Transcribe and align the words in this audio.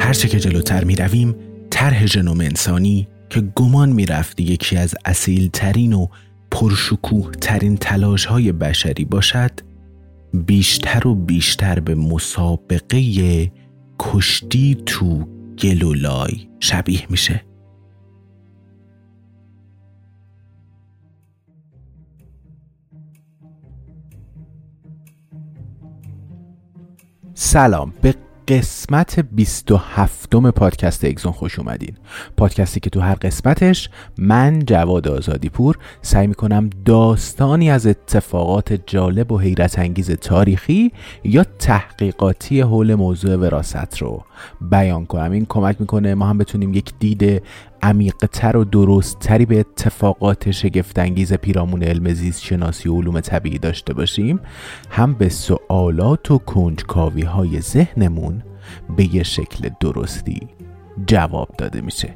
هرچه 0.00 0.28
که 0.28 0.40
جلوتر 0.40 0.84
می 0.84 0.96
رویم 0.96 1.34
طرح 1.70 2.06
ژنوم 2.06 2.40
انسانی 2.40 3.08
که 3.30 3.40
گمان 3.40 3.88
می 3.88 4.06
رفت 4.06 4.40
یکی 4.40 4.76
از 4.76 4.94
اصیل 5.04 5.50
ترین 5.52 5.92
و 5.92 6.06
پرشکوه 6.50 7.30
ترین 7.30 7.76
تلاش 7.76 8.24
های 8.24 8.52
بشری 8.52 9.04
باشد 9.04 9.50
بیشتر 10.34 11.08
و 11.08 11.14
بیشتر 11.14 11.80
به 11.80 11.94
مسابقه 11.94 13.52
کشتی 13.98 14.76
تو 14.86 15.28
گلولای 15.62 16.48
شبیه 16.60 17.06
میشه. 17.10 17.47
سلام. 27.40 27.92
به 28.02 28.14
قسمت 28.48 29.20
27 29.20 30.36
پادکست 30.36 31.04
اگزون 31.04 31.32
خوش 31.32 31.58
اومدین. 31.58 31.96
پادکستی 32.36 32.80
که 32.80 32.90
تو 32.90 33.00
هر 33.00 33.14
قسمتش 33.14 33.90
من 34.18 34.58
جواد 34.66 35.08
آزادی 35.08 35.48
پور 35.48 35.78
سعی 36.02 36.26
می‌کنم 36.26 36.70
داستانی 36.84 37.70
از 37.70 37.86
اتفاقات 37.86 38.80
جالب 38.86 39.32
و 39.32 39.38
حیرت 39.38 39.78
انگیز 39.78 40.10
تاریخی 40.10 40.92
یا 41.24 41.44
تحقیقاتی 41.58 42.60
حول 42.60 42.94
موضوع 42.94 43.36
وراست 43.36 43.98
رو 43.98 44.24
بیان 44.60 45.06
کنم. 45.06 45.32
این 45.32 45.46
کمک 45.48 45.76
می‌کنه 45.80 46.14
ما 46.14 46.26
هم 46.26 46.38
بتونیم 46.38 46.74
یک 46.74 46.92
دید 46.98 47.42
عمیقتر 47.82 48.56
و 48.56 48.64
درستتری 48.64 49.46
به 49.46 49.60
اتفاقات 49.60 50.50
شگفتانگیز 50.50 51.32
پیرامون 51.32 51.82
علم 51.82 52.14
زیست 52.14 52.42
شناسی 52.42 52.88
و 52.88 52.94
علوم 52.94 53.20
طبیعی 53.20 53.58
داشته 53.58 53.94
باشیم 53.94 54.40
هم 54.90 55.14
به 55.14 55.28
سوالات 55.28 56.30
و 56.30 56.38
کنجکاوی 56.38 57.22
های 57.22 57.60
ذهنمون 57.60 58.42
به 58.96 59.14
یه 59.14 59.22
شکل 59.22 59.70
درستی 59.80 60.48
جواب 61.06 61.48
داده 61.58 61.80
میشه. 61.80 62.14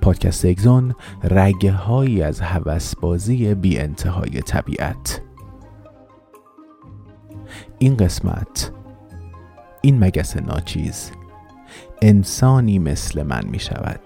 پادکست 0.00 0.44
اگزون 0.44 0.94
رگه 1.24 1.72
هایی 1.72 2.22
از 2.22 2.40
هوسبازی 2.40 3.54
بی 3.54 3.78
انتهای 3.78 4.40
طبیعت. 4.40 5.22
این 7.78 7.96
قسمت 7.96 8.72
این 9.82 10.04
مگس 10.04 10.36
ناچیز 10.36 11.12
انسانی 12.02 12.78
مثل 12.78 13.22
من 13.22 13.44
می 13.46 13.58
شود 13.58 14.00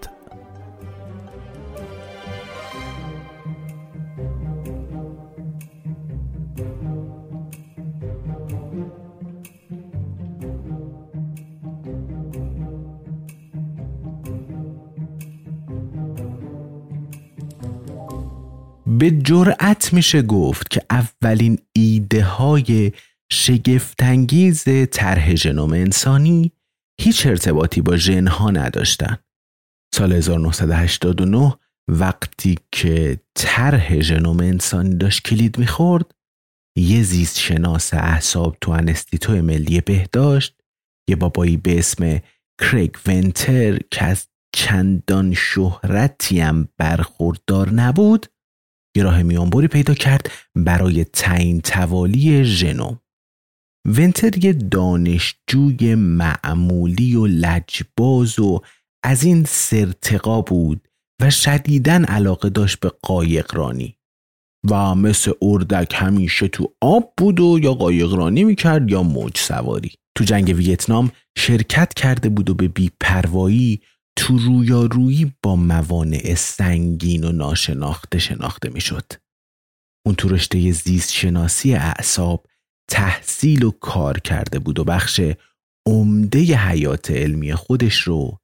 به 19.03 19.11
جرأت 19.11 19.93
میشه 19.93 20.23
گفت 20.23 20.71
که 20.71 20.83
اولین 20.91 21.59
ایده 21.73 22.25
های 22.25 22.93
شگفتانگیز 23.33 24.65
طرح 24.91 25.35
ژنوم 25.35 25.73
انسانی 25.73 26.53
هیچ 27.01 27.27
ارتباطی 27.27 27.81
با 27.81 27.97
ژنها 27.97 28.51
نداشتن. 28.51 29.19
سال 29.95 30.13
1989 30.13 31.55
وقتی 31.89 32.59
که 32.73 33.21
طرح 33.35 34.01
ژنوم 34.01 34.41
انسانی 34.41 34.95
داشت 34.95 35.23
کلید 35.23 35.59
می‌خورد 35.59 36.15
یه 36.79 37.03
زیست 37.03 37.39
شناس 37.39 37.95
احساب 37.95 38.57
تو 38.61 38.71
انستیتو 38.71 39.43
ملی 39.43 39.81
بهداشت 39.81 40.63
یه 41.09 41.17
بابایی 41.17 41.57
به 41.57 41.79
اسم 41.79 42.21
کریگ 42.61 42.95
ونتر 43.07 43.79
که 43.91 44.05
از 44.05 44.29
چندان 44.57 45.35
شهرتی 45.35 46.41
هم 46.41 46.69
برخوردار 46.79 47.71
نبود 47.71 48.27
یه 48.97 49.03
راه 49.03 49.23
میانبری 49.23 49.69
پیدا 49.69 49.95
کرد 49.95 50.31
برای 50.55 51.05
تعیین 51.05 51.61
توالی 51.61 52.45
ژنوم 52.45 53.02
ونتر 53.85 54.45
یه 54.45 54.53
دانشجوی 54.53 55.95
معمولی 55.95 57.15
و 57.15 57.27
لجباز 57.27 58.39
و 58.39 58.61
از 59.05 59.25
این 59.25 59.45
سرتقا 59.45 60.43
بود 60.43 60.89
و 61.23 61.31
شدیدن 61.31 62.05
علاقه 62.05 62.51
داشت 62.51 62.81
به 62.81 62.93
قایقرانی 63.03 63.97
و 64.71 64.95
مثل 64.95 65.33
اردک 65.43 65.95
همیشه 65.95 66.49
تو 66.49 66.75
آب 66.81 67.13
بود 67.17 67.41
و 67.41 67.59
یا 67.63 67.75
قایقرانی 67.75 68.45
می‌کرد 68.45 68.91
یا 68.91 69.03
موج 69.03 69.39
سواری 69.39 69.93
تو 70.17 70.25
جنگ 70.25 70.55
ویتنام 70.57 71.13
شرکت 71.39 71.95
کرده 71.95 72.29
بود 72.29 72.51
و 72.51 72.55
به 72.55 72.69
بیپروایی 72.69 73.81
تو 74.17 74.39
رویارویی 74.39 75.33
با 75.43 75.57
موانع 75.57 76.35
سنگین 76.35 77.25
و 77.25 77.33
ناشناخته 77.33 78.19
شناخته 78.19 78.69
می‌شد. 78.69 79.13
اون 80.07 80.15
تو 80.15 80.29
رشته 80.29 80.73
زیست 80.73 81.13
شناسی 81.13 81.75
اعصاب 81.75 82.47
تحصیل 82.91 83.65
و 83.65 83.71
کار 83.71 84.19
کرده 84.19 84.59
بود 84.59 84.79
و 84.79 84.85
بخش 84.85 85.21
عمده 85.87 86.39
حیات 86.39 87.11
علمی 87.11 87.55
خودش 87.55 88.01
رو 88.01 88.39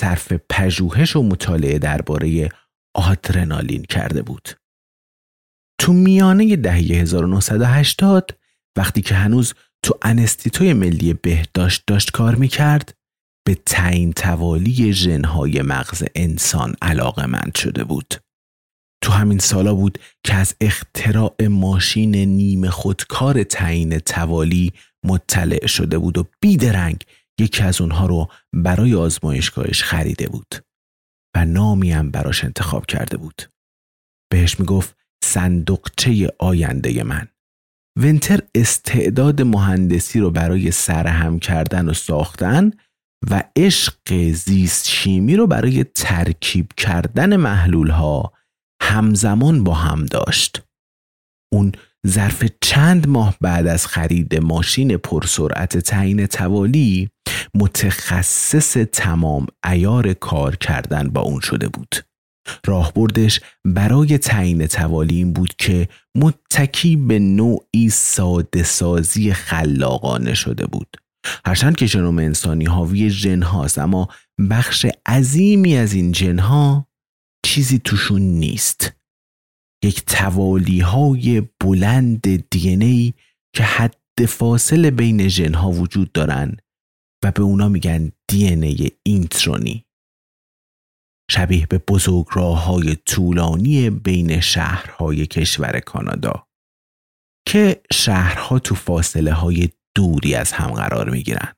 صرف 0.00 0.32
پژوهش 0.50 1.16
و 1.16 1.22
مطالعه 1.22 1.78
درباره 1.78 2.48
آدرنالین 2.94 3.82
کرده 3.82 4.22
بود. 4.22 4.48
تو 5.80 5.92
میانه 5.92 6.56
دهه 6.56 6.74
1980 6.74 8.38
وقتی 8.76 9.02
که 9.02 9.14
هنوز 9.14 9.54
تو 9.82 9.98
انستیتوی 10.02 10.72
ملی 10.72 11.14
بهداشت 11.14 11.82
داشت 11.86 12.10
کار 12.10 12.34
می‌کرد 12.34 12.94
به 13.46 13.54
تعیین 13.54 14.12
توالی 14.12 14.92
ژنهای 14.92 15.62
مغز 15.62 16.04
انسان 16.14 16.74
علاقه 16.82 17.26
مند 17.26 17.54
شده 17.54 17.84
بود. 17.84 18.14
تو 19.02 19.12
همین 19.12 19.38
سالا 19.38 19.74
بود 19.74 19.98
که 20.24 20.34
از 20.34 20.54
اختراع 20.60 21.46
ماشین 21.48 22.14
نیمه 22.14 22.70
خودکار 22.70 23.42
تعیین 23.42 23.98
توالی 23.98 24.72
مطلع 25.04 25.66
شده 25.66 25.98
بود 25.98 26.18
و 26.18 26.26
بیدرنگ 26.40 27.04
یکی 27.40 27.62
از 27.62 27.80
اونها 27.80 28.06
رو 28.06 28.28
برای 28.52 28.94
آزمایشگاهش 28.94 29.82
خریده 29.82 30.28
بود 30.28 30.54
و 31.36 31.44
نامی 31.44 31.92
هم 31.92 32.10
براش 32.10 32.44
انتخاب 32.44 32.86
کرده 32.86 33.16
بود. 33.16 33.42
بهش 34.32 34.60
می‌گفت 34.60 34.96
صندوقچه 35.24 36.32
آینده 36.38 37.04
من. 37.04 37.28
ونتر 37.98 38.40
استعداد 38.54 39.42
مهندسی 39.42 40.20
رو 40.20 40.30
برای 40.30 40.70
سرهم 40.70 41.38
کردن 41.38 41.88
و 41.88 41.94
ساختن 41.94 42.70
و 43.30 43.44
عشق 43.56 44.30
زیست 44.32 44.88
شیمی 44.88 45.36
رو 45.36 45.46
برای 45.46 45.84
ترکیب 45.84 46.72
کردن 46.76 47.36
محلول 47.36 47.90
ها 47.90 48.32
همزمان 48.82 49.64
با 49.64 49.74
هم 49.74 50.06
داشت. 50.06 50.62
اون 51.52 51.72
ظرف 52.06 52.44
چند 52.60 53.08
ماه 53.08 53.36
بعد 53.40 53.66
از 53.66 53.86
خرید 53.86 54.36
ماشین 54.36 54.96
پرسرعت 54.96 55.78
تعیین 55.78 56.26
توالی 56.26 57.10
متخصص 57.54 58.76
تمام 58.92 59.46
ایار 59.70 60.12
کار 60.12 60.56
کردن 60.56 61.08
با 61.08 61.20
اون 61.20 61.40
شده 61.40 61.68
بود 61.68 61.94
راهبردش 62.66 63.40
برای 63.64 64.18
تعیین 64.18 64.66
توالی 64.66 65.16
این 65.16 65.32
بود 65.32 65.54
که 65.58 65.88
متکی 66.14 66.96
به 66.96 67.18
نوعی 67.18 67.88
ساده 67.90 68.62
سازی 68.62 69.32
خلاقانه 69.32 70.34
شده 70.34 70.66
بود 70.66 70.96
هرچند 71.44 71.76
که 71.76 71.86
ژنوم 71.86 72.18
انسانی 72.18 72.64
حاوی 72.64 73.10
جن 73.10 73.42
هاست 73.42 73.78
اما 73.78 74.08
بخش 74.50 74.86
عظیمی 75.06 75.76
از 75.76 75.92
این 75.92 76.12
جن 76.12 76.38
ها 76.38 76.86
چیزی 77.44 77.78
توشون 77.78 78.22
نیست 78.22 78.92
یک 79.84 80.04
توالی 80.04 80.80
های 80.80 81.42
بلند 81.60 82.48
دی 82.50 83.14
که 83.56 83.62
حد 83.62 84.26
فاصله 84.28 84.90
بین 84.90 85.28
ژن 85.28 85.54
ها 85.54 85.70
وجود 85.70 86.12
دارن 86.12 86.56
و 87.24 87.30
به 87.30 87.42
اونا 87.42 87.68
میگن 87.68 88.12
دی 88.28 88.46
ای 88.46 88.90
اینترونی 89.02 89.84
شبیه 91.30 91.66
به 91.66 91.78
بزرگ 91.78 92.26
راه 92.32 92.64
های 92.64 92.96
طولانی 92.96 93.90
بین 93.90 94.40
شهرهای 94.40 95.26
کشور 95.26 95.80
کانادا 95.80 96.46
که 97.48 97.82
شهرها 97.92 98.58
تو 98.58 98.74
فاصله 98.74 99.32
های 99.32 99.68
دوری 99.96 100.34
از 100.34 100.52
هم 100.52 100.70
قرار 100.70 101.10
می 101.10 101.22
گیرن. 101.22 101.54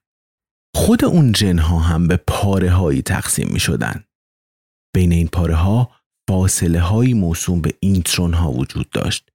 خود 0.77 1.05
اون 1.05 1.33
جنها 1.33 1.79
هم 1.79 2.09
به 2.09 2.17
پاره 2.17 2.71
هایی 2.71 3.03
تقسیم 3.03 3.49
می 3.53 3.61
شدن. 3.61 4.05
بین 4.95 5.13
این 5.13 5.29
پاره 5.29 5.55
ها 5.55 5.91
فاصله 6.29 6.81
های 6.81 7.15
موسوم 7.15 7.61
به 7.61 7.75
اینترون 7.81 8.35
ها 8.35 8.53
وجود 8.53 8.91
داشت 8.91 9.29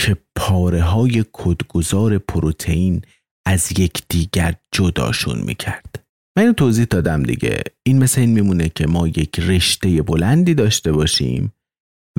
که 0.00 0.16
پاره 0.36 0.82
های 0.82 1.24
کدگذار 1.32 2.18
پروتئین 2.18 3.02
از 3.46 3.78
یک 3.78 4.02
دیگر 4.08 4.54
جداشون 4.72 5.38
می 5.38 5.54
کرد. 5.54 6.04
من 6.36 6.42
اینو 6.42 6.52
توضیح 6.52 6.84
دادم 6.84 7.22
دیگه 7.22 7.62
این 7.82 7.98
مثل 7.98 8.20
این 8.20 8.30
میمونه 8.30 8.68
که 8.68 8.86
ما 8.86 9.08
یک 9.08 9.40
رشته 9.40 10.02
بلندی 10.02 10.54
داشته 10.54 10.92
باشیم 10.92 11.52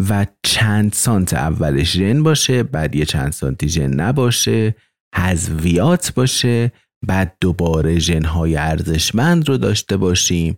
و 0.09 0.25
چند 0.43 0.93
سانت 0.93 1.33
اولش 1.33 1.93
ژن 1.93 2.23
باشه 2.23 2.63
بعد 2.63 2.95
یه 2.95 3.05
چند 3.05 3.31
سانتی 3.31 3.69
ژن 3.69 3.93
نباشه 3.93 4.75
حذویات 5.15 6.13
باشه 6.13 6.71
بعد 7.07 7.37
دوباره 7.41 7.99
ژنهای 7.99 8.55
ارزشمند 8.55 9.49
رو 9.49 9.57
داشته 9.57 9.97
باشیم 9.97 10.57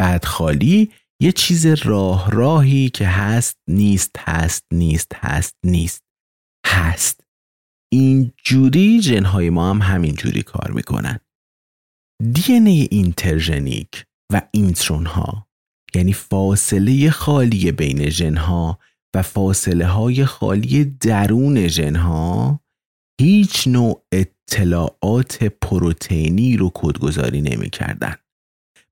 بعد 0.00 0.24
خالی 0.24 0.90
یه 1.22 1.32
چیز 1.32 1.66
راه 1.66 2.30
راهی 2.30 2.90
که 2.90 3.06
هست 3.06 3.58
نیست 3.68 4.16
هست 4.18 4.64
نیست 4.72 5.12
هست 5.14 5.56
نیست. 5.64 6.04
هست. 6.66 7.20
این 7.92 8.32
جوری 8.44 9.02
ژنهای 9.02 9.50
ما 9.50 9.70
هم 9.70 9.82
همین 9.82 10.14
جوری 10.14 10.42
کار 10.42 10.70
می‌کنن. 10.70 11.20
دی 12.32 12.45
ان 12.45 12.52
ای 12.52 12.88
اینترژنیک 12.90 14.04
و 14.32 14.42
اینترون 14.52 15.06
ها 15.06 15.48
یعنی 15.94 16.12
فاصله 16.12 17.10
خالی 17.10 17.72
بین 17.72 18.10
ژن 18.10 18.36
ها 18.36 18.78
و 19.14 19.22
فاصله 19.22 19.86
های 19.86 20.24
خالی 20.24 20.84
درون 20.84 21.68
ژن 21.68 21.96
ها 21.96 22.60
هیچ 23.20 23.68
نوع 23.68 24.06
اطلاعات 24.12 25.44
پروتئینی 25.44 26.56
رو 26.56 26.70
کدگذاری 26.74 27.40
نمی 27.40 27.70
کردن. 27.70 28.14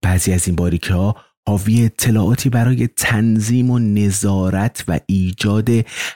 بعضی 0.03 0.33
از 0.33 0.47
این 0.47 0.57
باریکه 0.57 0.95
ها 0.95 1.26
حاوی 1.49 1.85
اطلاعاتی 1.85 2.51
برای 2.51 2.87
تنظیم 2.87 3.71
و 3.71 3.79
نظارت 3.79 4.85
و 4.89 5.01
ایجاد 5.07 5.69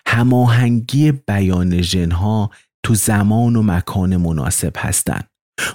هماهنگی 0.06 1.12
بیان 1.12 1.82
ژنها 1.82 2.50
تو 2.82 2.94
زمان 2.94 3.56
و 3.56 3.62
مکان 3.62 4.16
مناسب 4.16 4.72
هستند. 4.76 5.26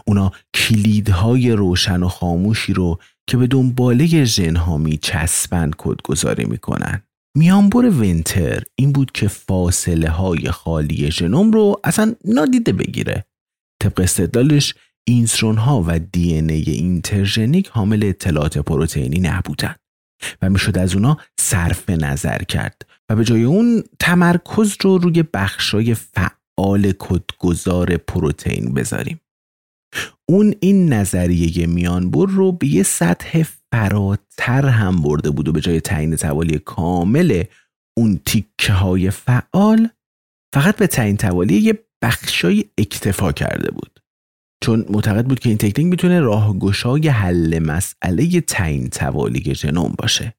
اونا 0.05 0.31
کلیدهای 0.53 1.51
روشن 1.51 2.03
و 2.03 2.07
خاموشی 2.07 2.73
رو 2.73 2.99
که 3.27 3.37
به 3.37 3.47
دنباله 3.47 4.25
ژنها 4.25 4.77
می 4.77 4.97
چسبند 4.97 5.75
کدگذاری 5.77 6.45
می‌کنن. 6.45 7.01
میانبر 7.37 7.89
ونتر 7.89 8.63
این 8.75 8.91
بود 8.91 9.11
که 9.11 9.27
فاصله 9.27 10.09
های 10.09 10.51
خالی 10.51 11.11
ژنوم 11.11 11.51
رو 11.51 11.81
اصلا 11.83 12.15
نادیده 12.25 12.73
بگیره. 12.73 13.25
طبق 13.83 13.99
استدلالش 13.99 14.75
اینترون 15.07 15.57
ها 15.57 15.83
و 15.87 15.99
دی 15.99 16.22
ان 16.22 16.33
ای 16.33 16.71
اینترژنیک 16.71 17.67
حامل 17.67 18.03
اطلاعات 18.03 18.57
پروتئینی 18.57 19.19
نبودن 19.19 19.75
و 20.41 20.49
می‌شد 20.49 20.77
از 20.77 20.95
اونا 20.95 21.17
صرف 21.39 21.89
نظر 21.89 22.37
کرد 22.37 22.81
و 23.09 23.15
به 23.15 23.23
جای 23.23 23.43
اون 23.43 23.83
تمرکز 23.99 24.75
رو 24.81 24.97
روی 24.97 25.23
بخشای 25.23 25.95
فعال 25.95 26.93
کدگذار 26.99 27.97
پروتئین 27.97 28.73
بذاریم. 28.73 29.21
اون 30.29 30.53
این 30.59 30.93
نظریه 30.93 31.67
میانبر 31.67 32.25
رو 32.29 32.51
به 32.51 32.67
یه 32.67 32.83
سطح 32.83 33.43
فراتر 33.71 34.65
هم 34.65 35.01
برده 35.01 35.29
بود 35.29 35.47
و 35.47 35.51
به 35.51 35.61
جای 35.61 35.81
تعیین 35.81 36.15
توالی 36.15 36.59
کامل 36.59 37.43
اون 37.97 38.19
تیکه 38.25 38.73
های 38.73 39.09
فعال 39.09 39.89
فقط 40.55 40.75
به 40.77 40.87
تعیین 40.87 41.17
توالی 41.17 41.57
یه 41.57 41.79
بخشای 42.03 42.65
اکتفا 42.77 43.31
کرده 43.31 43.71
بود 43.71 43.99
چون 44.63 44.85
معتقد 44.89 45.25
بود 45.25 45.39
که 45.39 45.49
این 45.49 45.57
تکنیک 45.57 45.87
می‌تونه 45.87 46.19
راهگشای 46.19 47.07
حل 47.07 47.59
مسئله 47.59 48.41
تعیین 48.41 48.89
توالی 48.89 49.55
ژنوم 49.55 49.95
باشه 49.97 50.33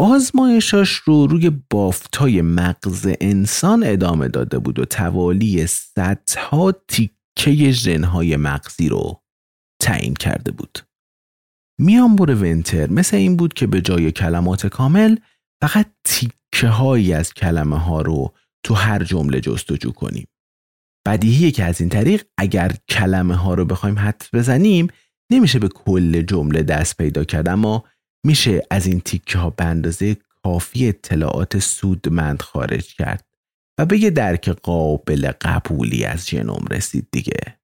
آزمایشاش 0.00 0.90
رو 0.90 1.26
روی 1.26 1.50
بافتای 1.70 2.42
مغز 2.42 3.08
انسان 3.20 3.82
ادامه 3.86 4.28
داده 4.28 4.58
بود 4.58 4.78
و 4.78 4.84
توالی 4.84 5.66
صدها 5.66 6.72
تیکه 6.88 7.70
ژنهای 7.70 8.36
مغزی 8.36 8.88
رو 8.88 9.22
تعیین 9.82 10.14
کرده 10.14 10.52
بود 10.52 10.78
میانبر 11.80 12.34
ونتر 12.34 12.90
مثل 12.90 13.16
این 13.16 13.36
بود 13.36 13.54
که 13.54 13.66
به 13.66 13.80
جای 13.80 14.12
کلمات 14.12 14.66
کامل 14.66 15.16
فقط 15.62 15.86
تیکه 16.04 16.68
هایی 16.68 17.12
از 17.12 17.34
کلمه 17.34 17.78
ها 17.78 18.02
رو 18.02 18.34
تو 18.64 18.74
هر 18.74 19.04
جمله 19.04 19.40
جستجو 19.40 19.92
کنیم. 19.92 20.26
بدیهیه 21.06 21.50
که 21.50 21.64
از 21.64 21.80
این 21.80 21.90
طریق 21.90 22.24
اگر 22.38 22.72
کلمه 22.88 23.34
ها 23.34 23.54
رو 23.54 23.64
بخوایم 23.64 23.98
حد 23.98 24.26
بزنیم 24.32 24.88
نمیشه 25.32 25.58
به 25.58 25.68
کل 25.68 26.22
جمله 26.22 26.62
دست 26.62 26.96
پیدا 26.96 27.24
کرد 27.24 27.48
اما 27.48 27.84
میشه 28.26 28.62
از 28.70 28.86
این 28.86 29.00
تیکه 29.00 29.38
ها 29.38 29.50
به 29.50 29.64
اندازه 29.64 30.16
کافی 30.42 30.88
اطلاعات 30.88 31.58
سودمند 31.58 32.42
خارج 32.42 32.94
کرد 32.94 33.26
و 33.78 33.86
به 33.86 33.98
یه 33.98 34.10
درک 34.10 34.48
قابل 34.48 35.32
قبولی 35.40 36.04
از 36.04 36.28
ژنوم 36.28 36.66
رسید 36.70 37.08
دیگه. 37.10 37.58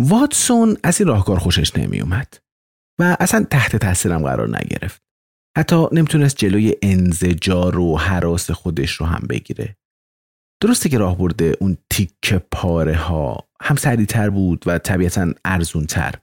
واتسون 0.00 0.76
از 0.84 1.00
این 1.00 1.08
راهکار 1.08 1.38
خوشش 1.38 1.76
نمی 1.76 2.00
اومد. 2.00 2.38
و 3.00 3.16
اصلا 3.20 3.44
تحت 3.50 3.76
تاثیرم 3.76 4.22
قرار 4.22 4.48
نگرفت. 4.48 5.02
حتی 5.56 5.86
نمی‌تونست 5.92 6.36
جلوی 6.36 6.74
انزجار 6.82 7.78
و 7.78 7.96
حراس 7.98 8.50
خودش 8.50 8.92
رو 8.92 9.06
هم 9.06 9.26
بگیره. 9.28 9.76
درسته 10.62 10.88
که 10.88 10.98
راه 10.98 11.18
برده 11.18 11.56
اون 11.60 11.76
تیک 11.90 12.34
پاره 12.50 12.96
ها. 12.96 13.48
هم 13.62 13.76
سریعتر 13.76 14.30
بود 14.30 14.62
و 14.66 14.78
طبیعتا 14.78 15.32
ارزونتر. 15.44 16.14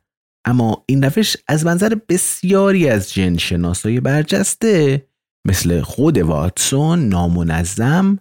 اما 0.45 0.83
این 0.85 1.03
روش 1.03 1.37
از 1.47 1.65
منظر 1.65 1.95
بسیاری 2.09 2.89
از 2.89 3.13
جن 3.13 3.37
شناسای 3.37 3.99
برجسته 3.99 5.07
مثل 5.47 5.81
خود 5.81 6.17
واتسون 6.17 7.09
نامنظم 7.09 8.19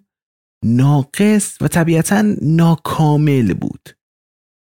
ناقص 0.64 1.56
و 1.60 1.68
طبیعتا 1.68 2.24
ناکامل 2.42 3.54
بود. 3.54 3.88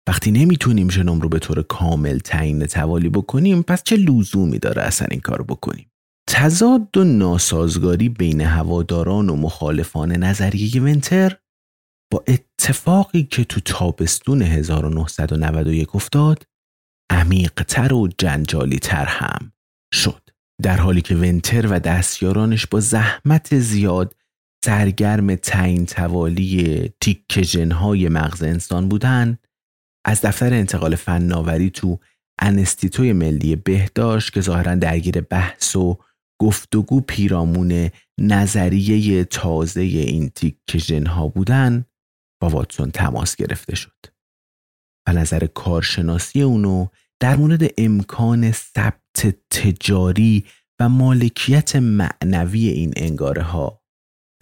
وقتی 0.08 0.30
نمی‌تونیم 0.30 0.90
ژنوم 0.90 1.20
رو 1.20 1.28
به 1.28 1.38
طور 1.38 1.62
کامل 1.62 2.18
تعیین 2.18 2.66
توالی 2.66 3.08
بکنیم 3.08 3.62
پس 3.62 3.82
چه 3.82 3.96
لزومی 3.96 4.58
داره 4.58 4.82
اصلا 4.82 5.08
این 5.10 5.20
کار 5.20 5.42
بکنیم؟ 5.42 5.89
تضاد 6.32 6.96
و 6.96 7.04
ناسازگاری 7.04 8.08
بین 8.08 8.40
هواداران 8.40 9.28
و 9.28 9.36
مخالفان 9.36 10.12
نظریه 10.12 10.82
ونتر 10.82 11.36
با 12.12 12.24
اتفاقی 12.28 13.22
که 13.22 13.44
تو 13.44 13.60
تابستون 13.60 14.42
1991 14.42 15.94
افتاد 15.94 16.44
عمیقتر 17.10 17.92
و 17.92 18.08
جنجالی 18.18 18.78
تر 18.78 19.04
هم 19.04 19.52
شد. 19.94 20.22
در 20.62 20.76
حالی 20.76 21.00
که 21.00 21.16
ونتر 21.16 21.66
و 21.66 21.78
دستیارانش 21.78 22.66
با 22.66 22.80
زحمت 22.80 23.58
زیاد 23.58 24.14
سرگرم 24.64 25.34
تعیین 25.34 25.86
توالی 25.86 26.92
تیک 27.00 27.28
جنهای 27.28 28.08
مغز 28.08 28.42
انسان 28.42 28.88
بودند 28.88 29.46
از 30.04 30.20
دفتر 30.20 30.54
انتقال 30.54 30.96
فناوری 30.96 31.70
تو 31.70 31.98
انستیتوی 32.38 33.12
ملی 33.12 33.56
بهداشت 33.56 34.32
که 34.32 34.40
ظاهرا 34.40 34.74
درگیر 34.74 35.20
بحث 35.20 35.76
و 35.76 35.98
گفتگو 36.40 37.00
پیرامون 37.00 37.90
نظریه 38.20 39.24
تازه 39.24 39.80
این 39.80 40.28
تیک 40.28 40.76
ژنها 40.76 41.28
بودن 41.28 41.84
با 42.42 42.48
واتسون 42.48 42.90
تماس 42.90 43.36
گرفته 43.36 43.76
شد. 43.76 44.06
و 45.08 45.12
نظر 45.12 45.46
کارشناسی 45.46 46.42
اونو 46.42 46.86
در 47.20 47.36
مورد 47.36 47.62
امکان 47.78 48.52
ثبت 48.52 49.34
تجاری 49.50 50.44
و 50.80 50.88
مالکیت 50.88 51.76
معنوی 51.76 52.68
این 52.68 52.92
انگاره 52.96 53.42
ها 53.42 53.82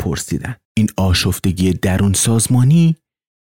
پرسیدن. 0.01 0.57
این 0.77 0.89
آشفتگی 0.97 1.73
درون 1.73 2.13
سازمانی 2.13 2.97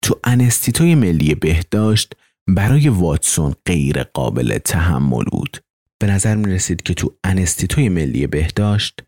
تو 0.04 0.20
انستیتوی 0.24 0.96
ملی 0.96 1.36
بهداشت 1.36 2.14
برای 2.48 2.90
واتسون 2.90 3.56
غیر 3.66 4.04
قابل 4.04 4.58
تحمل 4.58 5.24
بود. 5.32 5.63
به 6.04 6.12
نظر 6.12 6.36
می 6.36 6.54
رسید 6.54 6.82
که 6.82 6.94
تو 6.94 7.16
انستیتوی 7.24 7.90
ملی 7.90 8.28
بهداشت 8.28 9.00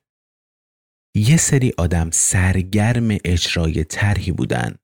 یه 1.18 1.38
سری 1.38 1.74
آدم 1.78 2.10
سرگرم 2.14 3.18
اجرای 3.26 3.84
طرحی 3.84 4.32
بودن 4.32 4.76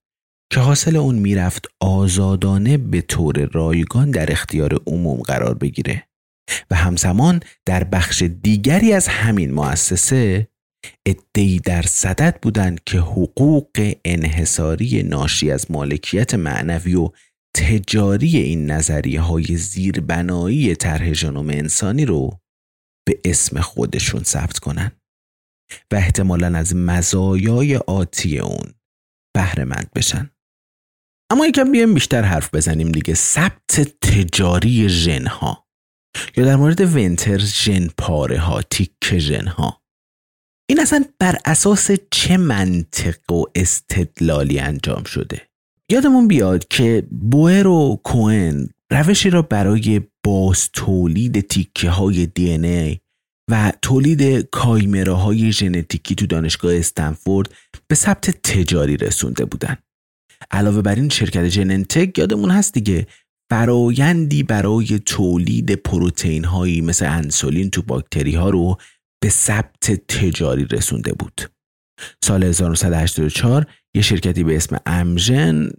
که 0.53 0.59
حاصل 0.59 0.95
اون 0.95 1.15
می‌رفت 1.15 1.67
آزادانه 1.79 2.77
به 2.77 3.01
طور 3.01 3.49
رایگان 3.53 4.11
در 4.11 4.31
اختیار 4.31 4.79
عموم 4.87 5.21
قرار 5.21 5.53
بگیره. 5.53 6.07
و 6.71 6.75
همزمان 6.75 7.39
در 7.65 7.83
بخش 7.83 8.21
دیگری 8.21 8.93
از 8.93 9.07
همین 9.07 9.53
مؤسسه 9.53 10.47
ادهی 11.05 11.59
در 11.59 11.81
صدد 11.81 12.39
بودند 12.41 12.81
که 12.85 12.97
حقوق 12.97 13.93
انحصاری 14.05 15.03
ناشی 15.03 15.51
از 15.51 15.71
مالکیت 15.71 16.33
معنوی 16.35 16.95
و 16.95 17.09
تجاری 17.55 18.37
این 18.37 18.71
نظریه 18.71 19.21
های 19.21 19.57
زیربنایی 19.57 20.75
طرح 20.75 21.13
ژنوم 21.13 21.49
انسانی 21.49 22.05
رو 22.05 22.39
به 23.07 23.19
اسم 23.25 23.61
خودشون 23.61 24.23
ثبت 24.23 24.59
کنن 24.59 24.91
و 25.91 25.95
احتمالا 25.95 26.57
از 26.57 26.75
مزایای 26.75 27.75
آتی 27.77 28.39
اون 28.39 28.73
بهرهمند 29.35 29.91
بشن. 29.95 30.29
اما 31.31 31.47
یکم 31.47 31.71
بیایم 31.71 31.93
بیشتر 31.93 32.21
حرف 32.21 32.55
بزنیم 32.55 32.91
دیگه. 32.91 33.13
ثبت 33.13 33.81
تجاری 34.01 34.89
ژن 34.89 35.27
ها 35.27 35.67
یا 36.37 36.45
در 36.45 36.55
مورد 36.55 36.95
ونتر 36.95 37.37
ژن 37.37 37.87
پاره 37.97 38.39
ها 38.39 38.61
تیک 38.61 39.17
ژن 39.17 39.47
ها 39.47 39.81
این 40.69 40.79
اصلا 40.79 41.05
بر 41.19 41.37
اساس 41.45 41.91
چه 42.11 42.37
منطق 42.37 43.31
و 43.31 43.43
استدلالی 43.55 44.59
انجام 44.59 45.03
شده؟ 45.03 45.50
یادمون 45.91 46.27
بیاد 46.27 46.67
که 46.67 47.07
بوئر 47.31 47.67
و 47.67 47.99
کوئن 48.03 48.69
روشی 48.91 49.29
را 49.29 49.41
برای 49.41 50.01
باز 50.23 50.69
تولید 50.73 51.39
تیکه 51.39 51.89
های 51.89 52.25
دی 52.25 52.51
ای 52.51 52.97
و 53.51 53.73
تولید 53.81 54.49
کایمره 54.49 55.13
های 55.13 55.51
ژنتیکی 55.51 56.15
تو 56.15 56.25
دانشگاه 56.25 56.75
استنفورد 56.75 57.53
به 57.87 57.95
ثبت 57.95 58.29
تجاری 58.29 58.97
رسونده 58.97 59.45
بودن. 59.45 59.77
علاوه 60.51 60.81
بر 60.81 60.95
این 60.95 61.09
شرکت 61.09 61.45
جننتک 61.45 62.17
یادمون 62.17 62.51
هست 62.51 62.73
دیگه 62.73 63.07
فرایندی 63.49 64.43
برای 64.43 64.99
تولید 65.05 65.75
پروتئین 65.75 66.43
هایی 66.43 66.81
مثل 66.81 67.05
انسولین 67.05 67.69
تو 67.69 67.81
باکتری 67.81 68.35
ها 68.35 68.49
رو 68.49 68.77
به 69.21 69.29
ثبت 69.29 69.91
تجاری 69.91 70.65
رسونده 70.65 71.13
بود. 71.13 71.41
سال 72.23 72.43
1984 72.43 73.65
یه 73.95 74.01
شرکتی 74.01 74.43
به 74.43 74.55
اسم 74.55 74.77
امژن 74.85 75.69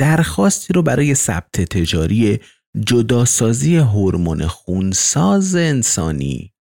درخواستی 0.00 0.72
رو 0.72 0.82
برای 0.82 1.14
ثبت 1.14 1.60
تجاری 1.60 2.40
جداسازی 2.86 3.76
هورمون 3.76 4.46
خونساز 4.46 5.54
انسانی 5.54 6.52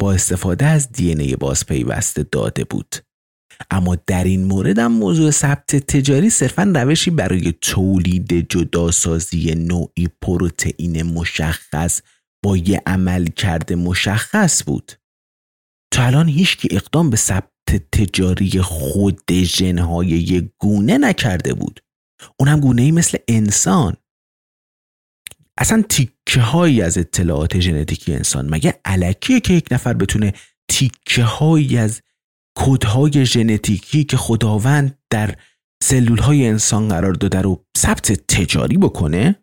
با 0.00 0.12
استفاده 0.12 0.66
از 0.66 0.92
دی 0.92 1.12
ای 1.12 1.36
بازپیوسته 1.36 2.22
داده 2.22 2.64
بود. 2.64 2.96
اما 3.70 3.96
در 4.06 4.24
این 4.24 4.44
مورد 4.44 4.78
هم 4.78 4.92
موضوع 4.92 5.30
ثبت 5.30 5.76
تجاری 5.76 6.30
صرفا 6.30 6.72
روشی 6.74 7.10
برای 7.10 7.54
تولید 7.60 8.48
جداسازی 8.50 9.54
نوعی 9.54 10.08
پروتئین 10.22 11.02
مشخص 11.02 12.00
با 12.44 12.56
یه 12.56 12.82
عمل 12.86 13.26
کرده 13.26 13.74
مشخص 13.74 14.64
بود. 14.64 14.92
تا 15.92 16.02
الان 16.02 16.28
هیچ 16.28 16.66
اقدام 16.70 17.10
به 17.10 17.16
ثبت 17.16 17.50
تجاری 17.66 18.60
خود 18.60 19.32
ژنهای 19.32 20.06
یک 20.06 20.50
گونه 20.58 20.98
نکرده 20.98 21.54
بود. 21.54 21.80
اون 22.40 22.48
هم 22.48 22.60
گونه 22.60 22.82
ای 22.82 22.92
مثل 22.92 23.18
انسان. 23.28 23.96
اصلا 25.58 25.82
تیکه 25.88 26.40
هایی 26.40 26.82
از 26.82 26.98
اطلاعات 26.98 27.60
ژنتیکی 27.60 28.14
انسان. 28.14 28.50
مگه 28.50 28.80
علکیه 28.84 29.40
که 29.40 29.52
یک 29.52 29.68
نفر 29.70 29.92
بتونه 29.92 30.32
تیکه 30.70 31.22
هایی 31.22 31.78
از 31.78 32.00
کودهای 32.56 33.26
ژنتیکی 33.26 34.04
که 34.04 34.16
خداوند 34.16 34.98
در 35.10 35.34
سلول 35.82 36.18
های 36.18 36.46
انسان 36.46 36.88
قرار 36.88 37.12
داده 37.12 37.40
رو 37.42 37.66
ثبت 37.78 38.12
تجاری 38.12 38.76
بکنه؟ 38.76 39.36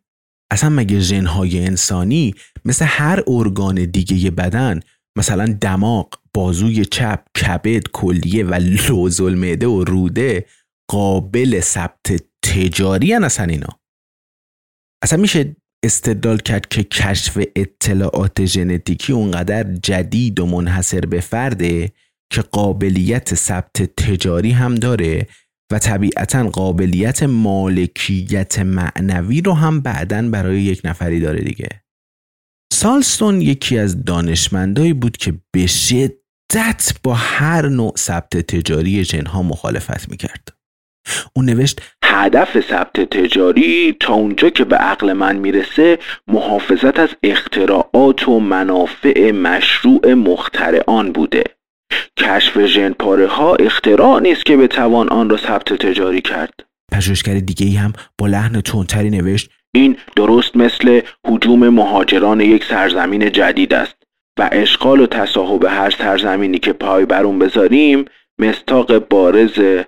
اصلا 0.51 0.69
مگه 0.69 0.99
ژنهای 0.99 1.65
انسانی 1.65 2.35
مثل 2.65 2.85
هر 2.85 3.23
ارگان 3.27 3.85
دیگه 3.85 4.31
بدن 4.31 4.79
مثلا 5.17 5.57
دماغ 5.61 6.13
بازوی 6.33 6.85
چپ 6.85 7.25
کبد 7.41 7.87
کلیه 7.93 8.43
و 8.43 8.53
لوزل 8.53 9.33
معده 9.35 9.67
و 9.67 9.83
روده 9.83 10.45
قابل 10.87 11.59
ثبت 11.59 12.23
تجاری 12.41 13.13
هن 13.13 13.23
اصلا 13.23 13.45
اینا. 13.45 13.79
اصلا 15.03 15.19
میشه 15.21 15.55
استدلال 15.83 16.37
کرد 16.37 16.67
که 16.67 16.83
کشف 16.83 17.43
اطلاعات 17.55 18.45
ژنتیکی 18.45 19.13
اونقدر 19.13 19.63
جدید 19.63 20.39
و 20.39 20.45
منحصر 20.45 20.99
به 20.99 21.19
فرده 21.19 21.91
که 22.29 22.41
قابلیت 22.41 23.35
ثبت 23.35 23.81
تجاری 23.81 24.51
هم 24.51 24.75
داره 24.75 25.27
و 25.71 25.79
طبیعتا 25.79 26.49
قابلیت 26.49 27.23
مالکیت 27.23 28.59
معنوی 28.59 29.41
رو 29.41 29.53
هم 29.53 29.81
بعدا 29.81 30.29
برای 30.29 30.61
یک 30.61 30.81
نفری 30.83 31.19
داره 31.19 31.41
دیگه. 31.41 31.82
سالستون 32.73 33.41
یکی 33.41 33.77
از 33.77 34.05
دانشمندایی 34.05 34.93
بود 34.93 35.17
که 35.17 35.33
به 35.51 35.67
شدت 35.67 36.93
با 37.03 37.13
هر 37.13 37.67
نوع 37.67 37.93
ثبت 37.97 38.37
تجاری 38.37 39.03
جنها 39.03 39.43
مخالفت 39.43 40.09
می‌کرد. 40.09 40.47
او 41.35 41.43
نوشت 41.43 41.81
هدف 42.03 42.69
ثبت 42.69 42.99
تجاری 42.99 43.97
تا 43.99 44.13
اونجا 44.13 44.49
که 44.49 44.63
به 44.63 44.75
عقل 44.75 45.13
من 45.13 45.35
می‌رسه 45.35 45.99
محافظت 46.27 46.99
از 46.99 47.09
اختراعات 47.23 48.27
و 48.27 48.39
منافع 48.39 49.31
مشروع 49.31 50.13
مخترعان 50.13 51.11
بوده. 51.11 51.43
کشف 52.19 52.65
ژن 52.65 52.93
پاره 52.93 53.27
ها 53.27 53.55
اختراع 53.55 54.19
نیست 54.21 54.45
که 54.45 54.57
بتوان 54.57 55.09
آن 55.09 55.29
را 55.29 55.37
ثبت 55.37 55.73
تجاری 55.73 56.21
کرد. 56.21 56.53
پژوهشگر 56.91 57.39
دیگه 57.39 57.65
ای 57.65 57.75
هم 57.75 57.93
با 58.17 58.27
لحن 58.27 58.61
تندتری 58.61 59.09
نوشت 59.09 59.49
این 59.75 59.97
درست 60.15 60.57
مثل 60.57 61.01
حجوم 61.27 61.69
مهاجران 61.69 62.41
یک 62.41 62.65
سرزمین 62.65 63.31
جدید 63.31 63.73
است 63.73 63.95
و 64.39 64.49
اشغال 64.51 64.99
و 64.99 65.07
تصاحب 65.07 65.63
هر 65.63 65.89
سرزمینی 65.89 66.59
که 66.59 66.73
پای 66.73 67.05
بر 67.05 67.23
اون 67.23 67.39
بذاریم 67.39 68.05
مستاق 68.39 68.97
بارز 68.97 69.83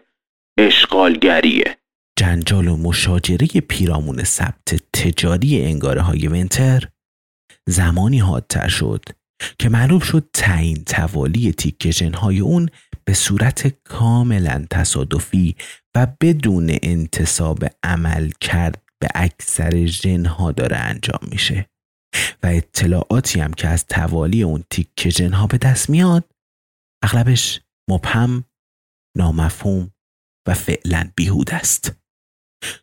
اشغالگریه. 0.59 1.77
جنجال 2.19 2.67
و 2.67 2.77
مشاجره 2.77 3.47
پیرامون 3.47 4.23
ثبت 4.23 4.75
تجاری 4.93 5.61
انگاره 5.61 6.01
های 6.01 6.27
ونتر 6.27 6.87
زمانی 7.67 8.19
حادتر 8.19 8.67
شد 8.67 9.05
که 9.59 9.69
معلوم 9.69 9.99
شد 9.99 10.29
تعیین 10.33 10.83
توالی 10.83 11.51
تیکه 11.51 12.11
های 12.17 12.39
اون 12.39 12.69
به 13.05 13.13
صورت 13.13 13.67
کاملا 13.83 14.65
تصادفی 14.71 15.55
و 15.95 16.07
بدون 16.21 16.77
انتصاب 16.83 17.59
عمل 17.83 18.29
کرد. 18.41 18.84
به 19.01 19.07
اکثر 19.15 19.85
ژنها 19.85 20.51
داره 20.51 20.77
انجام 20.77 21.19
میشه. 21.31 21.69
و 22.43 22.47
اطلاعاتی 22.47 23.39
هم 23.39 23.53
که 23.53 23.67
از 23.67 23.85
توالی 23.85 24.43
اون 24.43 24.63
تیکه 24.69 25.09
ژنها 25.09 25.47
به 25.47 25.57
دست 25.57 25.89
میاد 25.89 26.31
اغلبش 27.03 27.61
مبهم 27.89 28.43
نامفهوم 29.17 29.91
و 30.47 30.53
فعلا 30.53 31.11
بیهود 31.15 31.51
است. 31.51 31.91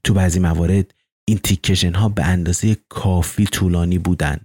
تو 0.04 0.14
بعضی 0.14 0.40
موارد 0.40 0.94
این 1.28 1.38
تیکه 1.38 1.74
ژنها 1.74 2.08
به 2.08 2.24
اندازه 2.24 2.76
کافی 2.88 3.44
طولانی 3.44 3.98
بودن 3.98 4.40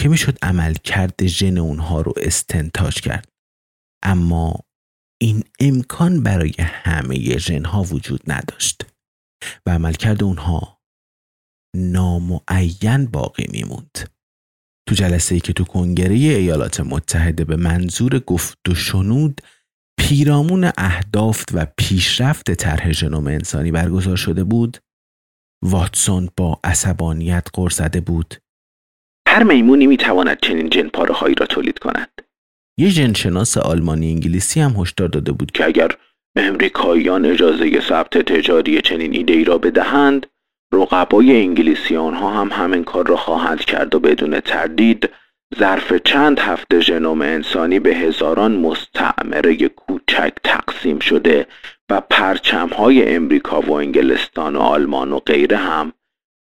که 0.00 0.08
می‌شد 0.08 0.38
عمل 0.42 0.74
کرد 0.74 1.26
ژن 1.26 1.58
اونها 1.58 2.00
رو 2.00 2.14
استنتاج 2.16 3.00
کرد. 3.00 3.28
اما 4.02 4.60
این 5.22 5.44
امکان 5.60 6.22
برای 6.22 6.54
همه 6.58 7.38
ژنها 7.38 7.82
وجود 7.82 8.32
نداشت 8.32 8.86
و 9.66 9.70
عملکرد 9.70 10.22
اونها 10.22 10.79
نامعین 11.76 13.06
باقی 13.06 13.46
میموند. 13.52 14.10
تو 14.88 14.94
جلسه 14.94 15.34
ای 15.34 15.40
که 15.40 15.52
تو 15.52 15.64
کنگره 15.64 16.14
ایالات 16.14 16.80
متحده 16.80 17.44
به 17.44 17.56
منظور 17.56 18.18
گفت 18.18 18.68
و 18.68 18.74
شنود 18.74 19.40
پیرامون 19.98 20.70
اهداف 20.78 21.44
و 21.52 21.66
پیشرفت 21.78 22.50
طرح 22.50 22.92
ژنوم 22.92 23.26
انسانی 23.26 23.72
برگزار 23.72 24.16
شده 24.16 24.44
بود. 24.44 24.78
واتسون 25.64 26.28
با 26.36 26.60
عصبانیت 26.64 27.46
غر 27.54 27.70
زده 27.70 28.00
بود. 28.00 28.34
هر 29.28 29.42
میمونی 29.42 29.86
می‌تواند 29.86 30.38
چنین 30.42 30.70
جن 30.70 30.88
پاره 30.88 31.14
هایی 31.14 31.34
را 31.34 31.46
تولید 31.46 31.78
کند. 31.78 32.22
یه 32.78 32.90
جنشناس 32.90 33.56
آلمانی 33.56 34.10
انگلیسی 34.10 34.60
هم 34.60 34.74
هشدار 34.76 35.08
داده 35.08 35.32
بود 35.32 35.52
که 35.52 35.64
اگر 35.64 35.90
امریکاییان 36.36 37.24
اجازه 37.24 37.80
ثبت 37.88 38.18
تجاری 38.18 38.80
چنین 38.82 39.12
ایده 39.12 39.32
ای 39.32 39.44
را 39.44 39.58
بدهند 39.58 40.26
رقبای 40.72 41.42
انگلیسی 41.42 41.96
آنها 41.96 42.30
هم 42.30 42.48
همین 42.52 42.84
کار 42.84 43.06
را 43.06 43.16
خواهند 43.16 43.60
کرد 43.60 43.94
و 43.94 44.00
بدون 44.00 44.40
تردید 44.40 45.10
ظرف 45.58 45.92
چند 45.92 46.38
هفته 46.38 46.80
ژنوم 46.80 47.22
انسانی 47.22 47.80
به 47.80 47.96
هزاران 47.96 48.52
مستعمره 48.52 49.68
کوچک 49.68 50.32
تقسیم 50.44 50.98
شده 50.98 51.46
و 51.90 52.00
پرچم 52.00 52.68
های 52.68 53.14
امریکا 53.14 53.60
و 53.60 53.72
انگلستان 53.72 54.56
و 54.56 54.58
آلمان 54.58 55.12
و 55.12 55.18
غیره 55.18 55.56
هم 55.56 55.92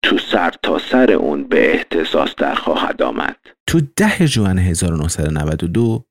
تو 0.05 0.17
سر 0.17 0.53
تا 0.63 0.77
سر 0.77 1.11
اون 1.11 1.43
به 1.43 1.73
احتساس 1.73 2.35
در 2.37 2.55
خواهد 2.55 3.01
آمد. 3.01 3.35
تو 3.67 3.81
ده 3.95 4.27
جوان 4.27 4.59
1992 4.59 6.05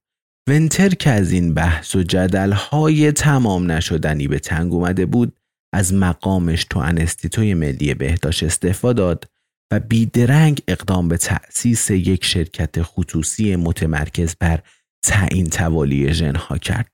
ونتر 0.48 0.88
که 0.88 1.10
از 1.10 1.32
این 1.32 1.54
بحث 1.54 1.96
و 1.96 2.02
جدل 2.02 2.52
های 2.52 3.12
تمام 3.12 3.70
نشدنی 3.72 4.28
به 4.28 4.38
تنگ 4.38 4.72
اومده 4.72 5.06
بود 5.06 5.32
از 5.72 5.94
مقامش 5.94 6.64
تو 6.64 6.78
انستیتوی 6.78 7.54
ملی 7.54 7.94
بهداشت 7.94 8.42
استعفا 8.42 8.92
داد 8.92 9.30
و 9.72 9.80
بیدرنگ 9.80 10.62
اقدام 10.68 11.08
به 11.08 11.16
تأسیس 11.16 11.90
یک 11.90 12.24
شرکت 12.24 12.82
خصوصی 12.82 13.56
متمرکز 13.56 14.36
بر 14.40 14.62
تعیین 15.02 15.46
توالی 15.46 16.14
ژنها 16.14 16.58
کرد. 16.58 16.90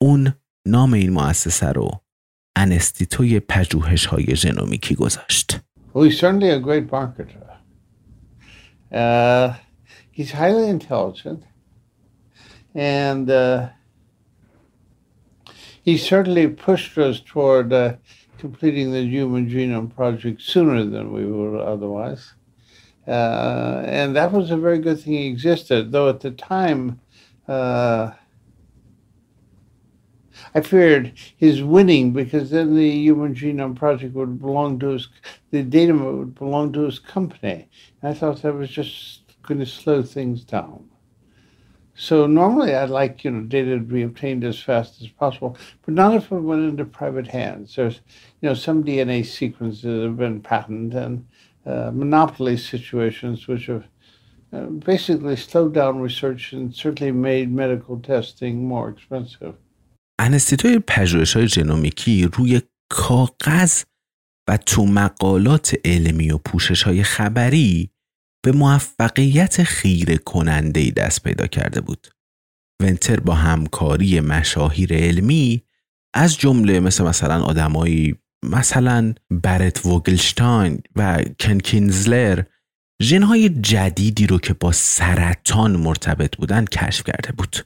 اون 0.00 0.34
نام 0.66 0.92
این 0.92 1.12
مؤسسه 1.12 1.66
رو 1.66 1.90
انستیتوی 2.56 3.40
پژوهش 3.40 4.06
های 4.06 4.36
ژنومیکی 4.36 4.94
گذاشت. 4.94 5.60
Well, 5.94 6.04
he's 6.04 6.18
certainly 6.18 6.50
a 6.50 6.60
great 6.60 6.90
marketer. 6.90 7.46
Uh, 8.92 9.54
he's 10.10 10.32
highly 10.32 10.68
intelligent 10.68 11.42
and 12.74 13.30
uh, 13.30 13.68
he 15.86 15.96
certainly 15.96 16.48
pushed 16.48 16.98
us 16.98 17.20
toward 17.20 17.72
uh, 17.72 17.94
completing 18.38 18.90
the 18.90 19.04
Human 19.04 19.48
Genome 19.48 19.94
Project 19.94 20.42
sooner 20.42 20.84
than 20.84 21.12
we 21.12 21.24
would 21.24 21.60
otherwise. 21.60 22.34
Uh, 23.06 23.84
and 23.86 24.16
that 24.16 24.32
was 24.32 24.50
a 24.50 24.56
very 24.56 24.80
good 24.80 25.00
thing 25.00 25.12
he 25.12 25.28
existed, 25.28 25.92
though 25.92 26.08
at 26.08 26.18
the 26.18 26.32
time, 26.32 27.00
uh, 27.46 28.10
I 30.56 30.60
feared 30.60 31.12
his 31.36 31.62
winning 31.62 32.12
because 32.12 32.50
then 32.50 32.74
the 32.74 32.90
Human 32.90 33.32
Genome 33.32 33.76
Project 33.76 34.12
would 34.16 34.40
belong 34.40 34.80
to 34.80 34.88
his, 34.88 35.08
the 35.52 35.62
data 35.62 35.94
would 35.94 36.34
belong 36.34 36.72
to 36.72 36.80
his 36.80 36.98
company. 36.98 37.68
And 38.02 38.10
I 38.10 38.14
thought 38.14 38.42
that 38.42 38.54
was 38.54 38.70
just 38.70 39.20
going 39.44 39.60
to 39.60 39.66
slow 39.66 40.02
things 40.02 40.42
down. 40.42 40.85
So 41.95 42.25
normally 42.25 42.73
I'd 42.73 42.89
like, 42.89 43.23
you 43.23 43.31
know, 43.31 43.41
data 43.41 43.71
to 43.75 43.79
be 43.79 44.01
obtained 44.01 44.43
as 44.43 44.59
fast 44.59 45.01
as 45.01 45.07
possible, 45.07 45.57
but 45.83 45.93
not 45.93 46.15
if 46.15 46.31
it 46.31 46.39
went 46.39 46.63
into 46.69 46.85
private 46.85 47.27
hands. 47.27 47.75
There's, 47.75 48.01
you 48.41 48.49
know, 48.49 48.55
some 48.55 48.83
DNA 48.83 49.25
sequences 49.25 50.03
have 50.03 50.17
been 50.17 50.41
patented 50.41 50.93
and 51.03 51.27
uh, 51.65 51.91
monopoly 51.93 52.57
situations 52.57 53.47
which 53.47 53.67
have 53.67 53.85
uh, 54.53 54.65
basically 54.65 55.35
slowed 55.35 55.73
down 55.73 55.99
research 55.99 56.53
and 56.53 56.73
certainly 56.73 57.11
made 57.11 57.51
medical 57.51 57.99
testing 57.99 58.67
more 58.67 58.89
expensive. 58.89 59.53
انستیتوی 60.19 60.79
پژوهش 60.79 61.37
های 61.37 61.47
ژنومیکی 61.47 62.29
روی 62.33 62.61
کاغذ 62.89 63.83
و 64.47 64.57
تو 64.57 64.85
مقالات 64.85 65.75
علمی 65.85 66.31
و 66.31 66.37
پوشش 66.37 66.83
های 66.83 67.03
خبری 67.03 67.89
به 68.46 68.52
موفقیت 68.52 69.62
خیره 69.62 70.16
کننده 70.16 70.90
دست 70.90 71.22
پیدا 71.22 71.46
کرده 71.46 71.80
بود. 71.80 72.08
ونتر 72.82 73.20
با 73.20 73.34
همکاری 73.34 74.20
مشاهیر 74.20 74.94
علمی 74.94 75.62
از 76.14 76.38
جمله 76.38 76.80
مثل 76.80 77.04
مثلا 77.04 77.42
آدمایی 77.42 78.14
مثلا 78.44 79.14
برت 79.30 79.86
وگلشتاین 79.86 80.78
و 80.96 81.24
کنکینزلر 81.40 82.42
ژنهای 83.02 83.48
جدیدی 83.48 84.26
رو 84.26 84.38
که 84.38 84.54
با 84.54 84.72
سرطان 84.72 85.76
مرتبط 85.76 86.36
بودن 86.36 86.64
کشف 86.64 87.04
کرده 87.04 87.32
بود. 87.32 87.56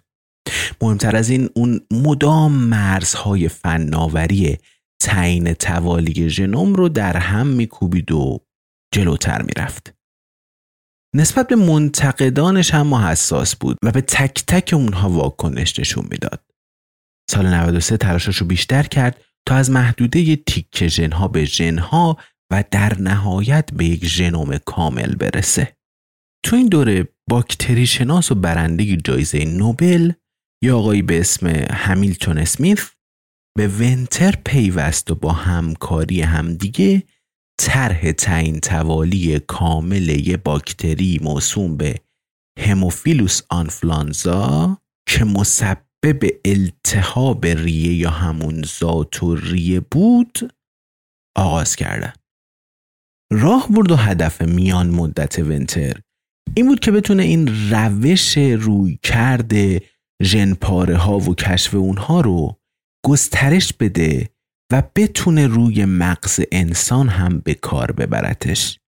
مهمتر 0.82 1.16
از 1.16 1.30
این 1.30 1.50
اون 1.54 1.80
مدام 1.90 2.52
مرزهای 2.52 3.48
فناوری 3.48 4.58
تعیین 5.02 5.52
توالی 5.52 6.30
ژنوم 6.30 6.74
رو 6.74 6.88
در 6.88 7.16
هم 7.16 7.46
میکوبید 7.46 8.12
و 8.12 8.40
جلوتر 8.94 9.42
می‌رفت. 9.42 9.99
نسبت 11.14 11.48
به 11.48 11.56
منتقدانش 11.56 12.74
هم 12.74 12.94
حساس 12.94 13.56
بود 13.56 13.76
و 13.82 13.90
به 13.90 14.00
تک 14.00 14.44
تک 14.46 14.70
اونها 14.74 15.10
واکنش 15.10 15.78
نشون 15.78 16.06
می‌داد. 16.10 16.44
سال 17.30 17.46
93 17.46 17.96
تلاشش 17.96 18.36
رو 18.36 18.46
بیشتر 18.46 18.82
کرد 18.82 19.20
تا 19.46 19.54
از 19.54 19.70
محدوده 19.70 20.36
تیک 20.36 20.88
ژنها 20.88 21.28
به 21.28 21.44
ژنها 21.44 22.16
و 22.52 22.64
در 22.70 22.98
نهایت 22.98 23.70
به 23.72 23.84
یک 23.84 24.06
ژنوم 24.06 24.58
کامل 24.58 25.14
برسه. 25.14 25.76
تو 26.44 26.56
این 26.56 26.66
دوره 26.66 27.08
باکتری 27.30 27.86
شناس 27.86 28.32
و 28.32 28.34
برنده 28.34 28.96
جایزه 28.96 29.44
نوبل 29.44 30.12
یا 30.62 30.78
آقایی 30.78 31.02
به 31.02 31.20
اسم 31.20 31.46
همیلتون 31.70 32.38
اسمیث 32.38 32.86
به 33.56 33.68
ونتر 33.68 34.34
پیوست 34.44 35.10
و 35.10 35.14
با 35.14 35.32
همکاری 35.32 36.22
همدیگه 36.22 37.02
طرح 37.60 38.12
تعیین 38.12 38.60
توالی 38.60 39.38
کامل 39.38 40.08
یه 40.08 40.36
باکتری 40.36 41.20
موسوم 41.22 41.76
به 41.76 41.94
هموفیلوس 42.60 43.40
آنفلانزا 43.50 44.78
که 45.08 45.24
مسبب 45.24 46.20
التهاب 46.44 47.46
ریه 47.46 47.94
یا 47.94 48.10
همون 48.10 48.62
ذات 48.62 49.22
و 49.22 49.34
ریه 49.36 49.80
بود 49.80 50.52
آغاز 51.36 51.76
کردن. 51.76 52.12
راه 53.32 53.68
برد 53.68 53.90
و 53.90 53.96
هدف 53.96 54.42
میان 54.42 54.90
مدت 54.90 55.38
ونتر 55.38 56.00
این 56.56 56.68
بود 56.68 56.80
که 56.80 56.90
بتونه 56.90 57.22
این 57.22 57.70
روش 57.70 58.38
روی 58.38 58.98
کرده 59.02 59.82
ژنپاره 60.22 60.96
ها 60.96 61.18
و 61.18 61.34
کشف 61.34 61.74
اونها 61.74 62.20
رو 62.20 62.60
گسترش 63.06 63.72
بده 63.72 64.30
و 64.72 64.82
بتونه 64.96 65.46
روی 65.46 65.84
مغز 65.84 66.40
انسان 66.52 67.08
هم 67.08 67.38
به 67.38 67.54
کار 67.54 67.92
ببرتش. 67.92 68.78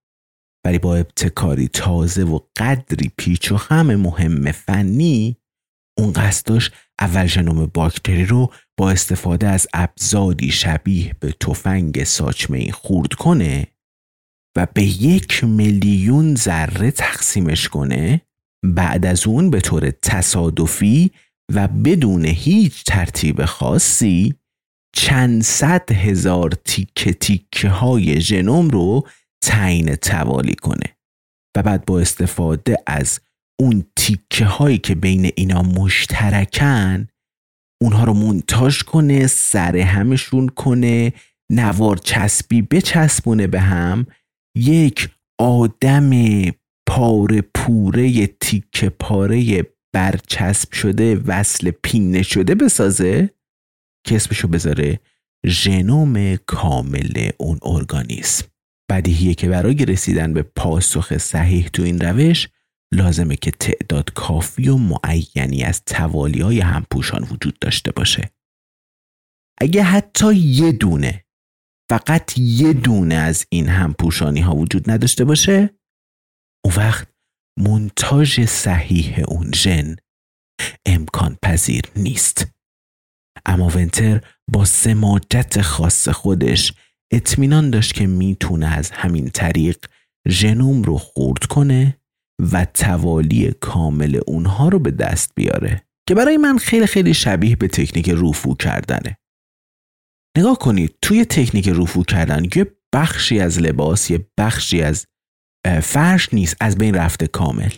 ولی 0.67 0.79
با 0.79 0.97
ابتکاری 0.97 1.69
تازه 1.69 2.25
و 2.25 2.39
قدری 2.57 3.13
پیچ 3.17 3.53
و 3.53 3.57
خم 3.57 3.95
مهم 3.95 4.53
فنی 4.53 5.37
اون 5.99 6.13
قصدش 6.13 6.71
اول 7.01 7.27
ژنوم 7.27 7.67
باکتری 7.67 8.25
رو 8.25 8.53
با 8.79 8.91
استفاده 8.91 9.49
از 9.49 9.67
ابزاری 9.75 10.51
شبیه 10.51 11.17
به 11.21 11.33
تفنگ 11.33 12.05
ساچمه 12.05 12.71
خورد 12.71 13.13
کنه 13.13 13.67
و 14.57 14.67
به 14.75 14.83
یک 14.83 15.45
میلیون 15.45 16.35
ذره 16.35 16.91
تقسیمش 16.91 17.69
کنه. 17.69 18.21
بعد 18.65 19.07
از 19.07 19.27
اون 19.27 19.51
به 19.51 19.61
طور 19.61 19.91
تصادفی 19.91 21.11
و 21.55 21.69
بدون 21.69 22.25
هیچ 22.25 22.85
ترتیب 22.85 23.45
خاصی 23.45 24.35
چند 24.93 25.43
صد 25.43 25.93
هزار 25.93 26.51
تیکه 26.51 27.13
تیکه 27.13 27.69
های 27.69 28.21
ژنوم 28.21 28.71
رو 28.71 29.09
تعیین 29.45 29.95
توالی 29.95 30.55
کنه 30.55 30.97
و 31.57 31.63
بعد 31.63 31.87
با 31.87 32.01
استفاده 32.01 32.77
از 32.87 33.21
اون 33.61 33.85
تیکه 33.97 34.45
هایی 34.45 34.79
که 34.79 34.95
بین 34.95 35.31
اینا 35.37 35.63
مشترکن 35.63 37.09
اونها 37.83 38.05
رو 38.05 38.13
مونتاژ 38.13 38.83
کنه 38.83 39.27
سر 39.27 39.77
همشون 39.77 40.49
کنه 40.49 41.13
نوار 41.53 41.97
چسبی 41.97 42.63
بچسبونه 42.63 43.47
به 43.47 43.61
هم. 43.61 44.07
یک 44.57 45.09
آدم 45.41 46.11
پاره 46.89 47.41
پوره 47.55 48.27
تیکه 48.27 48.89
پاره 48.89 49.67
برچسب 49.95 50.73
شده 50.73 51.17
وصل 51.27 51.71
پینه 51.71 52.23
شده 52.23 52.55
بسازه. 52.55 53.31
که 54.05 54.17
اسمشو 54.17 54.49
بذاره 54.49 55.01
ژنوم 55.47 56.37
کامل 56.37 57.31
اون 57.39 57.59
ارگانیسم. 57.63 58.47
بدیهیه 58.91 59.35
که 59.35 59.49
برای 59.49 59.85
رسیدن 59.85 60.33
به 60.33 60.43
پاسخ 60.43 61.19
صحیح 61.19 61.69
تو 61.69 61.83
این 61.83 62.01
روش 62.01 62.49
لازمه 62.95 63.37
که 63.37 63.51
تعداد 63.51 64.13
کافی 64.13 64.69
و 64.69 64.77
معینی 64.77 65.63
از 65.63 65.85
توالی 65.85 66.41
های 66.41 66.61
همپوشان 66.61 67.23
وجود 67.23 67.59
داشته 67.59 67.93
باشه. 67.93 68.31
اگه 69.61 69.83
حتی 69.83 70.35
یه 70.35 70.73
دونه 70.73 71.25
فقط 71.91 72.39
یه 72.39 72.73
دونه 72.73 73.15
از 73.15 73.47
این 73.49 73.69
همپوشانی 73.69 74.41
ها 74.41 74.57
وجود 74.57 74.91
نداشته 74.91 75.25
باشه 75.25 75.71
اون 76.65 76.75
وقت 76.77 77.09
منتاژ 77.59 78.41
صحیح 78.41 79.25
اون 79.29 79.53
ژن 79.55 79.97
امکان 80.87 81.37
پذیر 81.43 81.83
نیست. 81.97 82.47
اما 83.47 83.69
ونتر 83.69 84.21
با 84.49 84.65
سماجت 84.65 85.61
خاص 85.61 86.09
خودش 86.09 86.73
اطمینان 87.13 87.71
داشت 87.71 87.95
که 87.95 88.07
می‌تونه 88.07 88.67
از 88.67 88.91
همین 88.91 89.31
طریق 89.31 89.79
ژنوم 90.29 90.83
رو 90.83 90.99
خورد 90.99 91.45
کنه 91.45 91.97
و 92.53 92.65
توالی 92.65 93.53
کامل 93.61 94.21
اونها 94.27 94.69
رو 94.69 94.79
به 94.79 94.91
دست 94.91 95.33
بیاره. 95.35 95.83
که 96.09 96.15
برای 96.15 96.37
من 96.37 96.59
خیلی 96.59 96.87
خیلی 96.87 97.15
شبیه 97.15 97.57
به 97.57 97.69
تکنیک 97.69 98.11
روفو 98.11 98.55
کردنه. 98.55 99.19
نگاه 100.39 100.59
کنید 100.59 100.95
توی 101.03 101.25
تکنیک 101.25 101.69
روفو 101.69 102.03
کردن 102.03 102.45
یه 102.57 102.77
بخشی 102.95 103.41
از 103.41 103.59
لباس 103.59 104.11
یه 104.11 104.27
بخشی 104.39 104.83
از 104.83 105.07
فرش 105.83 106.35
نیست 106.35 106.57
از 106.61 106.79
بین 106.79 106.95
رفته 106.95 107.27
کامل. 107.27 107.71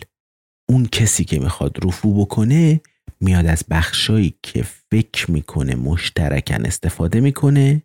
اون 0.69 0.85
کسی 0.85 1.25
که 1.25 1.39
می‌خواد 1.39 1.85
رفو 1.85 2.25
بکنه 2.25 2.81
میاد 3.21 3.45
از 3.45 3.63
بخشایی 3.69 4.35
که 4.43 4.63
فکر 4.63 5.31
می‌کنه 5.31 5.75
مشترکن 5.75 6.65
استفاده 6.65 7.19
می‌کنه 7.19 7.83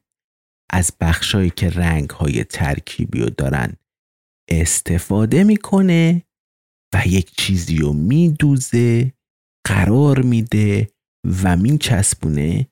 از 0.73 0.93
بخشایی 1.01 1.51
که 1.51 1.71
رنگ 1.71 2.11
های 2.11 2.45
ترکیبی 2.45 3.21
رو 3.21 3.31
دارن 3.31 3.73
استفاده 4.51 5.45
می‌کنه 5.45 6.23
و 6.95 7.03
یک 7.07 7.31
چیزی 7.37 7.77
رو 7.77 7.93
میدوزه 7.93 9.12
قرار 9.66 10.23
میده 10.23 10.90
و 11.43 11.57
میچسبونه 11.57 12.66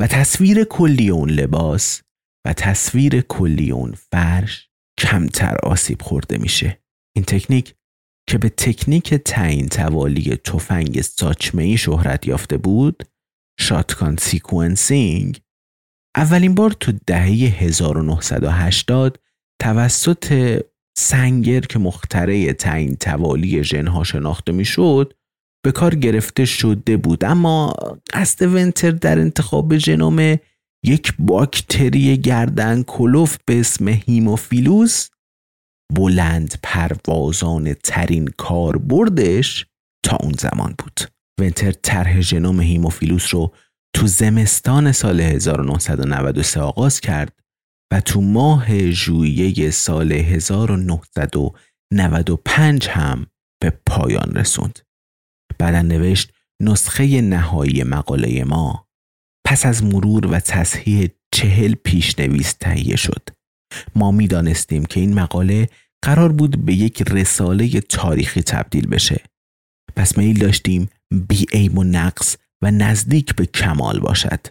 و 0.00 0.06
تصویر 0.06 0.64
کلی 0.64 1.10
اون 1.10 1.30
لباس 1.30 2.02
و 2.46 2.52
تصویر 2.52 3.20
کلی 3.20 3.70
اون 3.70 3.92
فرش 3.92 4.68
کمتر 4.98 5.56
آسیب 5.62 6.02
خورده 6.02 6.38
میشه. 6.38 6.82
این 7.16 7.24
تکنیک 7.24 7.74
که 8.30 8.38
به 8.38 8.48
تکنیک 8.48 9.14
تعیین 9.14 9.68
توالی 9.68 10.36
تفنگ 10.36 11.00
ساچمه 11.00 11.76
شهرت 11.76 12.26
یافته 12.26 12.56
بود 12.56 13.02
shotgun 13.60 14.16
sequencing 14.16 15.40
اولین 16.16 16.54
بار 16.54 16.70
تو 16.70 16.92
دهه 17.06 17.26
1980 17.26 19.20
توسط 19.62 20.58
سنگر 20.96 21.60
که 21.60 21.78
مخترع 21.78 22.52
تعیین 22.52 22.96
توالی 22.96 23.64
ژنها 23.64 24.04
شناخته 24.04 24.52
می‌شد 24.52 25.14
به 25.64 25.72
کار 25.72 25.94
گرفته 25.94 26.44
شده 26.44 26.96
بود. 26.96 27.24
اما 27.24 27.74
قصد 28.12 28.54
ونتر 28.54 28.90
در 28.90 29.18
انتخاب 29.18 29.76
ژنوم 29.76 30.38
یک 30.84 31.14
باکتری 31.18 32.16
گردن 32.16 32.82
کلوف 32.82 33.36
به 33.46 33.60
اسم 33.60 33.88
هیموفیلوس 33.88 35.08
بلند 35.94 36.54
پروازان 36.62 37.74
ترین 37.74 38.28
کاربردش 38.36 39.66
تا 40.04 40.16
اون 40.16 40.34
زمان 40.38 40.74
بود 40.78 41.00
ونتر 41.40 41.72
طرح 41.72 42.20
ژنوم 42.20 42.60
هیموفیلوس 42.60 43.34
رو 43.34 43.54
تو 43.96 44.06
زمستان 44.06 44.92
سال 44.92 45.20
1993 45.20 46.60
آغاز 46.60 47.00
کرد 47.00 47.40
و 47.92 48.00
تو 48.00 48.20
ماه 48.20 48.90
ژوئیه 48.90 49.70
سال 49.70 50.12
1995 50.12 52.88
هم 52.88 53.26
به 53.62 53.70
پایان 53.86 54.34
رسوند. 54.34 54.78
بعدا 55.58 55.82
نوشت 55.82 56.32
نسخه 56.62 57.20
نهایی 57.20 57.82
مقاله 57.82 58.44
ما 58.44 58.88
پس 59.46 59.66
از 59.66 59.84
مرور 59.84 60.26
و 60.26 60.40
تصحیح 60.40 61.08
چهل 61.34 61.74
پیشنویس 61.74 62.52
تهیه 62.52 62.96
شد. 62.96 63.28
ما 63.94 64.10
می 64.10 64.28
دانستیم 64.28 64.84
که 64.84 65.00
این 65.00 65.14
مقاله 65.14 65.68
قرار 66.04 66.32
بود 66.32 66.64
به 66.64 66.74
یک 66.74 67.02
رساله 67.02 67.80
تاریخی 67.80 68.42
تبدیل 68.42 68.86
بشه. 68.86 69.22
پس 69.96 70.18
میل 70.18 70.38
داشتیم 70.38 70.88
بی 71.28 71.46
ایم 71.52 71.78
و 71.78 71.84
نقص 71.84 72.36
و 72.62 72.70
نزدیک 72.70 73.34
به 73.34 73.46
کمال 73.46 74.00
باشد. 74.00 74.46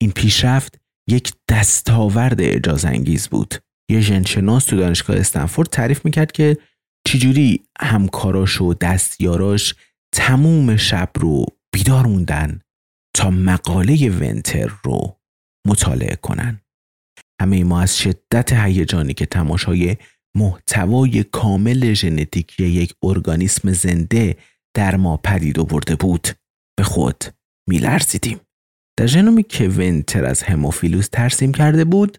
این 0.00 0.10
پیشرفت 0.10 0.80
یک 1.08 1.32
دستاورد 1.48 2.40
اجاز 2.40 2.84
انگیز 2.84 3.28
بود. 3.28 3.54
یه 3.90 4.00
ژنشناس 4.00 4.64
تو 4.64 4.76
دانشگاه 4.76 5.16
استنفورد 5.16 5.68
تعریف 5.68 6.04
می‌کرد 6.04 6.32
که 6.32 6.58
چجوری 7.06 7.68
همکاراش 7.80 8.60
و 8.60 8.74
دستیاراش 8.74 9.74
تموم 10.14 10.76
شب 10.76 11.10
رو 11.14 11.46
بیدار 11.72 12.06
موندن 12.06 12.60
تا 13.16 13.30
مقاله 13.30 14.10
ونتر 14.10 14.72
رو 14.84 15.20
مطالعه 15.66 16.16
کنن. 16.16 16.60
همه 17.40 17.64
ما 17.64 17.80
از 17.80 17.98
شدت 17.98 18.52
هیجانی 18.52 19.14
که 19.14 19.26
تماشای 19.26 19.96
محتوای 20.36 21.24
کامل 21.24 21.92
ژنتیکی 21.92 22.66
یک 22.66 22.94
ارگانیسم 23.02 23.72
زنده 23.72 24.36
در 24.76 24.96
ما 24.96 25.16
پدید 25.16 25.60
آورده 25.60 25.96
بود. 25.96 26.28
به 26.76 26.84
خود 26.84 27.24
میلرزیدیم. 27.68 28.40
در 28.98 29.06
ژنومی 29.06 29.42
که 29.42 29.68
ونتر 29.68 30.24
از 30.24 30.42
هموفیلوس 30.42 31.08
ترسیم 31.08 31.52
کرده 31.52 31.84
بود 31.84 32.18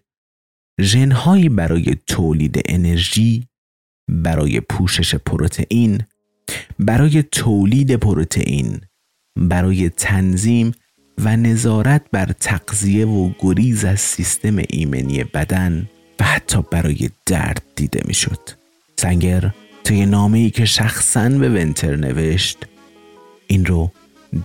ژنهایی 0.80 1.48
برای 1.48 1.96
تولید 2.06 2.62
انرژی 2.66 3.48
برای 4.10 4.60
پوشش 4.60 5.14
پروتئین 5.14 6.02
برای 6.78 7.22
تولید 7.22 7.96
پروتئین 7.96 8.80
برای 9.38 9.88
تنظیم 9.88 10.72
و 11.18 11.36
نظارت 11.36 12.02
بر 12.12 12.32
تقضیه 12.40 13.06
و 13.06 13.30
گریز 13.38 13.84
از 13.84 14.00
سیستم 14.00 14.56
ایمنی 14.68 15.24
بدن 15.24 15.88
و 16.20 16.24
حتی 16.24 16.62
برای 16.70 17.10
درد 17.26 17.62
دیده 17.76 18.02
می‌شد. 18.04 18.40
سنگر 18.96 19.50
طی 19.84 20.06
نامه 20.06 20.38
ای 20.38 20.50
که 20.50 20.64
شخصا 20.64 21.28
به 21.28 21.48
ونتر 21.48 21.96
نوشت 21.96 22.58
این 23.46 23.66
رو 23.66 23.92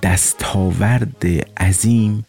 دستاورد 0.04 1.26
عظیم 1.58 2.26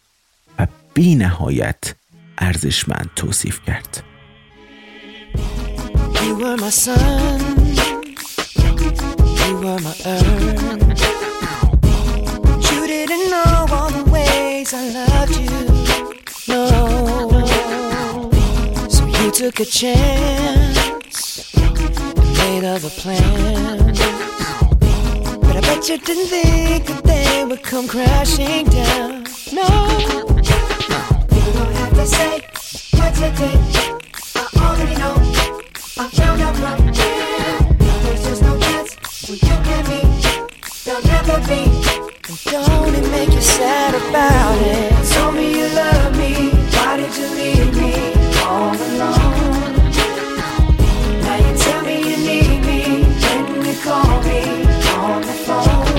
و 0.59 0.67
بی 0.95 1.15
نهایت 1.15 1.95
ارزشمند 2.39 3.11
توصیف 3.17 3.61
کرد 3.67 4.03
You 6.15 6.35
were 6.41 6.57
my 6.57 6.71
sun, 6.71 7.41
you 9.41 9.53
were 9.63 9.81
my 9.87 9.95
earth. 10.13 11.03
You 12.71 12.81
didn't 12.93 13.27
know 13.33 13.54
I 14.77 14.89
loved 14.89 15.37
you, 15.37 15.51
no. 16.49 16.67
So 18.89 19.07
you 19.07 19.31
took 19.31 19.61
a 19.61 19.65
chance, 19.65 21.55
made 22.39 22.65
other 22.65 22.91
plans. 22.91 24.01
But 25.41 25.57
I 25.57 25.61
bet 25.61 25.89
you 25.89 25.99
didn't 25.99 26.27
think 26.27 26.87
that 26.87 27.05
they 27.05 27.45
would 27.45 27.63
come 27.63 27.87
crashing 27.87 28.67
down. 28.67 29.25
No, 29.53 29.69
you 31.31 31.53
don't 31.53 31.75
have 31.77 31.95
to 31.95 32.07
say 32.07 32.41
what 32.99 33.15
you 33.21 33.31
did. 33.39 33.61
I 34.35 34.39
already 34.57 34.97
know. 34.97 35.15
I. 35.99 36.09
There's 38.03 38.25
just 38.25 38.43
no 38.43 38.59
chance 38.59 38.97
you 39.29 39.37
be. 41.47 41.94
Don't 42.55 42.95
it 42.95 43.11
make 43.11 43.33
you 43.35 43.41
sad 43.41 43.97
about 43.97 44.57
it? 44.63 44.93
Told 45.13 45.35
me 45.35 45.59
you 45.59 45.67
love 45.75 46.17
me. 46.17 46.51
Why 46.75 46.97
did 46.99 47.13
you 47.19 47.27
leave 47.35 47.75
me 47.75 47.93
all 48.47 48.71
alone? 48.71 49.83
Now 51.25 51.37
you 51.45 51.53
tell 51.59 51.83
me 51.83 51.97
you 52.11 52.17
need 52.17 52.61
me. 52.65 52.81
When 53.51 53.65
you 53.67 53.75
call 53.83 54.23
me 54.23 54.41
on 55.03 55.21
the 55.23 55.37
phone. 55.47 55.99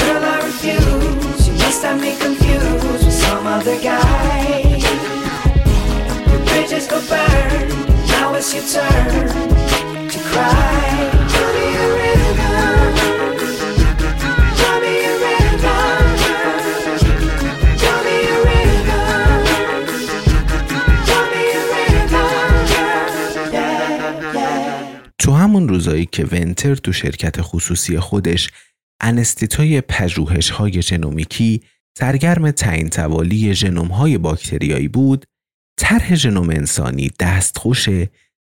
Girl, 0.00 0.24
I 0.24 0.40
refuse. 0.44 1.46
You 1.46 1.54
must 1.62 1.84
have 1.84 2.00
me 2.00 2.16
confused 2.18 3.04
with 3.04 3.12
some 3.12 3.46
other 3.46 3.80
guy. 3.80 4.74
Your 6.26 6.40
bridges 6.46 6.88
go 6.88 6.98
burn. 7.08 7.68
Now 8.08 8.34
it's 8.34 8.52
your 8.52 8.64
turn 8.64 10.08
to 10.08 10.18
cry. 10.30 11.21
همون 25.62 25.74
روزایی 25.74 26.06
که 26.06 26.24
ونتر 26.24 26.74
تو 26.74 26.92
شرکت 26.92 27.36
خصوصی 27.40 27.98
خودش 27.98 28.50
انستیتای 29.02 29.80
پژوهش 29.80 30.50
های 30.50 30.82
ژنومیکی 30.82 31.62
سرگرم 31.98 32.50
تعیین 32.50 32.88
توالی 32.88 33.54
ژنوم 33.54 33.88
های 33.88 34.18
باکتریایی 34.18 34.88
بود 34.88 35.24
طرح 35.80 36.14
ژنوم 36.14 36.50
انسانی 36.50 37.10
دستخوش 37.20 37.88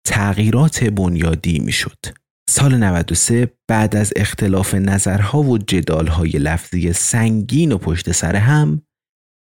تغییرات 0.07 0.83
بنیادی 0.83 1.59
می‌شد. 1.59 2.05
سال 2.49 2.77
93 2.77 3.51
بعد 3.67 3.95
از 3.95 4.13
اختلاف 4.15 4.75
نظرها 4.75 5.43
و 5.43 5.57
جدالهای 5.57 6.29
لفظی 6.29 6.93
سنگین 6.93 7.71
و 7.71 7.77
پشت 7.77 8.11
سر 8.11 8.35
هم 8.35 8.81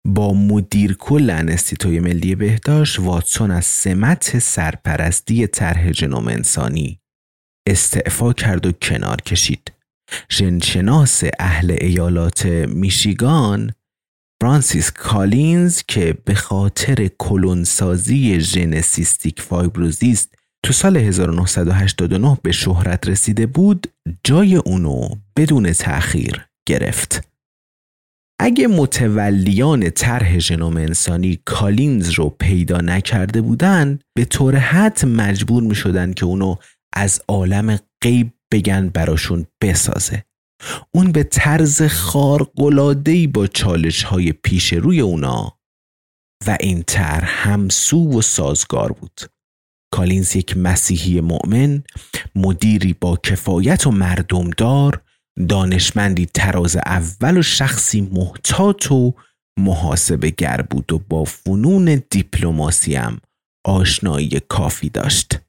با 0.08 0.34
مدیر 0.34 0.93
کل 0.93 1.29
انستیتوی 1.29 1.99
ملی 1.99 2.36
بهداشت 2.36 2.99
واتسون 2.99 3.51
از 3.51 3.65
سمت 3.65 4.39
سرپرستی 4.39 5.47
طرح 5.47 5.91
ژنوم 5.91 6.27
انسانی 6.27 6.99
استعفا 7.67 8.34
کرد 8.34 8.65
و 8.65 8.72
کنار 8.72 9.22
کشید. 9.22 9.72
ژنشناس 10.32 11.24
اهل 11.39 11.78
ایالت 11.82 12.45
میشیگان 12.45 13.72
فرانسیس 14.41 14.91
کالینز 14.91 15.82
که 15.88 16.17
به 16.26 16.36
خاطر 16.36 17.10
کلونسازی 17.17 18.39
ژن 18.39 18.82
cystic 18.82 19.41
fibrosis 19.41 20.36
تو 20.65 20.74
سال 20.74 20.98
1989 20.98 22.38
به 22.43 22.52
شهرت 22.52 23.08
رسیده 23.08 23.45
بود 23.45 23.88
جای 24.24 24.56
اونو 24.56 25.10
بدون 25.36 25.74
تأخیر 25.74 26.45
گرفت. 26.67 27.30
اگه 28.41 28.67
متولیان 28.67 29.89
طرح 29.89 30.39
ژنوم 30.39 30.78
انسانی 30.78 31.39
کالینز 31.45 32.10
رو 32.10 32.30
پیدا 32.30 32.78
نکرده 32.78 33.41
بودن 33.41 34.00
به 34.17 34.26
طور 34.26 34.56
حتم 34.55 35.05
مجبور 35.06 35.63
می 35.63 35.76
شدن 35.76 36.13
که 36.13 36.26
اونو 36.26 36.56
از 36.93 37.21
عالم 37.28 37.80
غیب 38.04 38.34
بگن 38.52 38.89
براشون 38.89 39.45
بسازه. 39.62 40.23
اون 40.91 41.12
به 41.12 41.23
طرز 41.23 41.82
خارق‌العاده‌ای 41.82 43.28
با 43.28 43.47
چالش 43.47 44.04
های 44.04 44.32
پیش 44.32 44.73
روی 44.73 44.99
اونا 44.99 45.60
و 46.47 46.58
این 46.60 46.84
طرح 46.84 47.49
همسو 47.49 48.19
و 48.19 48.21
سازگار 48.21 48.91
بود. 48.91 49.21
کالینز 49.93 50.36
یک 50.36 50.58
مسیحی 50.58 51.21
مؤمن 51.21 51.84
مدیری 52.36 52.93
با 52.93 53.17
کفایت 53.17 53.88
و 53.88 53.91
مردمدار 53.91 55.02
دانشمندی 55.49 56.25
تراز 56.25 56.75
اول 56.75 57.38
و 57.38 57.41
شخصی 57.41 58.02
محتاط 58.02 58.91
و 58.91 59.13
محاسبه 59.60 60.30
گر 60.30 60.62
بود 60.62 60.93
و 60.93 60.99
با 60.99 61.23
فنون 61.23 62.04
دیپلماسی 62.10 62.95
هم 62.95 63.19
آشنایی 63.65 64.39
کافی 64.49 64.89
داشت 64.89 65.39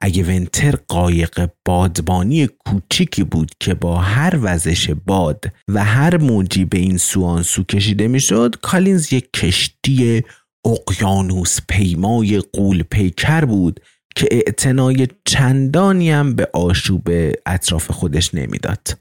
اگه 0.00 0.22
ونتر 0.22 0.74
قایق 0.88 1.48
بادبانی 1.64 2.46
کوچیکی 2.46 3.24
بود 3.24 3.50
که 3.60 3.74
با 3.74 3.96
هر 3.96 4.38
وزش 4.42 4.90
باد 4.90 5.44
و 5.68 5.84
هر 5.84 6.16
موجی 6.16 6.64
به 6.64 6.78
این 6.78 6.96
سو 6.96 7.42
سو 7.42 7.62
کشیده 7.62 8.08
می‌شد 8.08 8.56
کالینز 8.62 9.12
یک 9.12 9.32
کشتی 9.32 10.22
اقیانوس 10.64 11.58
پیمای 11.68 12.40
قول 12.52 12.82
پیکر 12.82 13.44
بود 13.44 13.80
که 14.16 14.28
اعتنای 14.30 15.08
چندانی 15.24 16.10
هم 16.10 16.34
به 16.34 16.48
آشوب 16.52 17.08
اطراف 17.46 17.90
خودش 17.90 18.34
نمی‌داد. 18.34 18.98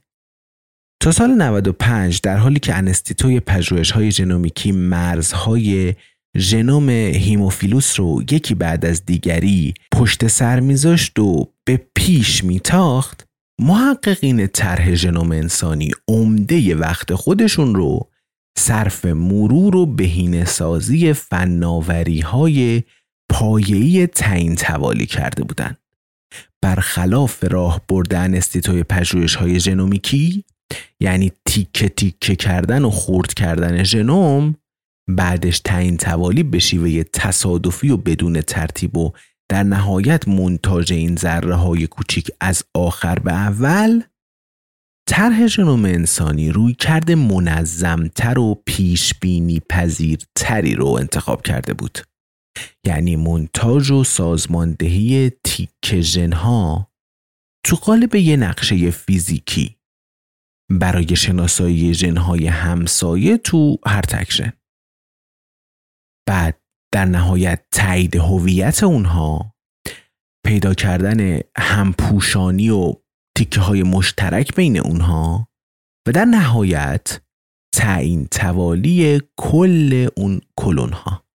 تا 1.02 1.12
سال 1.12 1.30
95 1.30 2.22
در 2.22 2.38
حالی 2.38 2.60
که 2.60 2.76
انستیتوی 2.76 3.40
پژوهش 3.40 3.92
های 3.92 4.12
ژنومیکی 4.12 4.72
مرزهای 4.72 5.94
ژنوم 6.38 6.90
هیموفیلوس 6.90 8.00
رو 8.00 8.22
یکی 8.32 8.56
بعد 8.56 8.86
از 8.86 9.06
دیگری 9.06 9.74
پشت 9.94 10.28
سر 10.28 10.60
میذاشت 10.60 11.20
و 11.20 11.54
به 11.66 11.88
پیش 11.96 12.44
میتاخت 12.44 13.26
محققین 13.62 14.48
طرح 14.48 14.94
ژنوم 14.96 15.32
انسانی 15.32 15.92
عمده 16.08 16.76
وقت 16.76 17.16
خودشون 17.16 17.76
رو 17.76 18.10
صرف 18.58 19.06
مرور 19.06 19.76
و 19.76 19.86
بهینه 19.86 20.46
سازی 20.46 21.14
فناوری 21.14 22.20
های 22.20 22.84
پایه‌ای 23.32 24.08
تعیین 24.08 24.56
توالی 24.56 25.06
کرده 25.06 25.44
بودند. 25.44 25.78
برخلاف 26.62 27.44
راه 27.44 27.82
بردن 27.88 28.36
استیتوی 28.36 28.84
پژوهش 28.84 29.36
های 29.36 29.60
ژنومیکی 29.60 30.46
یعنی 31.00 31.32
تیکه 31.46 31.90
تیکه 31.90 32.36
کردن 32.36 32.86
و 32.86 32.90
خورد 32.90 33.34
کردن 33.34 33.84
ژنوم 33.84 34.56
بعدش 35.10 35.60
تعیین 35.60 35.98
توالی 35.98 36.44
به 36.44 36.60
شیوه 36.60 37.04
تصادفی 37.04 37.90
و 37.90 37.98
بدون 37.98 38.42
ترتیب 38.42 38.98
و 38.98 39.12
در 39.50 39.64
نهایت 39.64 40.28
منتاج 40.28 40.94
این 40.94 41.16
ذره 41.16 41.56
های 41.56 41.88
کوچیک 41.88 42.32
از 42.42 42.64
آخر 42.74 43.20
به 43.20 43.34
اول 43.34 44.02
طرح 45.10 45.48
ژنوم 45.48 45.86
انسانی 45.86 46.52
روی 46.52 46.74
کرده 46.74 47.16
منظمتر 47.16 48.40
و 48.40 48.62
پیش 48.66 49.14
بینی 49.22 49.60
پذیرتری 49.70 50.76
رو 50.76 50.88
انتخاب 50.88 51.42
کرده 51.42 51.74
بود. 51.74 52.00
یعنی 52.86 53.16
منتاج 53.16 53.92
و 53.92 54.04
سازماندهی 54.04 55.32
تیک 55.44 56.02
ژنها 56.02 56.92
تو 57.66 57.76
قالب 57.76 58.16
یه 58.16 58.38
نقشه 58.38 58.92
فیزیکی. 58.92 59.76
برای 60.72 61.16
شناسایی 61.16 61.94
ژنهای 61.94 62.48
همسایه 62.48 63.38
تو 63.38 63.78
هر 63.86 64.02
تک 64.02 64.32
بعد 66.30 66.62
در 66.94 67.06
نهایت 67.06 67.66
تایید 67.72 68.16
هویت 68.16 68.84
اونها 68.84 69.56
پیدا 70.46 70.74
کردن 70.74 71.40
همپوشانی 71.58 72.70
و 72.70 72.94
تیکه 73.38 73.62
های 73.62 73.84
مشترک 73.84 74.56
بین 74.56 74.80
اونها 74.80 75.50
و 76.08 76.12
در 76.12 76.26
نهایت 76.26 77.22
تعیین 77.76 78.28
توالی 78.28 79.22
کل 79.38 80.08
اون 80.18 80.42
کلون 80.58 80.94
ها 80.94 81.26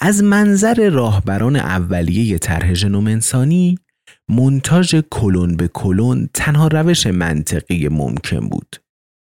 از 0.00 0.22
منظر 0.22 0.90
راهبران 0.90 1.56
اولیه 1.56 2.38
طرح 2.38 2.74
ژنوم 2.74 3.06
انسانی 3.06 3.78
مونتاژ 4.28 5.04
کلون 5.10 5.56
به 5.56 5.68
کلون 5.68 6.28
تنها 6.34 6.68
روش 6.68 7.06
منطقی 7.06 7.88
ممکن 7.88 8.48
بود. 8.48 8.76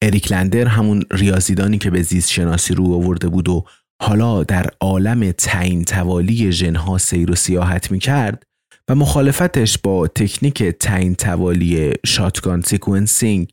اریک 0.02 0.32
لندر 0.32 0.68
همون 0.68 1.04
ریاضیدانی 1.12 1.78
که 1.78 1.90
به 1.90 2.02
زیست 2.02 2.32
شناسی 2.32 2.74
رو 2.74 2.94
آورده 2.94 3.28
بود 3.28 3.50
و 3.50 3.66
حالا 4.02 4.44
در 4.44 4.70
عالم 4.82 5.32
تعیین 5.32 5.84
توالی 5.84 6.52
ژنها 6.52 6.98
سیر 6.98 7.32
و 7.32 7.36
سیاحت 7.36 7.92
می 7.92 8.00
کرد 8.00 8.44
و 8.90 8.96
مخالفتش 8.96 9.78
با 9.78 10.08
تکنیک 10.08 10.64
تعیین 10.64 11.16
توالی 11.16 11.94
shotgun 12.06 12.62
sequencing 12.62 13.52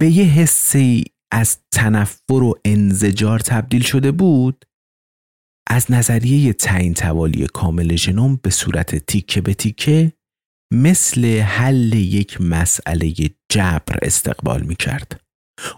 به 0.00 0.10
یه 0.10 0.24
حسی 0.24 1.04
از 1.32 1.58
تنفر 1.74 2.42
و 2.42 2.54
انزجار 2.64 3.38
تبدیل 3.38 3.82
شده 3.82 4.12
بود 4.12 4.64
از 5.68 5.90
نظریه 5.90 6.52
تعیین 6.52 6.94
توالی 6.94 7.46
کامل 7.46 7.96
ژنوم 7.96 8.40
به 8.42 8.50
صورت 8.50 8.96
تیکه 8.96 9.40
به 9.40 9.54
تیکه 9.54 10.12
مثل 10.72 11.40
حل 11.40 11.92
یک 11.92 12.40
مسئله 12.40 13.14
جبر 13.48 13.98
استقبال 14.02 14.62
می 14.62 14.74
کرد. 14.74 15.25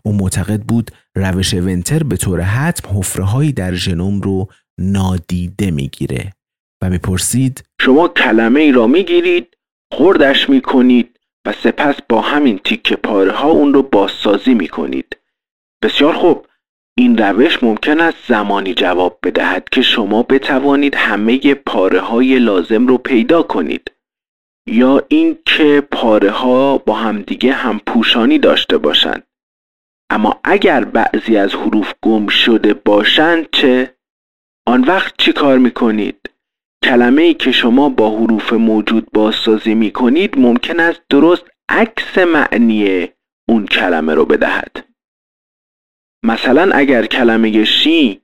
او 0.02 0.12
معتقد 0.12 0.60
بود 0.60 0.90
روش 1.14 1.54
ونتر 1.54 2.02
به 2.02 2.16
طور 2.16 2.40
حتم 2.40 2.98
حفره 2.98 3.24
هایی 3.24 3.52
در 3.52 3.74
ژنوم 3.74 4.20
رو 4.20 4.48
نادیده 4.80 5.70
می‌گیره 5.70 6.32
و 6.82 6.90
می‌پرسید 6.90 7.64
شما 7.80 8.08
کلمه 8.08 8.60
ای 8.60 8.72
را 8.72 8.86
می‌گیرید 8.86 9.56
خوردش 9.92 10.48
می‌کنید 10.48 11.18
و 11.46 11.52
سپس 11.52 11.94
با 12.08 12.20
همین 12.20 12.58
تیکه 12.58 12.96
پاره 12.96 13.32
ها 13.32 13.48
اون 13.48 13.74
رو 13.74 13.82
بازسازی 13.82 14.54
می‌کنید. 14.54 15.16
بسیار 15.82 16.12
خوب. 16.12 16.46
این 16.98 17.18
روش 17.18 17.62
ممکن 17.62 18.00
است 18.00 18.18
زمانی 18.28 18.74
جواب 18.74 19.18
بدهد 19.22 19.68
که 19.68 19.82
شما 19.82 20.22
بتوانید 20.22 20.94
همه 20.94 21.54
پاره 21.54 22.00
های 22.00 22.38
لازم 22.38 22.86
رو 22.86 22.98
پیدا 22.98 23.42
کنید. 23.42 23.90
یا 24.66 25.02
اینکه 25.08 25.82
پاره 25.92 26.30
ها 26.30 26.78
با 26.78 26.94
همدیگه 26.94 27.52
هم 27.52 27.80
پوشانی 27.86 28.38
داشته 28.38 28.78
باشند. 28.78 29.22
اما 30.10 30.40
اگر 30.44 30.84
بعضی 30.84 31.36
از 31.36 31.54
حروف 31.54 31.92
گم 32.02 32.26
شده 32.26 32.74
باشند 32.74 33.50
چه؟ 33.52 33.96
آن 34.66 34.84
وقت 34.84 35.14
چی 35.18 35.32
کار 35.32 35.58
می 35.58 35.70
کنید؟ 35.70 36.30
کلمه 36.84 37.22
ای 37.22 37.34
که 37.34 37.52
شما 37.52 37.88
با 37.88 38.10
حروف 38.10 38.52
موجود 38.52 39.12
بازسازی 39.12 39.74
می 39.74 39.90
کنید 39.90 40.38
ممکن 40.38 40.80
است 40.80 41.02
درست 41.10 41.44
عکس 41.68 42.18
معنی 42.18 43.08
اون 43.48 43.66
کلمه 43.66 44.14
رو 44.14 44.24
بدهد 44.24 44.84
مثلا 46.24 46.70
اگر 46.74 47.06
کلمه 47.06 47.64
شی 47.64 48.20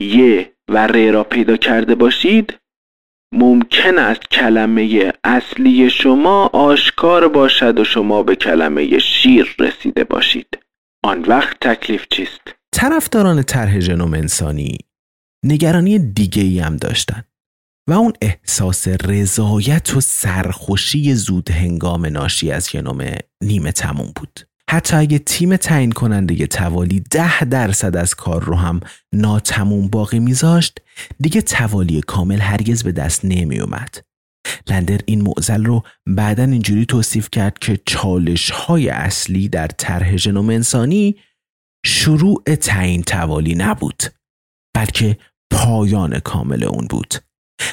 یه 0.00 0.52
و 0.68 0.86
ر 0.86 1.10
را 1.10 1.24
پیدا 1.24 1.56
کرده 1.56 1.94
باشید 1.94 2.58
ممکن 3.32 3.98
است 3.98 4.30
کلمه 4.30 5.12
اصلی 5.24 5.90
شما 5.90 6.46
آشکار 6.46 7.28
باشد 7.28 7.78
و 7.78 7.84
شما 7.84 8.22
به 8.22 8.36
کلمه 8.36 8.98
شیر 8.98 9.54
رسیده 9.58 10.04
باشید 10.04 10.58
آن 11.06 11.22
وقت 11.22 11.56
تکلیف 11.60 12.04
چیست؟ 12.10 12.40
طرفداران 12.72 13.42
طرح 13.42 13.80
ژنوم 13.80 14.14
انسانی 14.14 14.78
نگرانی 15.44 15.98
دیگه 15.98 16.42
ای 16.42 16.58
هم 16.58 16.76
داشتن 16.76 17.22
و 17.88 17.92
اون 17.92 18.12
احساس 18.22 18.88
رضایت 18.88 19.96
و 19.96 20.00
سرخوشی 20.00 21.14
زود 21.14 21.50
هنگام 21.50 22.06
ناشی 22.06 22.50
از 22.50 22.70
ژنوم 22.70 23.04
نیمه 23.42 23.72
تموم 23.72 24.12
بود 24.16 24.40
حتی 24.70 24.96
اگه 24.96 25.18
تیم 25.18 25.56
تعیین 25.56 25.92
کننده 25.92 26.46
توالی 26.46 27.00
ده 27.00 27.44
درصد 27.44 27.96
از 27.96 28.14
کار 28.14 28.44
رو 28.44 28.54
هم 28.54 28.80
ناتموم 29.12 29.88
باقی 29.88 30.18
میذاشت 30.18 30.80
دیگه 31.20 31.42
توالی 31.42 32.00
کامل 32.00 32.38
هرگز 32.38 32.82
به 32.82 32.92
دست 32.92 33.24
نمی 33.24 33.60
اومد. 33.60 34.05
لندر 34.66 35.00
این 35.06 35.20
معزل 35.22 35.64
رو 35.64 35.82
بعدا 36.06 36.44
اینجوری 36.44 36.86
توصیف 36.86 37.28
کرد 37.32 37.58
که 37.58 37.80
چالش 37.86 38.50
های 38.50 38.88
اصلی 38.88 39.48
در 39.48 39.66
طرح 39.66 40.16
ژنوم 40.16 40.50
انسانی 40.50 41.16
شروع 41.86 42.42
تعیین 42.60 43.02
توالی 43.02 43.54
نبود 43.54 44.02
بلکه 44.76 45.18
پایان 45.50 46.18
کامل 46.18 46.64
اون 46.64 46.86
بود. 46.86 47.14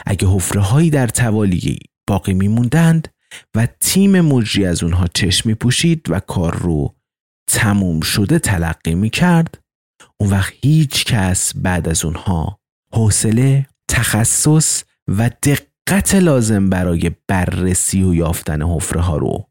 اگه 0.05 0.27
حفره 0.27 0.61
هایی 0.61 0.89
در 0.89 1.07
توالی 1.07 1.79
باقی 2.07 2.33
میموندند 2.33 3.07
و 3.55 3.67
تیم 3.79 4.21
مجری 4.21 4.65
از 4.65 4.83
اونها 4.83 5.07
چشمی 5.07 5.53
پوشید 5.53 6.09
و 6.09 6.19
کار 6.19 6.57
رو 6.57 6.95
تموم 7.47 8.01
شده 8.01 8.39
تلقی 8.39 8.95
می 8.95 9.09
کرد 9.09 9.59
اون 10.19 10.29
وقت 10.29 10.53
هیچ 10.61 11.05
کس 11.05 11.53
بعد 11.55 11.87
از 11.87 12.05
اونها 12.05 12.59
حوصله 12.93 13.67
تخصص 13.89 14.83
و 15.07 15.29
دقت 15.29 15.72
لازم 16.13 16.69
برای 16.69 17.11
بررسی 17.27 18.03
و 18.03 18.13
یافتن 18.13 18.61
حفره 18.61 19.01
ها 19.01 19.17
رو 19.17 19.49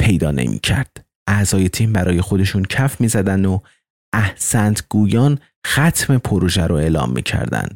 پیدا 0.00 0.30
نمی 0.30 0.58
کرد. 0.58 1.06
اعضای 1.28 1.68
تیم 1.68 1.92
برای 1.92 2.20
خودشون 2.20 2.64
کف 2.64 3.00
می 3.00 3.08
زدن 3.08 3.44
و 3.44 3.58
احسنت 4.14 4.88
گویان 4.88 5.38
ختم 5.66 6.18
پروژه 6.18 6.66
رو 6.66 6.74
اعلام 6.74 7.12
می 7.12 7.22
کردن. 7.22 7.68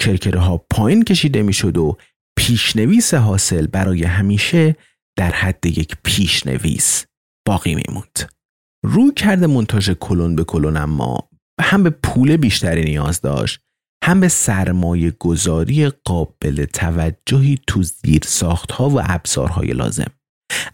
کرکره 0.00 0.40
ها 0.40 0.66
پایین 0.70 1.04
کشیده 1.04 1.42
می 1.42 1.52
شد 1.52 1.78
و 1.78 1.96
پیشنویس 2.38 3.14
حاصل 3.14 3.66
برای 3.66 4.04
همیشه 4.04 4.76
در 5.16 5.30
حد 5.30 5.66
یک 5.66 5.96
پیشنویس 6.04 7.06
باقی 7.46 7.74
میموند. 7.74 8.32
روی 8.84 9.12
کرده 9.16 9.46
منتاج 9.46 9.90
کلون 9.90 10.36
به 10.36 10.44
کلون 10.44 10.76
اما 10.76 11.30
هم 11.60 11.82
به 11.82 11.90
پول 11.90 12.36
بیشتری 12.36 12.84
نیاز 12.84 13.20
داشت 13.20 13.60
هم 14.08 14.20
به 14.20 14.28
سرمایه 14.28 15.10
گذاری 15.10 15.88
قابل 15.88 16.64
توجهی 16.64 17.58
تو 17.66 17.82
زیر 17.82 18.22
ها 18.70 18.90
و 18.90 19.00
ابزارهای 19.04 19.68
لازم. 19.68 20.10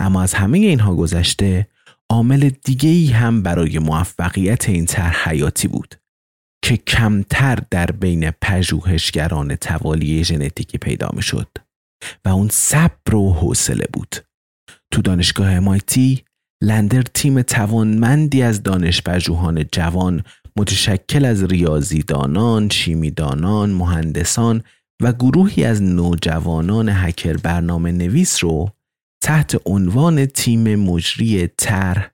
اما 0.00 0.22
از 0.22 0.34
همه 0.34 0.58
اینها 0.58 0.94
گذشته 0.94 1.68
عامل 2.10 2.50
دیگه 2.64 2.88
ای 2.88 3.06
هم 3.06 3.42
برای 3.42 3.78
موفقیت 3.78 4.68
این 4.68 4.86
طرح 4.86 5.28
حیاتی 5.28 5.68
بود 5.68 5.94
که 6.64 6.76
کمتر 6.76 7.58
در 7.70 7.86
بین 7.86 8.30
پژوهشگران 8.30 9.56
توالی 9.56 10.24
ژنتیکی 10.24 10.78
پیدا 10.78 11.10
می 11.12 11.22
شد 11.22 11.48
و 12.24 12.28
اون 12.28 12.48
صبر 12.48 13.14
و 13.14 13.32
حوصله 13.32 13.86
بود. 13.92 14.16
تو 14.92 15.02
دانشگاه 15.02 15.52
امایتی 15.52 16.24
لندر 16.62 17.02
تیم 17.02 17.42
توانمندی 17.42 18.42
از 18.42 18.62
دانش 18.62 19.02
جوان 19.72 20.24
متشکل 20.58 21.24
از 21.24 21.44
ریاضیدانان، 21.44 22.68
شیمیدانان، 22.68 23.70
مهندسان 23.70 24.62
و 25.02 25.12
گروهی 25.12 25.64
از 25.64 25.82
نوجوانان 25.82 26.88
هکر 26.88 27.36
برنامه 27.36 27.92
نویس 27.92 28.44
رو 28.44 28.70
تحت 29.24 29.56
عنوان 29.66 30.26
تیم 30.26 30.76
مجری 30.76 31.46
طرح 31.46 32.10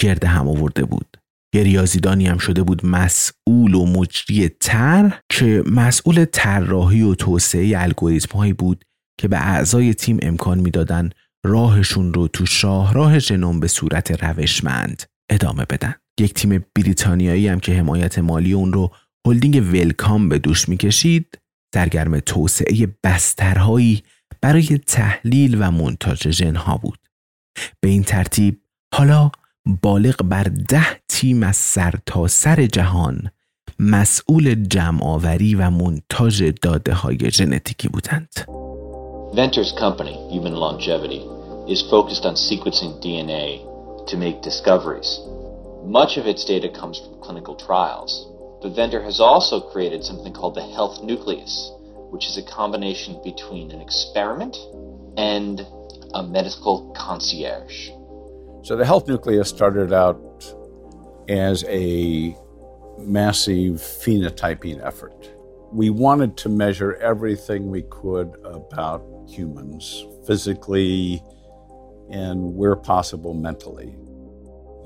گرد 0.00 0.24
هم 0.24 0.48
آورده 0.48 0.84
بود. 0.84 1.16
یه 1.54 1.62
ریاضیدانی 1.62 2.26
هم 2.26 2.38
شده 2.38 2.62
بود 2.62 2.86
مسئول 2.86 3.74
و 3.74 3.86
مجری 3.86 4.48
طرح 4.48 5.20
که 5.28 5.62
مسئول 5.66 6.24
طراحی 6.24 7.02
و 7.02 7.14
توسعه 7.14 7.82
الگوریتم 7.82 8.38
هایی 8.38 8.52
بود 8.52 8.84
که 9.20 9.28
به 9.28 9.36
اعضای 9.36 9.94
تیم 9.94 10.18
امکان 10.22 10.58
می‌دادند 10.58 11.14
راهشون 11.46 12.14
رو 12.14 12.28
تو 12.28 12.46
شاهراه 12.46 13.18
ژنوم 13.18 13.60
به 13.60 13.68
صورت 13.68 14.24
روشمند 14.24 15.02
ادامه 15.30 15.64
بدن. 15.64 15.94
یک 16.20 16.34
تیم 16.34 16.66
بریتانیایی 16.74 17.48
هم 17.48 17.60
که 17.60 17.72
حمایت 17.72 18.18
مالی 18.18 18.52
اون 18.52 18.72
رو 18.72 18.90
هلدینگ 19.26 19.72
ولکام 19.72 20.28
به 20.28 20.38
دوش 20.38 20.68
می‌کشید 20.68 21.38
سرگرم 21.74 22.20
توسعه 22.20 22.96
بسترهایی 23.04 24.02
برای 24.40 24.78
تحلیل 24.86 25.56
و 25.60 25.70
منتاج 25.70 26.30
ژنها 26.30 26.76
بود 26.76 26.98
به 27.80 27.88
این 27.88 28.02
ترتیب 28.02 28.60
حالا 28.94 29.30
بالغ 29.82 30.22
بر 30.22 30.42
ده 30.42 30.86
تیم 31.08 31.42
از 31.42 31.56
سر 31.56 31.94
تا 32.06 32.28
سر 32.28 32.66
جهان 32.66 33.30
مسئول 33.78 34.54
جمعآوری 34.54 35.54
و 35.54 35.70
منتاج 35.70 36.52
داده 36.62 36.94
های 36.94 37.30
ژنتیکی 37.30 37.88
بودند. 37.88 38.32
Venter's 39.34 39.72
company, 39.84 40.14
Human 40.34 40.54
Longevity, 40.64 41.22
is 41.74 41.80
focused 41.90 42.24
on 42.24 42.34
sequencing 42.36 42.92
DNA 43.02 43.46
to 44.08 44.16
make 44.16 44.36
discoveries. 44.42 45.10
Much 45.84 46.16
of 46.16 46.26
its 46.26 46.46
data 46.46 46.68
comes 46.70 46.98
from 46.98 47.20
clinical 47.20 47.54
trials, 47.54 48.26
but 48.62 48.74
Venter 48.74 49.02
has 49.02 49.20
also 49.20 49.60
created 49.60 50.02
something 50.02 50.32
called 50.32 50.54
the 50.54 50.62
health 50.62 51.02
nucleus, 51.02 51.72
which 52.10 52.26
is 52.26 52.38
a 52.38 52.42
combination 52.42 53.20
between 53.22 53.70
an 53.70 53.82
experiment 53.82 54.56
and 55.18 55.66
a 56.14 56.22
medical 56.22 56.90
concierge. 56.96 57.90
So 58.62 58.76
the 58.76 58.86
health 58.86 59.06
nucleus 59.06 59.50
started 59.50 59.92
out 59.92 60.18
as 61.28 61.64
a 61.68 62.34
massive 62.98 63.74
phenotyping 63.74 64.82
effort. 64.82 65.30
We 65.70 65.90
wanted 65.90 66.38
to 66.38 66.48
measure 66.48 66.94
everything 66.96 67.70
we 67.70 67.82
could 67.82 68.34
about 68.42 69.04
humans 69.28 70.06
physically 70.26 71.22
and 72.10 72.56
where 72.56 72.74
possible 72.74 73.34
mentally 73.34 73.96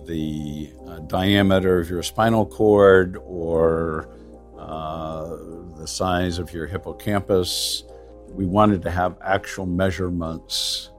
The 0.08 0.74
uh, 0.88 1.00
diameter 1.00 1.80
of 1.80 1.90
your 1.90 2.04
spinal 2.04 2.46
cord 2.46 3.18
or 3.24 4.10
uh, 4.58 5.38
the 5.78 5.88
size 5.88 6.40
of 6.40 6.54
your 6.54 6.68
hippocampus. 6.68 7.84
We 8.30 8.46
wanted 8.46 8.82
to 8.84 8.92
have 8.92 9.18
actual 9.22 9.66
measurements 9.66 10.90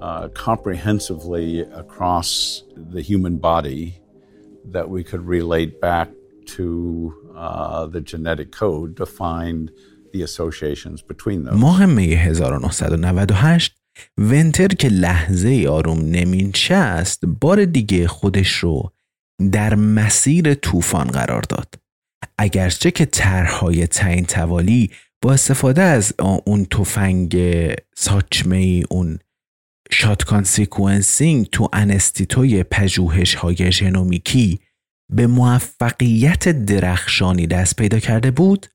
uh, 0.00 0.28
comprehensively 0.28 1.60
across 1.60 2.62
the 2.76 3.02
human 3.02 3.38
body 3.38 4.00
that 4.66 4.88
we 4.88 5.02
could 5.02 5.26
relate 5.26 5.80
back 5.80 6.10
to 6.46 7.32
uh, 7.36 7.86
the 7.86 8.00
genetic 8.00 8.52
code 8.52 8.96
to 8.96 9.06
find 9.06 9.70
the 10.12 10.22
associations 10.22 11.02
between 11.02 11.44
those. 11.44 11.54
ماه 11.54 11.86
می 11.86 12.14
1998 12.14 13.70
ونتر 14.17 14.67
که 14.67 14.87
لحظه 14.87 15.67
آروم 15.69 15.99
نمینشست 15.99 17.25
بار 17.25 17.65
دیگه 17.65 18.07
خودش 18.07 18.51
رو 18.51 18.91
در 19.51 19.75
مسیر 19.75 20.53
طوفان 20.53 21.07
قرار 21.07 21.41
داد. 21.41 21.73
اگرچه 22.37 22.91
که 22.91 23.05
طرحهای 23.05 23.87
تعیین 23.87 24.25
توالی 24.25 24.91
با 25.21 25.33
استفاده 25.33 25.81
از 25.81 26.13
اون 26.45 26.65
تفنگ 26.65 27.37
ساچمه 27.95 28.83
اون 28.89 29.19
shotgun 29.91 30.43
sequencing 30.43 31.47
تو 31.51 31.69
انستیتوی 31.73 32.63
پژوهش 32.63 33.35
های 33.35 33.71
ژنومیکی 33.71 34.59
به 35.11 35.27
موفقیت 35.27 36.65
درخشانی 36.65 37.47
دست 37.47 37.75
پیدا 37.75 37.99
کرده 37.99 38.31
بود 38.31 38.67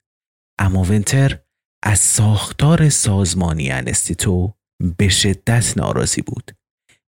اما 0.59 0.83
ونتر 0.83 1.38
از 1.83 1.98
ساختار 1.98 2.88
سازمانی 2.88 3.70
انستیتو 3.70 4.54
به 4.99 5.09
شدت 5.09 5.79
ناراضی 5.79 6.23
بود. 6.23 6.53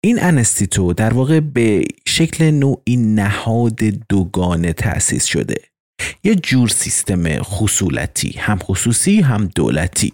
این 0.04 0.24
انستیتو 0.24 0.94
در 0.94 1.14
واقع 1.14 1.40
به 1.40 1.86
شکل 2.08 2.52
نوعی 2.52 2.98
نهاد 2.98 3.80
دوگانه 4.10 4.74
تأسیس 4.74 5.26
شده. 5.26 5.56
یه 6.24 6.36
جور 6.36 6.68
سیستم 6.68 7.44
خصولتی 7.44 8.32
هم 8.38 8.60
خصوصی 8.60 9.22
هم 9.22 9.46
دولتی. 9.46 10.14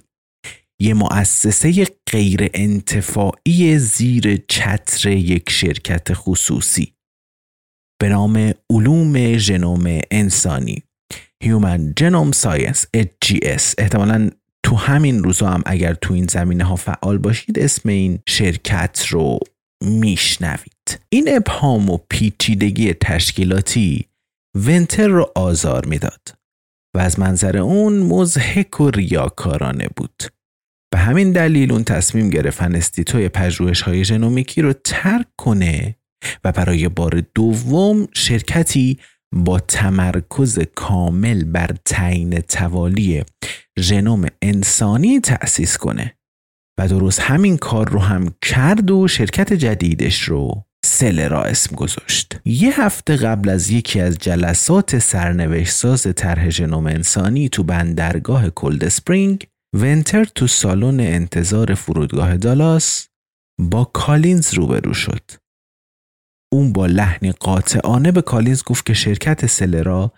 یه 0.82 0.94
مؤسسه 0.94 1.88
غیر 2.12 2.50
انتفاعی 2.54 3.78
زیر 3.78 4.38
چتر 4.48 5.10
یک 5.10 5.50
شرکت 5.50 6.14
خصوصی. 6.14 6.94
به 8.02 8.10
نام 8.10 8.54
علوم 8.70 9.38
ژنوم 9.38 10.02
انسانی 10.12 10.84
Human 11.44 11.94
Genome 11.94 12.34
Science 12.34 12.86
HGS 12.96 13.74
احتمالا 13.78 14.30
تو 14.66 14.76
همین 14.76 15.24
روزا 15.24 15.50
هم 15.50 15.64
اگر 15.66 15.94
تو 15.94 16.14
این 16.14 16.28
زمینه 16.30 16.64
ها 16.64 16.76
فعال 16.76 17.18
باشید 17.18 17.60
اسم 17.60 17.90
این 17.90 18.20
شرکت 18.28 19.06
رو 19.10 19.40
میشنوید. 19.84 21.00
این 21.10 21.36
ابهام 21.36 21.90
و 21.90 21.98
پیچیدگی 22.10 22.94
تشکیلاتی 22.94 24.06
ونتر 24.58 25.08
رو 25.08 25.32
آزار 25.36 25.86
می‌داد 25.86 26.36
و 26.96 27.00
از 27.00 27.20
منظر 27.20 27.58
اون 27.58 28.00
مضحک 28.00 28.82
و 28.82 28.90
ریاکارانه 28.90 29.88
بود. 29.96 30.24
به 30.92 31.00
همین 31.00 31.32
دلیل 31.32 31.72
اون 31.72 31.84
تصمیم 31.84 32.30
گرفت 32.30 32.62
انستیتوی 32.62 33.30
پژوهش 33.30 33.82
های 33.82 34.06
ژنومیکی 34.06 34.62
رو 34.62 34.74
ترک 34.74 35.28
کنه 35.38 35.96
و 36.44 36.52
برای 36.52 36.90
بار 36.90 37.24
دوم 37.36 38.08
شرکتی 38.14 39.00
با 39.36 39.60
تمرکز 39.60 40.60
کامل 40.76 41.44
بر 41.44 41.76
تعیین 41.86 42.40
توالی 42.40 43.24
ژنوم 43.80 44.26
انسانی 44.42 45.20
تأسیس 45.20 45.78
کنه 45.78 46.16
و 46.80 46.88
درست 46.88 47.20
همین 47.20 47.58
کار 47.58 47.90
رو 47.90 48.00
هم 48.00 48.36
کرد 48.42 48.92
و 48.92 49.08
شرکت 49.08 49.54
جدیدش 49.54 50.22
رو 50.22 50.66
سلرا 50.86 51.44
اسم 51.44 51.76
گذاشت 51.76 52.40
یه 52.46 52.82
هفته 52.82 53.16
قبل 53.16 53.50
از 53.50 53.70
یکی 53.70 54.00
از 54.00 54.18
جلسات 54.18 55.00
سرنوشت 55.00 55.72
ساز 55.72 56.08
طرح 56.16 56.50
ژنوم 56.50 56.86
انسانی 56.86 57.50
تو 57.50 57.64
بندرگاه 57.64 58.50
کلد 58.50 58.88
سپرینگ 58.88 59.48
ونتر 59.76 60.26
تو 60.26 60.48
سالن 60.48 61.00
انتظار 61.00 61.74
فرودگاه 61.74 62.38
دالاس 62.38 63.08
با 63.60 63.86
کالینز 63.86 64.54
روبرو 64.54 64.94
شد. 64.94 65.22
اون 66.54 66.74
با 66.74 66.86
لحنی 66.86 67.32
قاطعانه 67.32 68.12
به 68.12 68.22
کالینز 68.22 68.64
گفت 68.64 68.86
که 68.86 68.94
شرکت 68.94 69.46
سلرا 69.46 70.14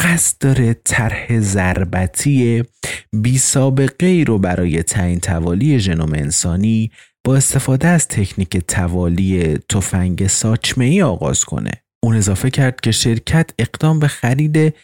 قصد 0.00 0.38
داره 0.40 0.74
طرح 0.84 1.40
ضربتی 1.40 2.64
بی 3.12 3.38
سابقه 3.38 4.06
ای 4.06 4.24
رو 4.24 4.38
برای 4.38 4.82
تعیین 4.82 5.20
توالی 5.20 5.80
ژنوم 5.80 6.12
انسانی 6.12 6.90
با 7.24 7.36
استفاده 7.36 7.88
از 7.88 8.08
تکنیک 8.08 8.56
توالی 8.56 9.58
تفنگ 9.58 10.26
ساچمه 10.26 10.84
ای 10.84 11.02
آغاز 11.02 11.44
کنه. 11.44 11.70
اون 12.04 12.16
اضافه 12.16 12.50
کرد 12.50 12.80
که 12.80 12.90
شرکت 12.92 13.50
اقدام 13.58 13.98
به 13.98 14.08
خرید 14.08 14.74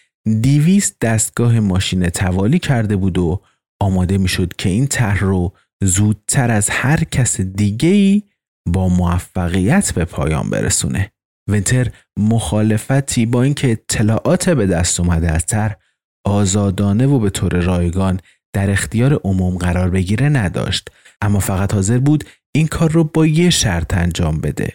دیویست 0.40 0.96
دستگاه 1.00 1.60
ماشین 1.60 2.08
توالی 2.08 2.58
کرده 2.58 2.96
بود 2.96 3.18
و 3.18 3.40
آماده 3.80 4.18
می‌شد 4.18 4.52
که 4.58 4.68
این 4.68 4.86
طرح 4.86 5.20
رو 5.20 5.52
زودتر 5.82 6.50
از 6.50 6.70
هر 6.70 7.04
کس 7.04 7.40
دیگه 7.40 7.88
ای 7.88 8.22
با 8.68 8.88
موفقیت 8.88 9.92
به 9.94 10.04
پایان 10.04 10.50
برسونه. 10.50 11.12
ونتر 11.48 11.90
مخالفتی 12.18 13.26
با 13.26 13.42
اینکه 13.42 13.72
اطلاعات 13.72 14.50
به 14.50 14.66
دست 14.66 15.00
اومده 15.00 15.30
از 15.30 15.46
طرح 15.46 15.76
آزادانه 16.26 17.06
و 17.06 17.18
به 17.18 17.30
طور 17.30 17.60
رایگان 17.60 18.20
در 18.54 18.70
اختیار 18.70 19.20
عموم 19.24 19.58
قرار 19.58 19.90
بگیره 19.90 20.28
نداشت 20.28 20.88
اما 21.22 21.38
فقط 21.38 21.74
حاضر 21.74 21.98
بود 21.98 22.24
این 22.54 22.66
کار 22.66 22.90
رو 22.90 23.04
با 23.04 23.26
یه 23.26 23.50
شرط 23.50 23.94
انجام 23.94 24.40
بده 24.40 24.72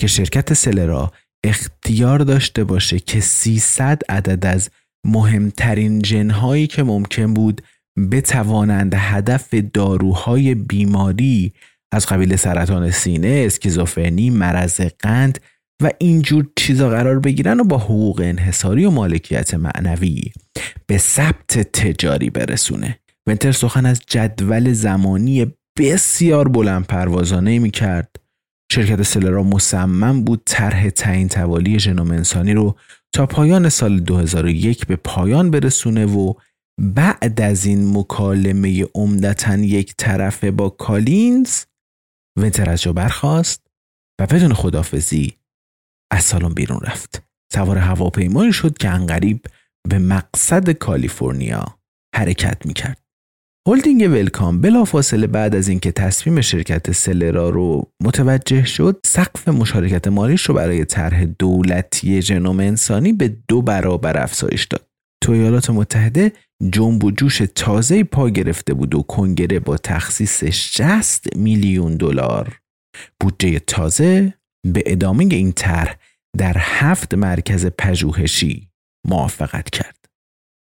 که 0.00 0.06
شرکت 0.06 0.54
سلرا 0.54 1.12
اختیار 1.44 2.18
داشته 2.18 2.64
باشه 2.64 2.98
که 2.98 3.20
300 3.20 4.02
عدد 4.08 4.46
از 4.46 4.70
مهمترین 5.06 6.02
جنهایی 6.02 6.66
که 6.66 6.82
ممکن 6.82 7.34
بود 7.34 7.62
بتوانند 8.12 8.94
هدف 8.94 9.54
داروهای 9.54 10.54
بیماری 10.54 11.52
از 11.92 12.06
قبیل 12.06 12.36
سرطان 12.36 12.90
سینه، 12.90 13.42
اسکیزوفرنی، 13.46 14.30
مرض 14.30 14.80
قند 14.80 15.38
و 15.82 15.90
اینجور 15.98 16.46
چیزا 16.56 16.88
قرار 16.88 17.20
بگیرن 17.20 17.60
و 17.60 17.64
با 17.64 17.78
حقوق 17.78 18.20
انحصاری 18.24 18.84
و 18.84 18.90
مالکیت 18.90 19.54
معنوی 19.54 20.22
به 20.86 20.98
ثبت 20.98 21.58
تجاری 21.58 22.30
برسونه. 22.30 22.98
ونتر 23.26 23.52
سخن 23.52 23.86
از 23.86 24.00
جدول 24.06 24.72
زمانی 24.72 25.46
بسیار 25.78 26.48
بلند 26.48 26.86
پروازانه 26.86 27.58
می 27.58 27.70
کرد 27.70 28.16
شرکت 28.72 29.02
سلرا 29.02 29.42
مصمم 29.42 30.24
بود 30.24 30.42
طرح 30.46 30.90
تعیین 30.90 31.28
توالی 31.28 31.78
ژنوم 31.78 32.10
انسانی 32.10 32.54
رو 32.54 32.76
تا 33.12 33.26
پایان 33.26 33.68
سال 33.68 34.00
2001 34.00 34.86
به 34.86 34.96
پایان 34.96 35.50
برسونه 35.50 36.06
و 36.06 36.32
بعد 36.80 37.40
از 37.40 37.66
این 37.66 37.98
مکالمه 37.98 38.86
عمدتا 38.94 39.56
یک 39.56 39.94
طرفه 39.98 40.50
با 40.50 40.68
کالینز 40.68 41.64
ونتر 42.38 42.70
از 42.70 42.82
جا 42.82 42.92
برخاست 42.92 43.66
و 44.20 44.26
بدون 44.26 44.54
خدافظی 44.54 45.36
از 46.12 46.24
سالن 46.24 46.54
بیرون 46.54 46.80
رفت. 46.80 47.22
سوار 47.52 47.78
هواپیمایی 47.78 48.52
شد 48.52 48.78
که 48.78 48.88
عنقریب 48.88 49.46
به 49.88 49.98
مقصد 49.98 50.70
کالیفرنیا 50.70 51.78
حرکت 52.16 52.66
می‌کرد. 52.66 53.00
هلدینگ 53.68 54.10
ولکام 54.12 54.60
بلافاصله 54.60 55.26
بعد 55.26 55.54
از 55.54 55.68
اینکه 55.68 55.92
تصمیم 55.92 56.40
شرکت 56.40 56.92
سلرا 56.92 57.50
رو 57.50 57.92
متوجه 58.02 58.64
شد 58.64 59.00
سقف 59.06 59.48
مشارکت 59.48 60.08
مالیش 60.08 60.42
رو 60.42 60.54
برای 60.54 60.84
طرح 60.84 61.24
دولتی 61.24 62.22
ژنوم 62.22 62.60
انسانی 62.60 63.12
به 63.12 63.36
دو 63.48 63.62
برابر 63.62 64.22
افزایش 64.22 64.64
داد. 64.64 64.89
تو 65.22 65.32
ایالات 65.32 65.70
متحده 65.70 66.32
جنب 66.72 67.04
و 67.04 67.10
جوش 67.10 67.42
تازه 67.54 68.04
پا 68.04 68.30
گرفته 68.30 68.74
بود 68.74 68.94
و 68.94 69.02
کنگره 69.02 69.60
با 69.60 69.76
تخصیص 69.76 70.44
60 70.44 71.36
میلیون 71.36 71.96
دلار 71.96 72.60
بودجه 73.20 73.58
تازه 73.58 74.34
به 74.66 74.82
ادامه 74.86 75.24
این 75.30 75.52
طرح 75.52 75.96
در 76.38 76.56
هفت 76.58 77.14
مرکز 77.14 77.66
پژوهشی 77.66 78.68
موافقت 79.08 79.70
کرد. 79.70 79.96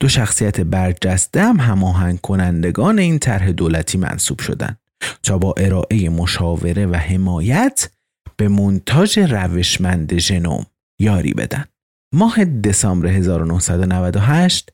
دو 0.01 0.09
شخصیت 0.09 0.61
برجسته 0.61 1.41
هم 1.41 1.59
هماهنگ 1.59 2.21
کنندگان 2.21 2.99
این 2.99 3.19
طرح 3.19 3.51
دولتی 3.51 3.97
منصوب 3.97 4.39
شدند 4.39 4.79
تا 5.23 5.37
با 5.37 5.53
ارائه 5.57 6.09
مشاوره 6.09 6.85
و 6.85 6.95
حمایت 6.95 7.89
به 8.37 8.47
مونتاژ 8.47 9.17
روشمند 9.17 10.17
ژنوم 10.17 10.65
یاری 10.99 11.33
بدن. 11.33 11.65
ماه 12.13 12.45
دسامبر 12.45 13.07
1998 13.07 14.69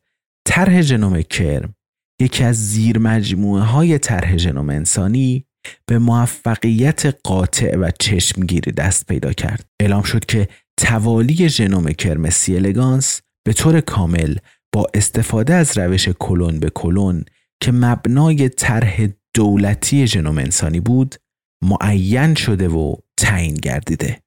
طرح 0.48 0.82
ژنوم 0.82 1.22
کرم 1.22 1.76
یکی 2.22 2.44
از 2.44 2.70
زیر 2.70 2.98
مجموعه 2.98 3.64
های 3.64 3.98
طرح 3.98 4.38
ژنوم 4.38 4.70
انسانی 4.70 5.46
به 5.86 6.00
موفقیت 6.00 7.06
قاطع 7.24 7.76
و 7.76 7.92
چشمگیری 8.00 8.72
دست 8.72 9.06
پیدا 9.06 9.34
کرد. 9.34 9.66
اعلام 9.80 10.04
شد 10.04 10.26
که 10.26 10.48
توالی 10.78 11.50
ژنوم 11.50 11.92
کرمسی 11.92 12.56
الگانس 12.56 13.22
به 13.46 13.54
طور 13.54 13.82
کامل 13.82 14.36
با 14.74 14.88
استفاده 14.94 15.54
از 15.54 15.78
روش 15.78 16.10
کلون 16.10 16.60
به 16.60 16.70
کلون 16.70 17.26
که 17.62 17.72
مبنای 17.72 18.50
طرح 18.50 19.08
دولتی 19.34 20.08
ژنوم 20.08 20.38
انسانی 20.38 20.80
بود 20.80 21.16
معین 21.64 22.36
شده 22.36 22.68
و 22.68 22.96
تعیین 23.18 23.54
گردیده. 23.54 24.25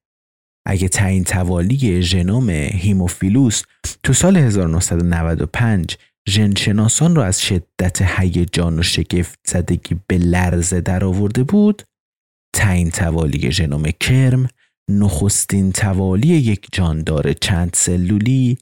اگه 0.69 0.87
تعیین 0.87 1.23
توالی 1.23 2.01
ژنوم 2.01 2.49
هیموفیلوس 2.49 3.61
تو 4.03 4.13
سال 4.13 4.37
1995 4.37 5.97
ژنشناسان 6.29 7.15
را 7.15 7.25
از 7.25 7.41
شدت 7.41 8.01
هیجان 8.01 8.79
و 8.79 8.83
شگفت 8.83 9.39
زدگی 9.47 9.95
به 10.07 10.17
لرزه 10.17 10.81
در 10.81 11.05
آورده 11.05 11.43
بود 11.43 11.83
تعیین 12.55 12.89
توالی 12.89 13.51
ژنوم 13.51 13.83
کرم 13.99 14.47
نخستین 14.89 15.71
توالی 15.71 16.27
یک 16.27 16.67
جاندار 16.71 17.33
چند 17.33 17.71
سلولی 17.73 18.57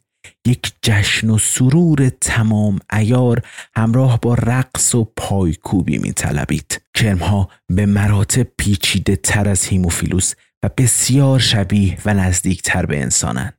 یک 0.47 0.73
جشن 0.81 1.29
و 1.29 1.37
سرور 1.37 2.09
تمام 2.21 2.79
ایار 2.93 3.41
همراه 3.75 4.19
با 4.21 4.33
رقص 4.33 4.95
و 4.95 5.11
پایکوبی 5.15 5.97
می 5.97 6.13
طلبید. 6.13 6.81
کرمها 6.95 7.49
به 7.69 7.85
مراتب 7.85 8.47
پیچیده 8.57 9.15
تر 9.15 9.49
از 9.49 9.65
هیموفیلوس 9.65 10.33
و 10.63 10.69
بسیار 10.77 11.39
شبیه 11.39 11.97
و 12.05 12.13
نزدیک 12.13 12.61
تر 12.61 12.85
به 12.85 13.01
انسانن. 13.01 13.53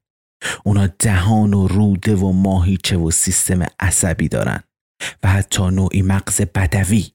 اونا 0.64 0.86
دهان 0.86 1.54
و 1.54 1.66
روده 1.66 2.16
و 2.16 2.32
ماهیچه 2.32 2.96
و 2.96 3.10
سیستم 3.10 3.66
عصبی 3.80 4.28
دارن 4.28 4.62
و 5.22 5.28
حتی 5.28 5.62
نوعی 5.62 6.02
مغز 6.02 6.40
بدوی. 6.40 7.06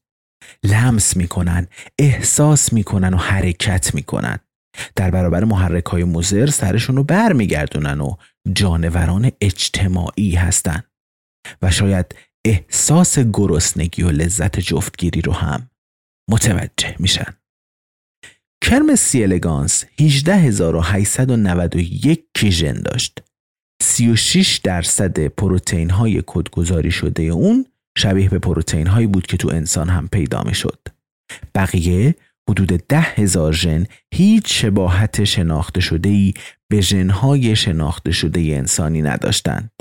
لمس 0.64 1.18
می‌کنن 1.18 1.68
احساس 2.00 2.74
می‌کنن 2.74 3.14
و 3.14 3.18
حرکت 3.18 3.96
می‌کنن. 3.96 4.40
در 4.96 5.12
برابر 5.12 5.44
محرک 5.44 5.86
های 5.86 6.04
مزر 6.04 6.48
سرشون 6.48 6.96
رو 6.96 7.04
برمیگردونن 7.04 8.02
و 8.02 8.16
جانوران 8.54 9.32
اجتماعی 9.42 10.36
هستن. 10.36 10.84
و 11.62 11.72
شاید 11.72 12.16
احساس 12.46 13.20
گرسنگی 13.20 14.04
و 14.04 14.10
لذت 14.10 14.60
جفتگیری 14.60 15.22
رو 15.22 15.34
هم 15.34 15.70
متوجه 16.30 16.96
میشن. 17.00 17.43
کرم 18.64 18.96
سی 18.96 19.24
الگانس 19.24 19.86
18891 20.00 22.24
کیژن 22.34 22.74
داشت 22.74 23.24
36 23.82 24.60
درصد 24.64 25.28
پروتئین 25.28 25.90
های 25.90 26.24
کدگذاری 26.28 26.92
شده 26.92 27.24
اون 27.24 27.66
شبیه 27.98 28.30
به 28.30 28.40
پروتئین 28.40 28.88
هایی 28.88 29.08
بود 29.08 29.26
که 29.26 29.38
تو 29.38 29.50
انسان 29.50 29.90
هم 29.90 30.08
پیدا 30.08 30.44
می 30.44 30.54
شد. 30.54 30.80
بقیه 31.56 32.16
حدود 32.50 32.88
ده 32.88 33.00
هزار 33.00 33.54
ژن 33.54 33.86
هیچ 34.14 34.62
شباهت 34.62 35.24
شناخته 35.24 35.82
شده 35.82 36.10
ای 36.10 36.34
به 36.70 36.82
ژنهای 36.82 37.56
شناخته 37.56 38.12
شده 38.12 38.40
انسانی 38.40 39.02
نداشتند. 39.02 39.72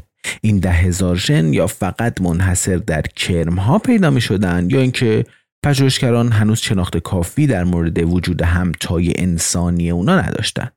این 0.40 0.58
ده 0.58 0.72
هزار 0.72 1.16
ژن 1.16 1.52
یا 1.52 1.66
فقط 1.66 2.20
منحصر 2.20 2.76
در 2.76 3.02
کرم 3.02 3.58
ها 3.58 3.78
پیدا 3.78 4.10
می 4.10 4.20
شدند 4.20 4.72
یا 4.72 4.80
اینکه 4.80 5.24
پژوهشگران 5.64 6.32
هنوز 6.32 6.58
شناخت 6.58 6.98
کافی 6.98 7.46
در 7.46 7.64
مورد 7.64 7.98
وجود 7.98 8.42
همتای 8.42 9.12
انسانی 9.16 9.90
اونا 9.90 10.20
نداشتند. 10.20 10.72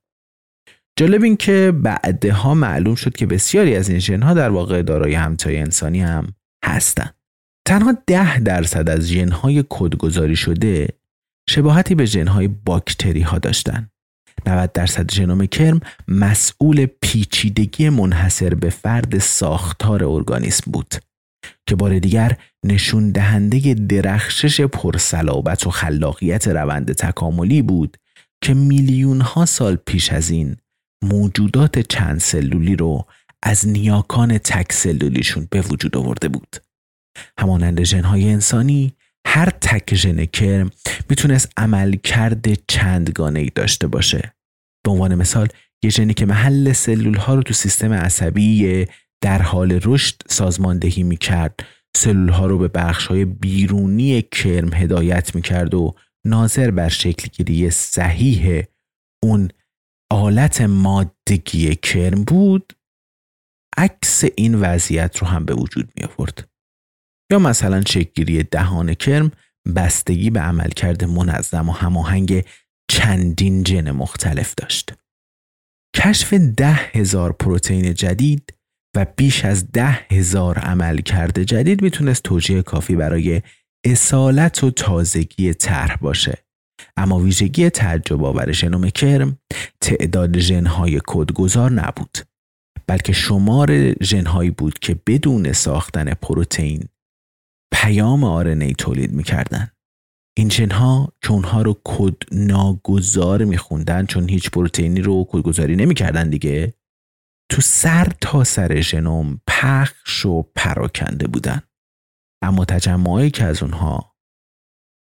جالب 0.99 1.23
این 1.23 1.37
که 1.37 1.73
بعدها 1.83 2.53
معلوم 2.53 2.95
شد 2.95 3.15
که 3.15 3.25
بسیاری 3.25 3.75
از 3.75 3.89
این 3.89 3.99
ژنها 3.99 4.33
در 4.33 4.49
واقع 4.49 4.81
دارای 4.81 5.13
همتای 5.13 5.57
انسانی 5.57 6.01
هم 6.01 6.27
هستند. 6.65 7.15
تنها 7.67 7.97
ده 8.07 8.39
درصد 8.39 8.89
از 8.89 9.07
ژنهای 9.07 9.63
کدگذاری 9.69 10.35
شده 10.35 10.87
شباهتی 11.49 11.95
به 11.95 12.05
ژنهای 12.05 12.47
باکتری 12.47 13.21
ها 13.21 13.39
داشتند. 13.39 13.91
90 14.45 14.71
درصد 14.71 15.11
ژنوم 15.11 15.45
کرم 15.45 15.79
مسئول 16.07 16.85
پیچیدگی 17.01 17.89
منحصر 17.89 18.53
به 18.53 18.69
فرد 18.69 19.17
ساختار 19.19 20.03
ارگانیسم 20.03 20.71
بود 20.71 20.95
که 21.65 21.75
بار 21.75 21.99
دیگر 21.99 22.37
نشون 22.65 23.11
دهنده 23.11 23.73
درخشش 23.73 24.61
پرسلابت 24.61 25.67
و 25.67 25.69
خلاقیت 25.69 26.47
روند 26.47 26.91
تکاملی 26.91 27.61
بود 27.61 27.97
که 28.43 28.53
میلیون 28.53 29.21
ها 29.21 29.45
سال 29.45 29.75
پیش 29.75 30.11
از 30.11 30.29
این 30.29 30.55
موجودات 31.03 31.79
چند 31.79 32.19
سلولی 32.19 32.75
رو 32.75 33.05
از 33.43 33.67
نیاکان 33.67 34.37
تک 34.37 34.73
سلولیشون 34.73 35.47
به 35.51 35.61
وجود 35.61 35.97
آورده 35.97 36.27
بود. 36.27 36.55
همانند 37.39 37.83
ژنهای 37.83 38.29
انسانی 38.29 38.93
هر 39.27 39.49
تک 39.49 39.95
ژن 39.95 40.25
کرم 40.25 40.71
می‌تونست 41.09 41.51
عملکرد 41.57 42.45
چندگانه 42.67 43.39
ای 43.39 43.51
داشته 43.55 43.87
باشه. 43.87 44.33
به 44.83 44.91
عنوان 44.91 45.15
مثال 45.15 45.47
یه 45.83 45.89
ژنی 45.89 46.13
که 46.13 46.25
محل 46.25 46.73
سلول 46.73 47.17
ها 47.17 47.35
رو 47.35 47.43
تو 47.43 47.53
سیستم 47.53 47.93
عصبی 47.93 48.85
در 49.25 49.41
حال 49.41 49.79
رشد 49.83 50.15
سازماندهی 50.29 51.03
می‌کرد 51.03 51.59
سلول 51.97 52.29
ها 52.29 52.45
رو 52.45 52.57
به 52.57 52.67
بخش 52.67 53.07
های 53.07 53.25
بیرونی 53.25 54.21
کرم 54.21 54.73
هدایت 54.73 55.35
می‌کرد 55.35 55.73
و 55.73 55.95
ناظر 56.25 56.71
بر 56.71 56.89
شکلگیری 56.89 57.69
صحیح 57.69 58.63
اون 59.23 59.49
آلت 60.11 60.61
مادگی 60.61 61.75
کرم 61.75 62.23
بود 62.23 62.73
عکس 63.77 64.23
این 64.35 64.55
وضعیت 64.55 65.17
رو 65.17 65.27
هم 65.27 65.45
به 65.45 65.53
وجود 65.53 65.91
می 65.95 66.03
آورد. 66.03 66.49
یا 67.31 67.39
مثلا 67.39 67.81
شکلگیری 67.81 68.43
دهان 68.43 68.93
کرم 68.93 69.31
بستگی 69.75 70.29
به 70.29 70.39
عملکرد 70.39 71.03
منظم 71.03 71.69
و 71.69 71.71
هماهنگ 71.71 72.45
چندین 72.91 73.63
جن 73.63 73.91
مختلف 73.91 74.55
داشت. 74.55 74.93
کشف 75.95 76.33
ده 76.33 76.73
هزار 76.73 77.31
پروتئین 77.33 77.93
جدید 77.93 78.55
و 78.95 79.05
بیش 79.15 79.45
از 79.45 79.71
ده 79.71 79.99
هزار 80.11 80.59
عمل 80.59 80.97
کرده 80.97 81.45
جدید 81.45 81.81
می‌تونست 81.81 82.23
توجیه 82.23 82.61
کافی 82.61 82.95
برای 82.95 83.41
اصالت 83.85 84.63
و 84.63 84.71
تازگی 84.71 85.53
طرح 85.53 85.95
باشه. 85.95 86.37
اما 86.97 87.19
ویژگی 87.19 87.69
تعجب 87.69 88.23
آور 88.23 88.51
ژنوم 88.51 88.89
کرم 88.89 89.39
تعداد 89.81 90.39
ژنهای 90.39 91.01
کدگذار 91.07 91.71
نبود. 91.71 92.17
بلکه 92.87 93.13
شمار 93.13 94.03
ژنهایی 94.03 94.51
بود 94.51 94.79
که 94.79 94.99
بدون 95.07 95.53
ساختن 95.53 96.13
پروتئین 96.13 96.83
پیام 97.73 98.23
آرنی 98.23 98.73
تولید 98.73 99.11
می‌کردن 99.11 99.71
این 100.37 100.49
ژنها 100.49 101.13
که 101.21 101.31
اونها 101.31 101.61
رو 101.61 101.81
کد 101.83 102.15
ناگذار 102.31 103.45
میخوندن 103.45 104.05
چون 104.05 104.29
هیچ 104.29 104.49
پروتئینی 104.49 105.01
رو 105.01 105.27
کدگذاری 105.29 105.75
نمی‌کردن 105.75 106.29
دیگه 106.29 106.73
تو 107.51 107.61
سر 107.61 108.11
تا 108.21 108.43
سر 108.43 108.81
ژنوم 108.81 109.41
پخش 109.47 110.25
و 110.25 110.41
پراکنده 110.55 111.27
بودن. 111.27 111.61
اما 112.43 112.65
تجمعایی 112.65 113.31
که 113.31 113.43
از 113.43 113.63
اونها 113.63 114.15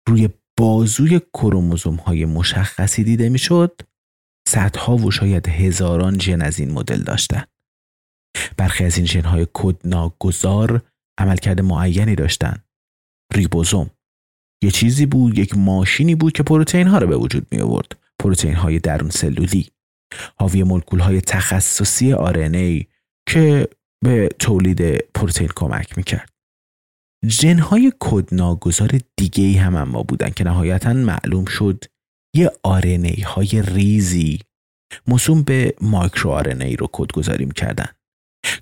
روی 0.08 0.30
بازوی 0.58 1.20
کروموزوم 1.34 1.96
های 1.96 2.26
مشخصی 2.26 3.04
دیده 3.04 3.30
می‌شد 3.30 3.82
صدها 4.48 4.98
و 4.98 5.12
شاید 5.12 5.50
هزاران 5.50 6.20
ژن 6.20 6.42
از 6.42 6.60
این 6.60 6.72
مدل 6.72 7.04
داشتن. 7.04 7.44
برخی 8.58 8.84
از 8.84 8.98
این 8.98 9.06
ژن 9.06 9.26
های 9.26 9.48
کد 9.54 9.88
ناگذار 9.88 10.82
عملکرد 11.18 11.62
معینی 11.62 12.16
داشتن. 12.16 12.64
ریبوزوم. 13.34 13.90
یه 14.64 14.72
چیزی 14.72 15.06
بود 15.06 15.38
یک 15.38 15.58
ماشینی 15.58 16.16
بود 16.16 16.34
که 16.34 16.44
پروتئین 16.44 16.88
ها 16.88 16.98
رو 16.98 17.08
به 17.08 17.18
وجود 17.18 17.48
می 17.52 17.62
آورد 17.62 17.98
پروتئین 18.20 18.56
های 18.56 18.80
درون 18.80 19.10
سلولی. 19.10 19.70
حاوی 20.40 20.64
مولکول 20.64 21.00
های 21.00 21.22
تخصصی 21.22 22.16
RNA 22.16 22.86
که 23.30 23.68
به 24.04 24.30
تولید 24.40 24.82
پروتئین 25.14 25.50
کمک 25.56 25.98
می‌کرد. 25.98 26.30
جن 27.28 27.60
های 27.60 27.94
کد 28.00 28.34
ناگذار 28.34 29.00
دیگه 29.18 29.44
ای 29.44 29.58
هم 29.58 29.76
اما 29.76 30.04
بودن 30.04 30.30
که 30.30 30.44
نهایتا 30.44 30.94
معلوم 30.94 31.46
شد 31.46 31.86
یه 32.36 32.52
RNA 32.68 33.24
های 33.24 33.62
ریزی 33.62 34.40
موسوم 35.08 35.44
به 35.44 35.76
مایکرو 35.82 36.44
RNA 36.44 36.80
رو 36.80 36.90
کدگذاری 36.94 37.46
می‌کردن 37.46 37.88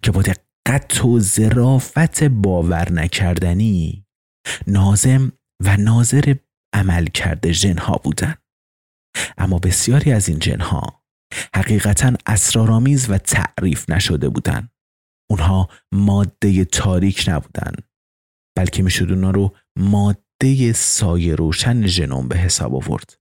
که 0.02 0.12
با 0.12 0.22
دقت 0.22 1.06
و 1.06 1.20
ظرافت 1.20 2.24
باور 2.24 2.92
نکردنی 2.92 4.06
نازم 4.68 5.32
و 5.64 5.78
ناظر 5.78 6.36
عمل 6.74 7.06
کرده 7.06 7.52
جنها 7.52 8.02
بودن 8.04 8.36
اما 9.38 9.60
بسیاری 9.60 10.12
از 10.12 10.30
این 10.30 10.40
جنها 10.40 10.97
حقیقتا 11.56 12.14
اسرارآمیز 12.26 13.10
و 13.10 13.18
تعریف 13.18 13.90
نشده 13.90 14.30
بودن 14.30 14.70
اونها 15.30 15.70
ماده 15.92 16.66
تاریک 16.66 17.26
نبودن 17.28 17.72
بلکه 18.58 18.84
می‌شد 18.84 19.12
اونا 19.12 19.32
رو 19.32 19.56
ماده 19.78 20.74
سایه 20.74 21.36
روشن 21.36 21.88
ژنوم 21.88 22.28
به 22.28 22.38
حساب 22.38 22.76
آورد 22.76 23.18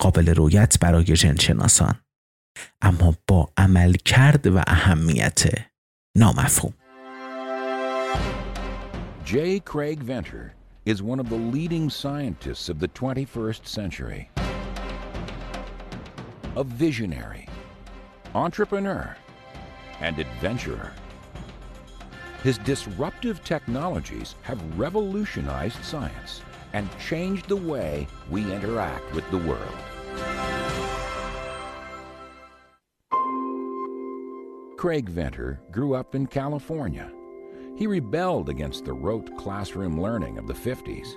قابل 0.00 0.34
رویت 0.34 0.78
برای 0.80 1.04
جنشناسان 1.04 1.94
اما 2.82 3.14
با 3.26 3.52
عمل 3.56 3.92
کرد 3.92 4.46
و 4.46 4.62
اهمیت 4.66 5.42
نامفهوم 6.16 6.74
J. 9.24 9.60
Craig 9.60 10.02
Venter 10.02 10.54
is 10.86 11.02
one 11.02 11.20
of 11.20 11.28
the 11.28 11.36
leading 11.36 11.90
scientists 11.90 12.70
of 12.70 12.78
the 12.78 12.88
21st 12.88 13.66
century. 13.66 14.30
A 16.56 16.64
visionary, 16.64 17.46
entrepreneur, 18.34 19.16
and 20.00 20.18
adventurer. 20.18 20.92
His 22.42 22.58
disruptive 22.58 23.44
technologies 23.44 24.34
have 24.42 24.78
revolutionized 24.78 25.84
science 25.84 26.42
and 26.72 26.88
changed 26.98 27.48
the 27.48 27.56
way 27.56 28.06
we 28.30 28.52
interact 28.52 29.12
with 29.14 29.28
the 29.30 29.38
world. 29.38 29.78
Craig 34.76 35.08
Venter 35.08 35.60
grew 35.70 35.94
up 35.94 36.14
in 36.14 36.26
California. 36.26 37.10
He 37.76 37.86
rebelled 37.86 38.48
against 38.48 38.84
the 38.84 38.92
rote 38.92 39.36
classroom 39.36 40.00
learning 40.00 40.38
of 40.38 40.46
the 40.46 40.54
50s, 40.54 41.14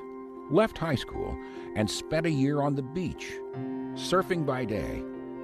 left 0.51 0.77
high 0.77 0.95
school, 0.95 1.38
and 1.75 1.89
spent 1.89 2.25
a 2.25 2.32
year 2.32 2.61
on 2.61 2.75
the 2.75 2.82
beach, 2.82 3.34
surfing 3.95 4.45
by 4.45 4.65
day 4.65 5.03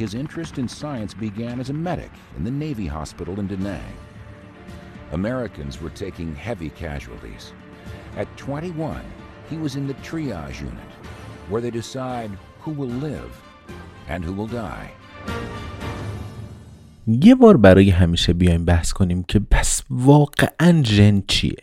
his 0.00 0.14
interest 0.14 0.58
in 0.58 0.68
science 0.68 1.14
began 1.14 1.60
as 1.60 1.70
a 1.70 1.80
medic 1.88 2.10
in 2.36 2.44
the 2.44 2.50
Navy 2.50 2.86
Hospital 2.86 3.40
in 3.40 3.46
Da 3.46 3.56
Nang. 3.56 3.96
Americans 5.12 5.80
were 5.80 5.90
taking 5.90 6.34
heavy 6.34 6.70
casualties. 6.70 7.52
At 8.16 8.28
21, 8.36 9.00
he 9.50 9.56
was 9.56 9.76
in 9.76 9.86
the 9.86 9.94
triage 9.94 10.60
unit, 10.60 10.92
where 11.48 11.62
they 11.62 11.70
decide 11.70 12.30
who 12.60 12.72
will 12.72 12.94
live 13.08 13.32
and 14.08 14.24
who 14.24 14.32
will 14.32 14.48
die. 14.48 14.90
یه 17.06 17.34
بار 17.34 17.56
برای 17.56 17.90
همیشه 17.90 18.32
بیایم 18.32 18.64
بحث 18.64 18.92
کنیم 18.92 19.22
که 19.22 19.38
پس 19.38 19.82
واقعا 19.90 20.82
ژن 20.84 21.22
چیه 21.28 21.62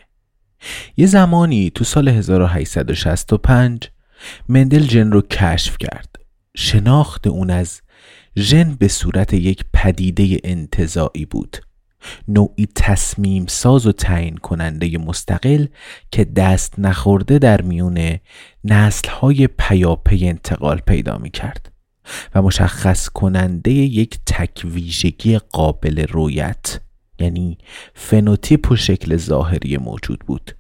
یه 0.98 1.06
زمانی 1.06 1.70
تو 1.70 1.84
سال 1.84 2.08
1865 2.08 3.90
مندل 4.50 4.84
ژن 4.84 5.12
رو 5.12 5.22
کشف 5.22 5.78
کرد 5.78 6.16
شناخت 6.56 7.28
اون 7.28 7.50
از 7.50 7.82
ژن 8.39 8.75
به 8.75 8.89
صورت 8.89 9.35
یک 9.35 9.65
پدیده 9.73 10.41
انتظاعی 10.45 11.25
بود. 11.25 11.57
نوعی 12.29 12.69
تصمیم 12.75 13.47
ساز 13.47 13.87
و 13.87 13.93
تعیین 13.93 14.37
کننده 14.37 14.99
مستقل 14.99 15.67
که 16.11 16.25
دست 16.25 16.79
نخورده 16.79 17.39
در 17.39 17.63
میون 17.63 18.19
نسلهای 18.65 19.47
پیاپی 19.47 20.29
انتقال 20.29 20.79
پیدا 20.79 21.19
می 21.19 21.31
کرد 21.31 21.73
و 22.35 22.43
مشخص 22.43 23.09
کننده 23.09 23.71
یک 23.71 24.19
تکویژگی 24.27 25.39
قابل 25.39 26.07
رویت 26.07 26.81
یعنی 27.19 27.59
فنوتیپ 27.95 28.71
و 28.71 28.77
شکل 28.77 29.17
ظاهری 29.17 29.77
موجود 29.77 30.19
بود. 30.27 30.57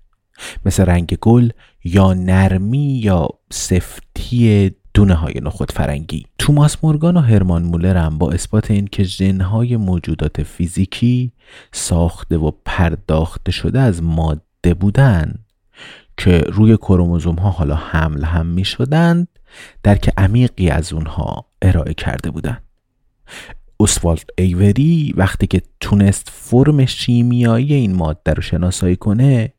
مثل 0.65 0.85
رنگ 0.85 1.17
گل 1.21 1.51
یا 1.85 2.15
نرمی 2.15 3.01
یا 3.05 3.29
سفتی 3.53 4.71
دونه 4.99 5.15
های 5.15 5.35
نخود 5.43 5.73
فرنگی. 5.73 6.27
توماس 6.39 6.77
مورگان 6.83 7.17
و 7.17 7.21
هرمان 7.21 7.63
مولر 7.63 7.97
هم 7.97 8.19
با 8.19 8.33
اثبات 8.33 8.71
این 8.71 8.87
که 8.87 9.03
ژنهای 9.03 9.77
موجودات 9.77 10.43
فیزیکی 10.43 11.33
ساخته 11.73 12.39
و 12.39 12.51
پرداخته 12.65 13.53
شده 13.53 13.81
از 13.81 14.03
ماده 14.03 14.75
بودن 14.81 15.35
که 16.17 16.39
روی 16.39 16.77
کروموزوم 16.77 17.35
ها 17.35 17.51
حالا 17.51 17.75
حمل 17.75 18.25
هم 18.25 18.47
می 18.47 18.65
شدند 18.65 19.29
درک 19.83 20.11
عمیقی 20.17 20.71
از 20.71 20.93
اونها 20.93 21.47
ارائه 21.63 21.95
کرده 21.95 22.31
بودند. 22.31 22.63
اسوالد 23.81 24.31
ایوری 24.39 25.15
وقتی 25.17 25.47
که 25.47 25.63
تونست 25.81 26.29
فرم 26.33 26.87
شیمیایی 26.87 27.75
این 27.75 27.95
ماده 27.95 28.33
رو 28.33 28.43
شناسایی 28.43 28.97
کنه 28.97 29.53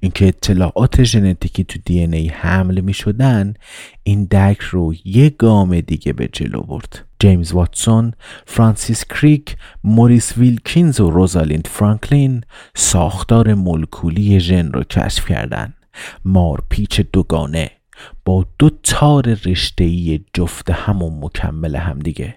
اینکه 0.00 0.28
اطلاعات 0.28 1.02
ژنتیکی 1.02 1.64
تو 1.64 1.78
دی 1.84 1.95
ان 1.95 2.00
ای 2.00 2.28
حمل 2.28 2.80
می 2.80 2.94
شدن 2.94 3.54
این 4.02 4.24
درک 4.24 4.60
رو 4.60 4.94
یه 5.04 5.30
گام 5.30 5.80
دیگه 5.80 6.12
به 6.12 6.28
جلو 6.32 6.60
برد. 6.60 7.04
جیمز 7.18 7.52
واتسون، 7.52 8.12
فرانسیس 8.46 9.04
کریک، 9.04 9.56
موریس 9.84 10.38
ویلکینز 10.38 11.00
و 11.00 11.10
روزالیند 11.10 11.66
فرانکلین 11.66 12.44
ساختار 12.74 13.54
مولکولی 13.54 14.40
ژن 14.40 14.72
رو 14.72 14.82
کشف 14.82 15.28
کردن. 15.28 15.74
مارپیچ 16.24 17.00
دوگانه 17.12 17.70
با 18.24 18.46
دو 18.58 18.70
تار 18.82 19.22
رشته‌ای 19.44 20.20
جفت 20.34 20.70
همون 20.70 21.24
مکمل 21.24 21.76
همدیگه 21.76 22.34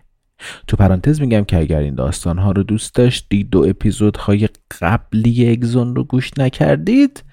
تو 0.68 0.78
پرانتز 0.78 1.22
میگم 1.22 1.44
که 1.44 1.58
اگر 1.58 1.80
این 1.80 1.96
داستان 1.96 2.38
ها 2.38 2.52
رو 2.52 2.64
دوست 2.64 2.96
داشتید 2.96 3.50
دو 3.50 3.66
اپیزودهای 3.70 4.50
قبلی 4.82 5.52
اگزون 5.52 5.96
رو 5.96 6.04
گوش 6.04 6.32
نکردید 6.38 7.24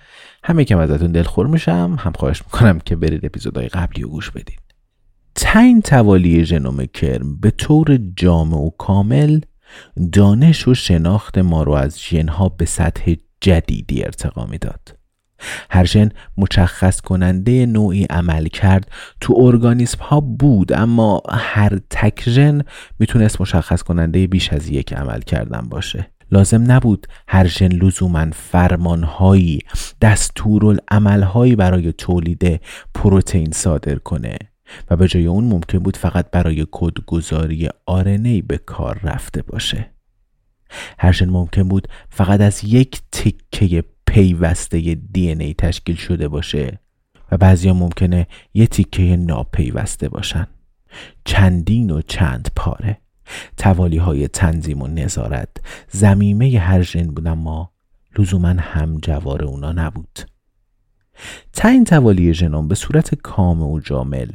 همه 0.44 0.64
کم 0.64 0.78
ازتون 0.78 1.12
دلخور 1.12 1.46
میشم. 1.46 1.96
هم 1.98 2.12
خواهش 2.12 2.42
می‌کنم 2.42 2.78
که 2.78 2.96
برید 2.96 3.26
اپیزودهای 3.26 3.68
قبلی 3.68 4.02
رو 4.02 4.08
گوش 4.08 4.30
بدید. 4.30 4.60
تعیین 5.34 5.82
توالی 5.82 6.44
ژنوم 6.44 6.86
کرم 6.86 7.40
به 7.40 7.50
طور 7.50 7.98
جامع 8.16 8.56
و 8.56 8.70
کامل 8.70 9.40
دانش 10.12 10.68
و 10.68 10.74
شناخت 10.74 11.38
ما 11.38 11.62
رو 11.62 11.72
از 11.72 12.00
ژنها 12.00 12.48
به 12.48 12.64
سطح 12.64 13.14
جدیدی 13.40 14.04
ارتقا 14.04 14.46
می‌داد. 14.46 14.95
هر 15.70 15.84
ژن 15.84 16.08
مشخص 16.36 17.00
کننده 17.00 17.66
نوعی 17.66 18.04
عمل 18.04 18.46
کرد 18.46 18.90
تو 19.20 19.34
ارگانیسم 19.36 19.98
ها 20.02 20.20
بود 20.20 20.72
اما 20.72 21.22
هر 21.30 21.78
تک 21.90 22.30
ژن 22.30 22.62
می‌تونست 22.98 23.40
مشخص 23.40 23.82
کننده 23.82 24.26
بیش 24.26 24.52
از 24.52 24.68
یک 24.68 24.92
عمل 24.92 25.20
کردن 25.20 25.60
باشه. 25.60 26.10
لازم 26.30 26.72
نبود 26.72 27.06
هر 27.28 27.46
ژن 27.46 27.68
لزوما 27.68 28.26
فرمانهایی 28.32 29.58
دستورالعملهایی 30.00 31.56
برای 31.56 31.92
تولید 31.92 32.60
پروتئین 32.94 33.52
صادر 33.52 33.94
کنه 33.94 34.38
و 34.90 34.96
به 34.96 35.08
جای 35.08 35.26
اون 35.26 35.44
ممکن 35.44 35.78
بود 35.78 35.96
فقط 35.96 36.30
برای 36.30 36.66
کدگذاری 36.70 37.68
آرنی 37.86 38.42
به 38.42 38.58
کار 38.58 39.00
رفته 39.02 39.42
باشه. 39.42 39.90
هر 40.98 41.12
ژن 41.12 41.30
ممکن 41.30 41.62
بود 41.62 41.88
فقط 42.10 42.40
از 42.40 42.64
یک 42.64 43.00
تکه 43.12 43.84
پیوسته 44.06 44.94
دی 44.94 45.28
ای 45.28 45.54
تشکیل 45.54 45.96
شده 45.96 46.28
باشه 46.28 46.78
و 47.32 47.36
بعضی 47.36 47.72
ممکنه 47.72 48.26
یه 48.54 48.66
تیکه 48.66 49.16
ناپیوسته 49.16 50.08
باشن. 50.08 50.46
چندین 51.24 51.90
و 51.90 52.00
چند 52.00 52.48
پاره. 52.56 52.98
توالی 53.56 53.96
های 53.96 54.28
تنظیم 54.28 54.82
و 54.82 54.86
نظارت. 54.86 55.48
زمیمه 55.90 56.58
هر 56.58 56.82
ژن 56.82 57.06
بود 57.06 57.26
اما 57.26 57.72
لزوما 58.18 58.48
هم 58.48 58.98
جوار 59.02 59.44
اونا 59.44 59.72
نبود. 59.72 60.18
تعیین 61.52 61.84
توالی 61.84 62.34
ژنوم 62.34 62.68
به 62.68 62.74
صورت 62.74 63.14
کامل 63.14 63.62
و 63.62 63.80
جامل 63.80 64.28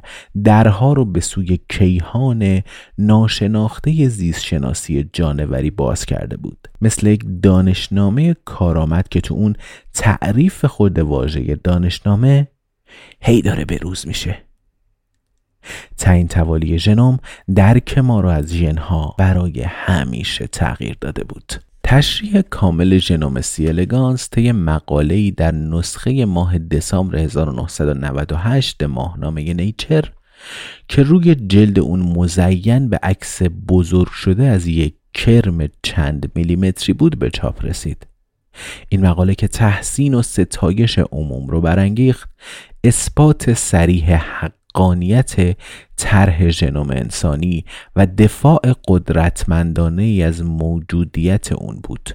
درها 0.44 0.94
رو 0.94 1.06
به 1.06 1.20
سوی 1.20 1.60
کیهان 1.70 2.62
ناشناخته 2.98 4.08
زیست 4.08 4.42
شناسی 4.42 5.10
جانوری 5.14 5.72
باز 5.72 6.06
کرده 6.06 6.38
بود. 6.38 6.68
مثل 6.82 7.08
یک 7.08 7.24
دانشنامه 7.44 8.36
کارآمد 8.46 9.10
که 9.10 9.22
تو 9.22 9.36
اون 9.36 9.56
تعریف 9.94 10.66
خود 10.66 11.00
واژه 11.00 11.56
دانشنامه 11.56 12.48
هی 13.22 13.42
داره 13.42 13.66
به 13.66 13.78
روز 13.78 14.08
میشه. 14.08 14.38
تعیین 15.98 16.28
توالی 16.28 16.80
ژنوم 16.80 17.20
درک 17.56 17.98
ما 17.98 18.20
رو 18.20 18.30
از 18.30 18.54
ژنها 18.54 19.16
برای 19.18 19.62
همیشه 19.62 20.48
تغییر 20.48 20.98
داده 21.02 21.24
بود. 21.24 21.54
تشریح 21.92 22.42
کامل 22.42 22.98
ژنوم 22.98 23.42
سی 23.42 23.68
الگانس 23.68 24.30
طی 24.30 24.52
مقاله‌ای 24.52 25.32
در 25.32 25.52
نسخه 25.52 26.26
ماه 26.26 26.58
دسامبر 26.58 27.18
1998 27.18 28.84
ماهنامه 28.84 29.54
نیچر 29.54 30.12
که 30.88 31.04
روی 31.04 31.36
جلد 31.36 31.80
اون 31.80 32.00
مزین 32.00 32.90
به 32.90 33.00
عکس 33.04 33.42
بزرگ 33.68 34.08
شده 34.08 34.44
از 34.44 34.68
یک 34.68 34.96
کرم 35.14 35.68
چند 35.84 36.32
میلیمتری 36.36 36.94
بود 36.94 37.20
به 37.20 37.30
چاپ 37.30 37.66
رسید. 37.66 38.08
این 38.90 39.06
مقاله 39.06 39.36
که 39.36 39.48
تحسین 39.48 40.14
و 40.14 40.22
ستایش 40.22 41.00
عموم 41.00 41.48
رو 41.48 41.62
برانگیخت 41.62 42.30
اثبات 42.84 43.54
سریح 43.54 44.16
حق 44.16 44.54
حقانیت 44.76 45.58
طرح 46.02 46.50
ژنوم 46.50 46.90
انسانی 46.90 47.66
و 47.96 48.06
دفاع 48.06 48.62
قدرتمندانه 48.88 50.04
ای 50.04 50.24
از 50.24 50.44
موجودیت 50.44 51.52
اون 51.52 51.80
بود. 51.84 52.10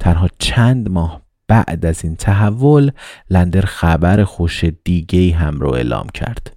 تنها 0.00 0.28
چند 0.38 0.90
ماه 0.90 1.22
بعد 1.48 1.86
از 1.86 2.04
این 2.04 2.16
تحول 2.16 2.90
لندر 3.30 3.60
خبر 3.60 4.24
خوش 4.24 4.64
دیگه 4.84 5.34
هم 5.34 5.60
رو 5.60 5.70
اعلام 5.70 6.06
کرد. 6.14 6.56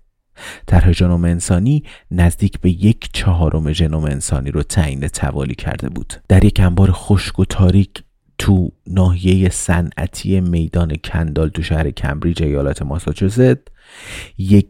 طرح 0.67 0.91
ژنوم 0.91 1.25
انسانی 1.25 1.83
نزدیک 2.11 2.59
به 2.59 2.69
یک 2.69 3.09
چهارم 3.13 3.71
ژنوم 3.71 4.03
انسانی 4.03 4.51
رو 4.51 4.63
تعیین 4.63 5.07
توالی 5.07 5.55
کرده 5.55 5.89
بود. 5.89 6.13
در 6.27 6.43
یک 6.43 6.59
انبار 6.59 6.91
خشک 6.91 7.39
و 7.39 7.45
تاریک 7.45 8.03
تو 8.43 8.71
ناحیه 8.87 9.49
صنعتی 9.49 10.41
میدان 10.41 10.95
کندال 10.95 11.49
تو 11.49 11.63
شهر 11.63 11.91
کمبریج 11.91 12.43
ایالت 12.43 12.81
ماساچوست 12.81 13.57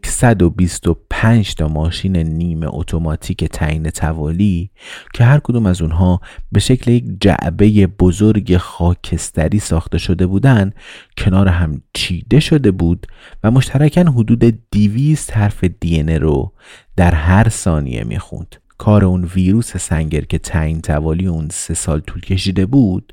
125 0.04 1.54
تا 1.54 1.68
ماشین 1.68 2.16
نیمه 2.16 2.66
اتوماتیک 2.70 3.44
تعیین 3.44 3.90
توالی 3.90 4.70
که 5.14 5.24
هر 5.24 5.38
کدوم 5.38 5.66
از 5.66 5.82
اونها 5.82 6.20
به 6.52 6.60
شکل 6.60 6.90
یک 6.90 7.04
جعبه 7.20 7.86
بزرگ 7.86 8.56
خاکستری 8.56 9.58
ساخته 9.58 9.98
شده 9.98 10.26
بودند 10.26 10.74
کنار 11.18 11.48
هم 11.48 11.82
چیده 11.94 12.40
شده 12.40 12.70
بود 12.70 13.06
و 13.44 13.50
مشترکاً 13.50 14.00
حدود 14.00 14.58
200 14.72 15.30
حرف 15.30 15.64
دی 15.64 16.02
رو 16.02 16.52
در 16.96 17.14
هر 17.14 17.48
ثانیه 17.48 18.04
می‌خوند. 18.04 18.56
کار 18.78 19.04
اون 19.04 19.24
ویروس 19.24 19.76
سنگر 19.76 20.20
که 20.20 20.38
تعیین 20.38 20.80
توالی 20.80 21.26
اون 21.26 21.48
سه 21.52 21.74
سال 21.74 22.00
طول 22.00 22.20
کشیده 22.20 22.66
بود 22.66 23.12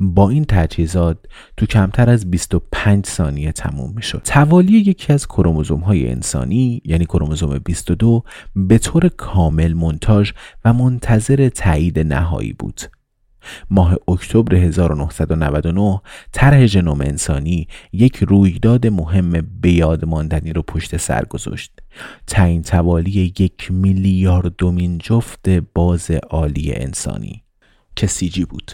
با 0.00 0.30
این 0.30 0.44
تجهیزات 0.44 1.18
تو 1.56 1.66
کمتر 1.66 2.10
از 2.10 2.30
25 2.30 3.06
ثانیه 3.06 3.52
تموم 3.52 3.92
می 3.96 4.02
شد 4.02 4.22
توالی 4.24 4.72
یکی 4.72 5.12
از 5.12 5.26
کروموزوم 5.26 5.80
های 5.80 6.10
انسانی 6.10 6.82
یعنی 6.84 7.04
کروموزوم 7.04 7.58
22 7.58 8.22
به 8.56 8.78
طور 8.78 9.08
کامل 9.08 9.72
منتاج 9.72 10.32
و 10.64 10.72
منتظر 10.72 11.48
تایید 11.48 11.98
نهایی 11.98 12.52
بود. 12.52 12.80
ماه 13.70 13.96
اکتبر 14.08 14.54
1999 14.54 16.00
طرح 16.32 16.66
ژنوم 16.66 17.00
انسانی 17.00 17.68
یک 17.92 18.16
رویداد 18.16 18.86
مهم 18.86 19.30
به 19.60 19.72
یاد 19.72 20.04
ماندنی 20.04 20.52
رو 20.52 20.62
پشت 20.62 20.96
سر 20.96 21.24
گذاشت. 21.24 21.72
تعیین 22.26 22.62
توالی 22.62 23.32
یک 23.38 23.70
میلیارد 23.70 24.56
دومین 24.58 24.98
جفت 24.98 25.48
باز 25.48 26.10
عالی 26.10 26.72
انسانی 26.72 27.42
که 27.96 28.06
سیجی 28.06 28.44
بود. 28.44 28.72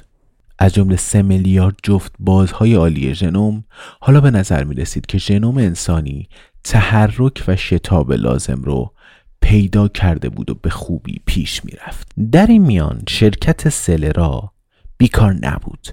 از 0.58 0.74
جمله 0.74 0.96
سه 0.96 1.22
میلیارد 1.22 1.76
جفت 1.82 2.12
بازهای 2.18 2.74
عالی 2.74 3.14
ژنوم 3.14 3.64
حالا 4.00 4.20
به 4.20 4.30
نظر 4.30 4.64
می 4.64 4.74
رسید 4.74 5.06
که 5.06 5.18
ژنوم 5.18 5.56
انسانی 5.56 6.28
تحرک 6.64 7.44
و 7.48 7.56
شتاب 7.56 8.12
لازم 8.12 8.62
رو 8.62 8.92
پیدا 9.40 9.88
کرده 9.88 10.28
بود 10.28 10.50
و 10.50 10.54
به 10.54 10.70
خوبی 10.70 11.20
پیش 11.26 11.64
می 11.64 11.72
رفت. 11.72 12.08
در 12.32 12.46
این 12.46 12.62
میان 12.62 13.02
شرکت 13.08 13.68
سلرا 13.68 14.52
بیکار 14.98 15.32
نبود 15.42 15.88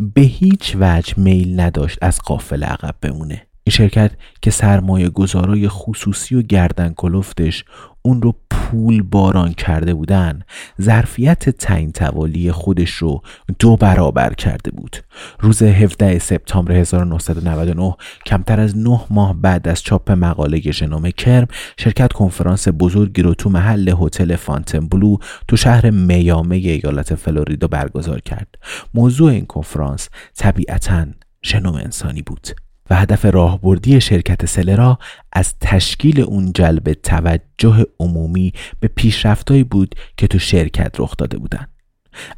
به 0.00 0.20
هیچ 0.20 0.76
وجه 0.80 1.14
میل 1.16 1.60
نداشت 1.60 1.98
از 2.02 2.20
قافل 2.20 2.64
عقب 2.64 2.94
بمونه 3.00 3.47
این 3.68 3.72
شرکت 3.72 4.10
که 4.42 4.50
سرمایه 4.50 5.08
گذارای 5.08 5.68
خصوصی 5.68 6.34
و 6.34 6.42
گردن 6.42 6.92
کلفتش 6.96 7.64
اون 8.02 8.22
رو 8.22 8.34
پول 8.50 9.02
باران 9.02 9.52
کرده 9.52 9.94
بودن 9.94 10.42
ظرفیت 10.80 11.50
تعیین 11.50 11.92
توالی 11.92 12.52
خودش 12.52 12.90
رو 12.90 13.22
دو 13.58 13.76
برابر 13.76 14.34
کرده 14.34 14.70
بود. 14.70 14.96
روز 15.40 15.62
17 15.62 16.18
سپتامبر 16.18 16.72
1999 16.72 17.96
کمتر 18.26 18.60
از 18.60 18.78
نه 18.78 19.00
ماه 19.10 19.34
بعد 19.34 19.68
از 19.68 19.82
چاپ 19.82 20.10
مقاله 20.10 20.60
ژنوم 20.60 21.10
کرم 21.10 21.46
شرکت 21.78 22.12
کنفرانس 22.12 22.68
بزرگی 22.78 23.22
رو 23.22 23.34
تو 23.34 23.50
محل 23.50 23.94
هتل 24.00 24.36
فانتن 24.36 24.88
بلو 24.88 25.16
تو 25.48 25.56
شهر 25.56 25.90
میامه 25.90 26.56
ایالت 26.56 27.14
فلوریدا 27.14 27.66
برگزار 27.66 28.20
کرد. 28.20 28.54
موضوع 28.94 29.30
این 29.30 29.46
کنفرانس 29.46 30.08
طبیعتا 30.36 31.06
ژنوم 31.44 31.74
انسانی 31.74 32.22
بود. 32.22 32.48
و 32.90 32.94
هدف 32.94 33.24
راهبردی 33.24 34.00
شرکت 34.00 34.46
سلرا 34.46 34.98
از 35.32 35.54
تشکیل 35.60 36.20
اون 36.20 36.52
جلب 36.52 36.92
توجه 36.92 37.86
عمومی 38.00 38.52
به 38.80 38.88
پیشرفتهایی 38.88 39.64
بود 39.64 39.94
که 40.16 40.26
تو 40.26 40.38
شرکت 40.38 40.94
رخ 40.98 41.16
داده 41.18 41.38
بودند 41.38 41.68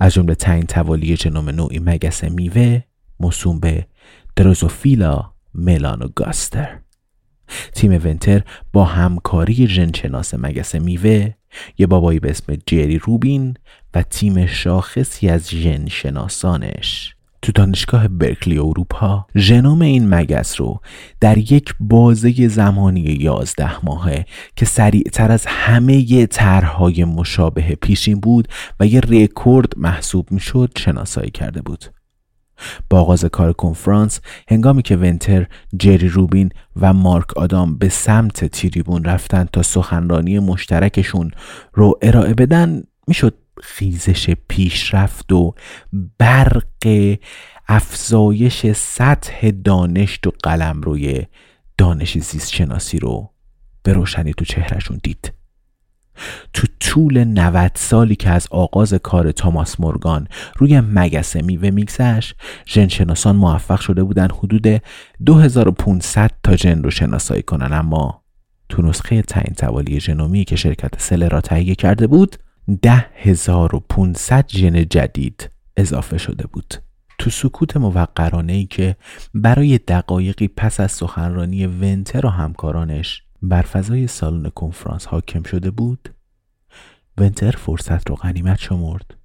از 0.00 0.14
جمله 0.14 0.34
تعیین 0.34 0.66
توالی 0.66 1.16
جنوم 1.16 1.48
نوعی 1.48 1.78
مگس 1.78 2.24
میوه 2.24 2.82
موسوم 3.20 3.60
به 3.60 3.86
دروزوفیلا 4.36 5.32
گاستر. 6.14 6.78
تیم 7.72 7.92
ونتر 7.92 8.42
با 8.72 8.84
همکاری 8.84 9.66
ژنشناس 9.66 10.34
مگس 10.34 10.74
میوه 10.74 11.34
یه 11.78 11.86
بابایی 11.86 12.20
به 12.20 12.30
اسم 12.30 12.58
جری 12.66 12.98
روبین 12.98 13.54
و 13.94 14.02
تیم 14.02 14.46
شاخصی 14.46 15.28
از 15.28 15.50
ژن 15.50 15.88
شناسانش 15.88 17.14
تو 17.42 17.52
دانشگاه 17.52 18.08
برکلی 18.08 18.58
اروپا 18.58 19.26
ژنوم 19.36 19.82
این 19.82 20.14
مگس 20.14 20.60
رو 20.60 20.80
در 21.20 21.38
یک 21.38 21.74
بازه 21.80 22.48
زمانی 22.48 23.00
یازده 23.00 23.84
ماهه 23.84 24.24
که 24.56 24.66
سریعتر 24.66 25.32
از 25.32 25.46
همه 25.46 26.26
طرحهای 26.26 27.04
مشابه 27.04 27.78
پیشین 27.82 28.20
بود 28.20 28.48
و 28.80 28.86
یه 28.86 29.00
رکورد 29.00 29.72
محسوب 29.76 30.32
می‌شد 30.32 30.70
شناسایی 30.78 31.30
کرده 31.30 31.62
بود. 31.62 31.84
با 32.90 33.00
آغاز 33.00 33.24
کار 33.24 33.52
کنفرانس 33.52 34.20
هنگامی 34.48 34.82
که 34.82 34.96
ونتر، 34.96 35.46
جری 35.76 36.08
روبین 36.08 36.50
و 36.80 36.92
مارک 36.92 37.36
آدام 37.36 37.78
به 37.78 37.88
سمت 37.88 38.44
تیریبون 38.44 39.04
رفتن 39.04 39.48
تا 39.52 39.62
سخنرانی 39.62 40.38
مشترکشون 40.38 41.30
رو 41.74 41.98
ارائه 42.02 42.34
بدن 42.34 42.82
می‌شد 43.06 43.34
خیزش 43.62 44.30
پیشرفت 44.48 45.32
و 45.32 45.54
برق 46.18 47.16
افزایش 47.68 48.72
سطح 48.72 49.50
دانش 49.50 50.18
و 50.26 50.30
قلم 50.42 50.80
روی 50.80 51.26
دانش 51.78 52.18
زیست 52.18 52.52
شناسی 52.52 52.98
رو 52.98 53.30
به 53.82 53.92
روشنی 53.92 54.34
تو 54.34 54.44
چهرشون 54.44 55.00
دید. 55.02 55.32
تو 56.52 56.66
طول 56.80 57.24
90 57.24 57.72
سالی 57.74 58.16
که 58.16 58.30
از 58.30 58.46
آغاز 58.50 58.94
کار 58.94 59.32
تاماس 59.32 59.80
مورگان 59.80 60.28
روی 60.56 60.80
مگس 60.80 61.36
میوه 61.36 61.70
میگذشت 61.70 62.36
ژنشناسان 62.68 63.36
موفق 63.36 63.80
شده 63.80 64.04
بودن 64.04 64.28
حدود 64.30 64.82
2500 65.26 66.30
تا 66.42 66.56
ژن 66.56 66.82
رو 66.82 66.90
شناسایی 66.90 67.42
کنن 67.42 67.72
اما 67.72 68.24
تو 68.68 68.82
نسخه 68.82 69.22
تعیین 69.22 69.54
توالی 69.54 70.00
ژنومی 70.00 70.44
که 70.44 70.56
شرکت 70.56 71.00
سله 71.00 71.28
را 71.28 71.40
تهیه 71.40 71.74
کرده 71.74 72.06
بود 72.06 72.36
10500 72.70 74.48
ژن 74.48 74.84
جدید 74.88 75.50
اضافه 75.76 76.18
شده 76.18 76.46
بود. 76.46 76.74
تو 77.18 77.30
سکوت 77.30 77.76
موقرانه 77.76 78.52
ای 78.52 78.66
که 78.66 78.96
برای 79.34 79.78
دقایقی 79.78 80.48
پس 80.48 80.80
از 80.80 80.92
سخنرانی 80.92 81.66
ونتر 81.66 82.26
و 82.26 82.28
همکارانش 82.28 83.22
بر 83.42 83.62
فضای 83.62 84.06
سالن 84.06 84.48
کنفرانس 84.48 85.06
حاکم 85.06 85.42
شده 85.42 85.70
بود 85.70 86.14
ونتر 87.18 87.50
فرصت 87.50 88.10
رو 88.10 88.16
غنیمت 88.16 88.58
شمرد. 88.58 89.16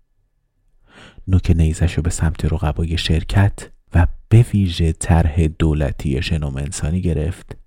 نوک 1.28 1.54
نیزش 1.56 1.94
رو 1.94 2.04
به 2.04 2.10
سمت 2.10 2.46
رقبای 2.46 2.98
شرکت 2.98 3.72
و 3.94 4.08
به 4.30 4.46
ویژه 4.54 4.94
طرح 4.94 5.48
دولتی 5.48 6.22
شنوم 6.22 6.56
انسانی 6.56 7.02
گرفت. 7.02 7.58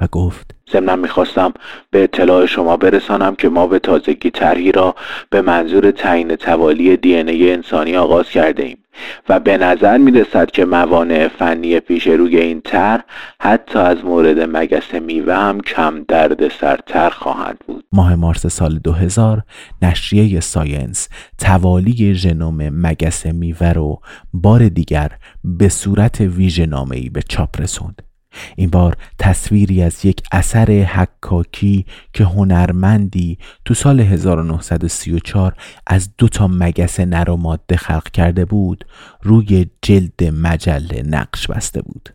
و 0.00 0.06
گفت 0.06 0.54
ضمنا 0.72 0.96
می‌خواستم 0.96 1.52
به 1.90 2.04
اطلاع 2.04 2.46
شما 2.46 2.76
برسانم 2.76 3.34
که 3.34 3.48
ما 3.48 3.66
به 3.66 3.78
تازگی 3.78 4.30
طرحی 4.30 4.72
را 4.72 4.94
به 5.30 5.42
منظور 5.42 5.90
تعیین 5.90 6.36
توالی 6.36 6.96
دی 6.96 7.16
انسانی 7.52 7.96
آغاز 7.96 8.30
کرده 8.30 8.62
ایم 8.62 8.78
و 9.28 9.40
به 9.40 9.58
نظر 9.58 9.98
می 9.98 10.10
رسد 10.10 10.50
که 10.50 10.64
موانع 10.64 11.28
فنی 11.28 11.80
پیش 11.80 12.06
روی 12.06 12.36
این 12.36 12.60
طرح 12.60 13.04
حتی 13.40 13.78
از 13.78 14.04
مورد 14.04 14.56
مگس 14.56 14.94
میوه 14.94 15.34
هم 15.34 15.60
کم 15.60 16.04
درد 16.08 16.48
سرتر 16.48 17.10
خواهند 17.10 17.58
بود. 17.66 17.84
ماه 17.92 18.14
مارس 18.14 18.46
سال 18.46 18.78
2000 18.78 19.42
نشریه 19.82 20.40
ساینس 20.40 21.08
توالی 21.38 22.14
ژنوم 22.14 22.68
مگس 22.68 23.26
میوه 23.26 23.72
رو 23.72 24.00
بار 24.32 24.68
دیگر 24.68 25.10
به 25.44 25.68
صورت 25.68 26.20
ویژه 26.20 26.68
به 27.12 27.22
چاپ 27.28 27.60
رسوند. 27.60 28.02
این 28.56 28.70
بار 28.70 28.96
تصویری 29.18 29.82
از 29.82 30.04
یک 30.04 30.22
اثر 30.32 30.70
حکاکی 30.70 31.86
که 32.12 32.24
هنرمندی 32.24 33.38
تو 33.64 33.74
سال 33.74 34.00
1934 34.00 35.54
از 35.86 36.08
دو 36.18 36.28
تا 36.28 36.48
مگس 36.48 37.00
نر 37.00 37.30
و 37.30 37.36
ماده 37.36 37.76
خلق 37.76 38.10
کرده 38.10 38.44
بود 38.44 38.84
روی 39.22 39.66
جلد 39.82 40.24
مجله 40.24 41.02
نقش 41.02 41.46
بسته 41.46 41.82
بود. 41.82 42.08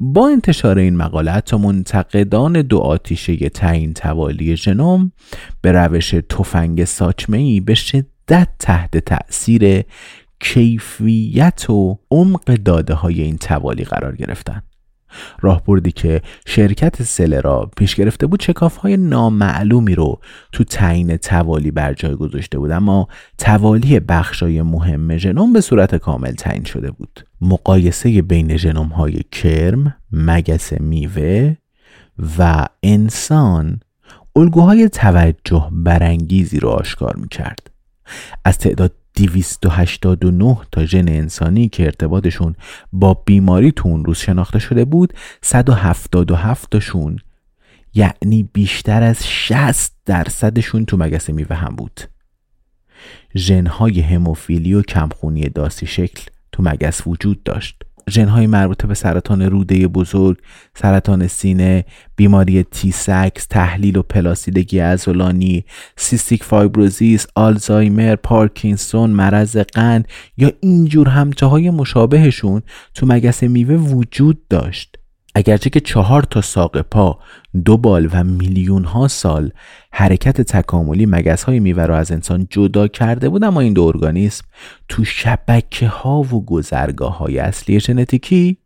با 0.00 0.28
انتشار 0.28 0.78
این 0.78 0.96
مقاله 0.96 1.40
تا 1.40 1.58
منتقدان 1.58 2.62
دو 2.62 2.78
آتیشه 2.78 3.48
تعیین 3.48 3.94
توالی 3.94 4.56
ژنوم 4.56 5.12
به 5.60 5.72
روش 5.72 6.10
تفنگ 6.10 6.84
ساچمه 6.84 7.60
به 7.60 7.74
شدت 7.74 8.48
تحت 8.58 8.98
تأثیر 8.98 9.84
کیفیت 10.40 11.70
و 11.70 11.98
عمق 12.10 12.44
داده 12.44 12.94
های 12.94 13.22
این 13.22 13.38
توالی 13.38 13.84
قرار 13.84 14.16
گرفتند 14.16 14.71
راهبردی 15.40 15.92
که 15.92 16.22
شرکت 16.46 17.02
سلرا 17.02 17.70
پیش 17.76 17.94
گرفته 17.94 18.26
بود 18.26 18.40
چکاف 18.40 18.76
های 18.76 18.96
نامعلومی 18.96 19.94
رو 19.94 20.20
تو 20.52 20.64
تعیین 20.64 21.16
توالی 21.16 21.70
بر 21.70 21.92
جای 21.94 22.14
گذاشته 22.14 22.58
بود 22.58 22.70
اما 22.70 23.08
توالی 23.38 24.00
بخشای 24.00 24.62
مهم 24.62 25.16
ژنوم 25.16 25.52
به 25.52 25.60
صورت 25.60 25.94
کامل 25.94 26.32
تعیین 26.32 26.64
شده 26.64 26.90
بود 26.90 27.24
مقایسه 27.40 28.22
بین 28.22 28.56
ژنوم 28.56 28.86
های 28.86 29.20
کرم، 29.32 29.94
مگس 30.12 30.72
میوه 30.72 31.56
و 32.38 32.66
انسان 32.82 33.80
الگوهای 34.36 34.88
توجه 34.88 35.68
برانگیزی 35.72 36.60
رو 36.60 36.68
آشکار 36.68 37.16
می 37.16 37.28
کرد. 37.28 37.70
از 38.44 38.58
تعداد 38.58 38.92
289 39.14 40.58
تا 40.72 40.84
ژن 40.84 41.08
انسانی 41.08 41.68
که 41.68 41.84
ارتباطشون 41.84 42.54
با 42.92 43.14
بیماری 43.14 43.72
تو 43.72 43.88
اون 43.88 44.04
روز 44.04 44.18
شناخته 44.18 44.58
شده 44.58 44.84
بود 44.84 45.12
177 45.42 46.70
تاشون 46.70 47.18
یعنی 47.94 48.42
بیشتر 48.52 49.02
از 49.02 49.26
60 49.26 49.92
درصدشون 50.04 50.84
تو 50.84 50.96
مگس 50.96 51.30
میوه 51.30 51.56
هم 51.56 51.76
بود. 51.76 52.00
ژنهای 53.36 54.00
هموفیلی 54.00 54.74
و 54.74 54.82
کمخونی 54.82 55.48
داسی 55.48 55.86
شکل 55.86 56.30
تو 56.52 56.62
مگس 56.62 57.06
وجود 57.06 57.42
داشت. 57.42 57.82
ژنهای 58.10 58.46
مربوط 58.46 58.86
به 58.86 58.94
سرطان 58.94 59.42
روده 59.42 59.88
بزرگ، 59.88 60.38
سرطان 60.74 61.26
سینه، 61.26 61.84
بیماری 62.16 62.62
تی 62.62 62.86
سکس، 62.86 63.46
تحلیل 63.46 63.96
و 63.96 64.02
پلاسیدگی 64.02 64.80
عضلانی، 64.80 65.64
cystic 65.96 66.44
fibrosis، 66.44 67.26
آلزایمر، 67.34 68.16
پارکینسون، 68.16 69.10
مرض 69.10 69.56
قند 69.56 70.08
یا 70.36 70.52
اینجور 70.60 71.08
همتاهای 71.08 71.70
مشابهشون 71.70 72.62
تو 72.94 73.06
مگس 73.06 73.42
میوه 73.42 73.74
وجود 73.74 74.48
داشت. 74.48 75.01
اگرچه 75.34 75.70
که 75.70 75.80
چهار 75.80 76.22
تا 76.22 76.40
ساق 76.40 76.80
پا 76.80 77.18
دو 77.64 77.76
بال 77.76 78.08
و 78.12 78.24
میلیون 78.24 78.84
ها 78.84 79.08
سال 79.08 79.52
حرکت 79.92 80.40
تکاملی 80.40 81.06
مگس 81.06 81.44
های 81.44 81.60
میوه 81.60 81.82
از 81.82 82.12
انسان 82.12 82.46
جدا 82.50 82.88
کرده 82.88 83.28
بود 83.28 83.44
اما 83.44 83.60
این 83.60 83.72
دو 83.72 83.82
ارگانیسم 83.82 84.44
تو 84.88 85.04
شبکه 85.04 85.88
ها 85.88 86.20
و 86.20 86.44
گذرگاه 86.44 87.18
های 87.18 87.38
اصلی 87.38 87.80
ژنتیکی 87.80 88.56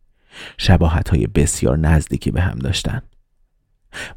شباهت 0.58 1.08
های 1.08 1.26
بسیار 1.26 1.78
نزدیکی 1.78 2.30
به 2.30 2.40
هم 2.40 2.58
داشتند. 2.58 3.02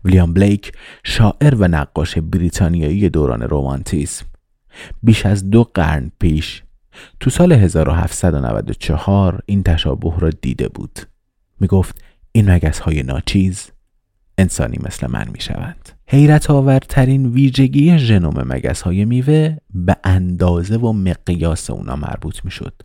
ویلیام 0.06 0.34
بلیک 0.34 0.72
شاعر 1.04 1.56
و 1.56 1.68
نقاش 1.68 2.18
بریتانیایی 2.18 3.10
دوران 3.10 3.42
رومانتیسم 3.42 4.26
بیش 5.04 5.26
از 5.26 5.50
دو 5.50 5.64
قرن 5.64 6.12
پیش 6.20 6.64
تو 7.20 7.30
سال 7.30 7.52
1794 7.52 9.40
این 9.46 9.64
تشابه 9.64 10.14
را 10.20 10.30
دیده 10.30 10.68
بود 10.68 11.00
می 11.60 11.68
گفت 11.68 12.02
این 12.32 12.52
مگس 12.52 12.80
های 12.80 13.04
ناچیز 13.04 13.72
انسانی 14.38 14.80
مثل 14.84 15.08
من 15.08 15.28
می 15.34 15.42
شوند. 15.42 15.90
حیرت 16.08 16.50
آورترین 16.50 17.26
ویژگی 17.26 17.98
ژنوم 17.98 18.48
مگس 18.48 18.82
های 18.82 19.06
میوه 19.06 19.58
به 19.74 19.98
اندازه 20.04 20.78
و 20.78 20.94
مقیاس 20.94 21.70
اونا 21.70 21.96
مربوط 21.96 22.46
می 22.46 22.52
شد. 22.52 22.82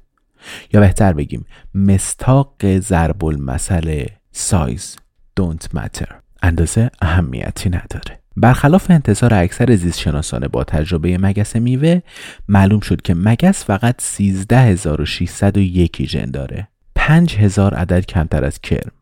یا 0.72 0.80
بهتر 0.80 1.12
بگیم 1.12 1.46
مستاق 1.74 2.78
ضرب 2.78 3.24
المثل 3.24 4.06
سایز 4.32 4.96
don't 5.40 5.76
matter 5.76 6.12
اندازه 6.42 6.90
اهمیتی 7.02 7.68
نداره 7.68 8.20
برخلاف 8.36 8.90
انتظار 8.90 9.34
اکثر 9.34 9.76
زیستشناسان 9.76 10.48
با 10.48 10.64
تجربه 10.64 11.18
مگس 11.18 11.56
میوه 11.56 12.00
معلوم 12.48 12.80
شد 12.80 13.02
که 13.02 13.14
مگس 13.14 13.64
فقط 13.64 14.02
13601 14.02 16.06
ژن 16.06 16.30
داره 16.30 16.68
5000 16.94 17.74
عدد 17.74 18.06
کمتر 18.06 18.44
از 18.44 18.60
کرم 18.60 18.92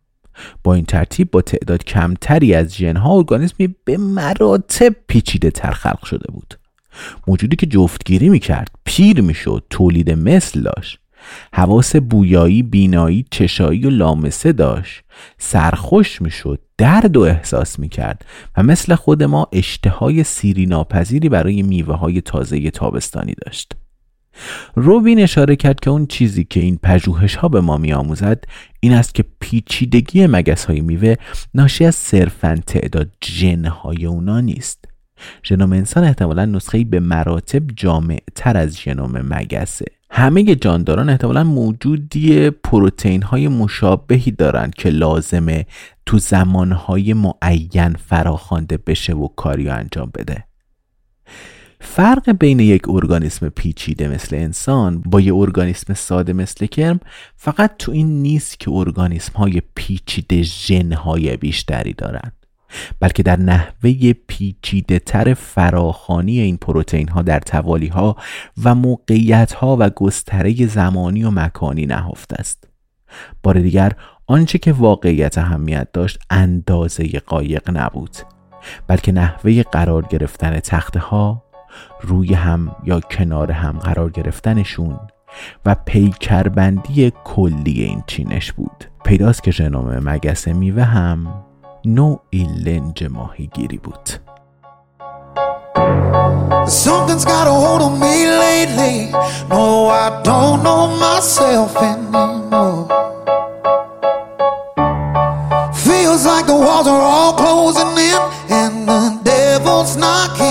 با 0.65 0.75
این 0.75 0.85
ترتیب 0.85 1.31
با 1.31 1.43
تعداد 1.43 1.85
کمتری 1.85 2.55
از 2.55 2.75
ژنها 2.75 3.17
ارگانیسمی 3.17 3.75
به 3.85 3.97
مراتب 3.97 4.97
پیچیده 5.07 5.51
تر 5.51 5.71
خلق 5.71 6.05
شده 6.05 6.33
بود. 6.33 6.55
موجودی 7.27 7.57
که 7.57 7.67
جفتگیری 7.67 8.29
می‌کرد 8.29 8.71
پیر 8.85 9.21
می‌شد 9.21 9.65
تولید 9.71 10.11
مثل 10.11 10.61
داشت. 10.61 10.99
حواس 11.55 11.97
بویایی 11.97 12.63
بینایی 12.63 13.27
چشایی 13.31 13.87
و 13.87 13.91
لامسه 13.91 14.53
داشت. 14.53 15.03
سرخوش 15.39 16.23
می‌شد 16.23 16.61
درد 16.79 17.17
و 17.17 17.21
احساس 17.21 17.79
می‌کرد 17.79 18.25
و 18.57 18.63
مثل 18.63 18.95
خود 18.95 19.23
ما 19.23 19.49
اشتهای 19.53 20.25
سیری 20.25 20.67
ناپذیری 20.67 21.29
برای 21.29 21.63
میوه 21.63 21.95
های 21.95 22.21
تازه 22.21 22.71
تابستانی 22.71 23.35
داشت. 23.47 23.73
روبین 24.75 25.21
اشاره 25.21 25.57
کرد 25.57 25.81
که 25.81 25.91
اون 25.91 26.07
چیزی 26.07 26.45
که 26.45 26.61
این 26.61 26.79
پژوهش 26.83 27.35
ها 27.35 27.49
به 27.49 27.61
ما 27.61 27.77
میآموزد 27.77 28.45
این 28.81 28.93
است 28.93 29.15
که 29.15 29.25
پیچیدگی 29.41 30.27
مگس 30.27 30.65
های 30.65 30.81
میوه 30.81 31.15
ناشی 31.55 31.85
از 31.85 31.95
صرفا 31.95 32.61
تعداد 32.67 33.09
جن 33.21 33.65
های 33.65 34.07
اونا 34.07 34.41
نیست. 34.41 34.85
ژنوم 35.45 35.73
انسان 35.73 36.05
احتمالا 36.05 36.45
نسخه 36.45 36.85
به 36.85 37.01
مراتب 37.01 37.63
جامع 37.77 38.19
تر 38.35 38.57
از 38.57 38.81
ژنوم 38.81 39.21
مگسه. 39.21 39.85
همه 40.11 40.55
جانداران 40.55 41.09
احتمالا 41.09 41.45
موجودی 41.45 42.51
پروتئین 42.51 43.23
های 43.23 43.49
مشابهی 43.49 44.31
دارند 44.31 44.75
که 44.75 44.91
لازمه 44.91 45.67
تو 46.07 46.19
زمانهای 46.19 47.15
معین 47.15 47.93
فراخوانده 47.93 48.77
بشه 48.87 49.15
و 49.15 49.29
کاری 49.29 49.69
انجام 49.69 50.11
بده. 50.15 50.45
فرق 51.85 52.31
بین 52.31 52.61
یک 52.61 52.89
ارگانیسم 52.89 53.49
پیچیده 53.49 54.09
مثل 54.09 54.37
انسان 54.37 55.03
با 55.07 55.21
یک 55.21 55.35
ارگانیسم 55.35 55.95
ساده 55.95 56.33
مثل 56.33 56.67
کرم 56.67 57.01
فقط 57.37 57.77
تو 57.79 57.93
این 57.93 58.23
نیست 58.23 58.61
که 58.61 58.71
ارگانیسم 58.71 59.33
های 59.33 59.63
پیچیده 59.75 60.43
ژن 60.43 60.93
های 60.93 61.37
بیشتری 61.37 61.93
دارند 61.93 62.33
بلکه 63.01 63.23
در 63.23 63.39
نحوه 63.41 64.13
پیچیده 64.13 64.99
تر 64.99 65.35
فراخانی 65.35 66.41
این 66.41 66.57
پروتئین 66.57 67.09
ها 67.09 67.23
در 67.23 67.41
توالی 67.41 67.89
ها 67.89 68.17
و 68.65 68.75
موقعیت 68.75 69.53
ها 69.53 69.77
و 69.81 69.91
گستره 69.91 70.67
زمانی 70.67 71.25
و 71.25 71.31
مکانی 71.31 71.87
نهفته 71.87 72.37
است. 72.39 72.69
بار 73.43 73.61
دیگر 73.61 73.93
آنچه 74.27 74.59
که 74.59 74.73
واقعیت 74.73 75.39
اهمیت 75.39 75.89
داشت 75.93 76.19
اندازه 76.31 77.09
قایق 77.27 77.71
نبود 77.71 78.17
بلکه 78.87 79.13
نحوه 79.13 79.63
قرار 79.63 80.07
گرفتن 80.11 80.61
تخته 80.61 81.01
ها 81.01 81.52
روی 82.03 82.35
هم 82.35 82.77
یا 82.85 83.01
کنار 83.01 83.53
هم 83.53 83.79
قرار 83.79 84.11
گرفتنشون 84.11 84.99
و 85.67 85.77
پیکربندی 85.85 87.13
کلی 87.25 87.83
این 87.83 88.03
چینش 88.07 88.53
بود 88.53 88.85
پیداست 89.05 89.43
که 89.43 89.51
ژنوم 89.51 89.99
مگس 90.05 90.49
میوه 90.49 90.83
هم 90.83 91.45
نوعی 91.85 92.45
لنج 92.65 93.05
ماهیگیری 93.05 93.79
بود 93.79 94.11
Something's 96.67 97.25
got 97.25 97.47
a 97.49 97.55
hold 97.65 97.83
on 97.83 97.99
me 97.99 98.17
lately. 98.45 99.11
No, 99.51 99.89
I 99.89 100.23
don't 100.23 100.63
know 100.63 100.83
myself 101.07 101.77
anymore. 101.77 102.87
Feels 105.87 106.23
like 106.25 106.47
the 106.47 106.59
walls 106.65 106.87
are 106.87 107.05
all 107.15 107.33
closing 107.43 107.93
in, 108.11 108.21
and 108.61 108.75
the 108.89 109.03
devil's 109.25 109.97
knocking 109.97 110.42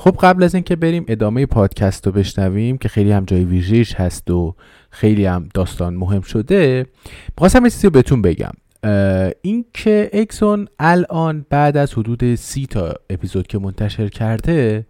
خب 0.00 0.16
قبل 0.20 0.42
از 0.42 0.54
اینکه 0.54 0.76
بریم 0.76 1.04
ادامه 1.08 1.46
پادکست 1.46 2.06
رو 2.06 2.12
بشنویم 2.12 2.78
که 2.78 2.88
خیلی 2.88 3.12
هم 3.12 3.24
جای 3.24 3.44
ویژهش 3.44 3.94
هست 3.94 4.30
و 4.30 4.54
خیلی 4.90 5.26
هم 5.26 5.48
داستان 5.54 5.94
مهم 5.94 6.20
شده 6.20 6.86
می‌خواستم 7.36 7.64
یه 7.64 7.70
چیزی 7.70 7.86
رو 7.86 7.90
بهتون 7.90 8.22
بگم. 8.22 8.50
اینکه 9.42 10.10
اکسون 10.12 10.68
الان 10.78 11.46
بعد 11.50 11.76
از 11.76 11.94
حدود 11.94 12.34
سی 12.34 12.66
تا 12.66 12.94
اپیزود 13.10 13.46
که 13.46 13.58
منتشر 13.58 14.08
کرده 14.08 14.86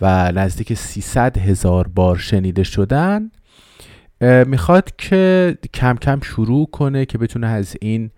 و 0.00 0.32
نزدیک 0.32 0.74
300 0.74 1.38
هزار 1.38 1.88
بار 1.88 2.16
شنیده 2.16 2.62
شدن 2.62 3.30
می‌خواد 4.46 4.96
که 4.98 5.56
کم 5.74 5.96
کم 5.96 6.20
شروع 6.20 6.66
کنه 6.70 7.06
که 7.06 7.18
بتونه 7.18 7.46
از 7.46 7.76
این 7.80 8.10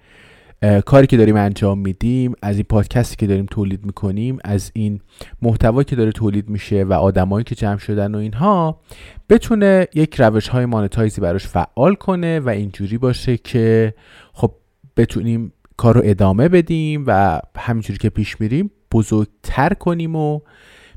کاری 0.87 1.07
که 1.07 1.17
داریم 1.17 1.37
انجام 1.37 1.79
میدیم 1.79 2.35
از 2.43 2.57
این 2.57 2.65
پادکستی 2.69 3.17
که 3.17 3.27
داریم 3.27 3.47
تولید 3.47 3.87
می‌کنیم 3.87 4.39
از 4.45 4.71
این 4.75 5.01
محتوا 5.43 5.83
که 5.83 5.97
داره 5.97 6.13
تولید 6.13 6.49
میشه 6.49 6.85
و 6.85 6.93
آدمایی 6.93 7.45
که 7.45 7.55
جمع 7.55 7.79
شدن 7.79 8.15
و 8.15 8.19
اینها 8.19 8.81
بتونه 9.29 9.89
یک 9.95 10.21
روش 10.21 10.49
های 10.49 10.67
monetize 10.67 11.15
ی 11.15 11.21
براش 11.21 11.47
فعال 11.47 11.95
کنه 11.95 12.41
و 12.41 12.49
اینجوری 12.49 12.99
باشه 12.99 13.37
که 13.37 13.95
خب 14.33 14.53
بتونیم 14.97 15.53
کار 15.77 15.95
رو 15.95 16.01
ادامه 16.05 16.49
بدیم 16.49 17.05
و 17.07 17.41
همینجوری 17.59 17.99
که 17.99 18.11
پیش 18.11 18.41
میریم 18.41 18.71
بزرگتر 18.93 19.75
کنیم 19.75 20.17
و 20.17 20.41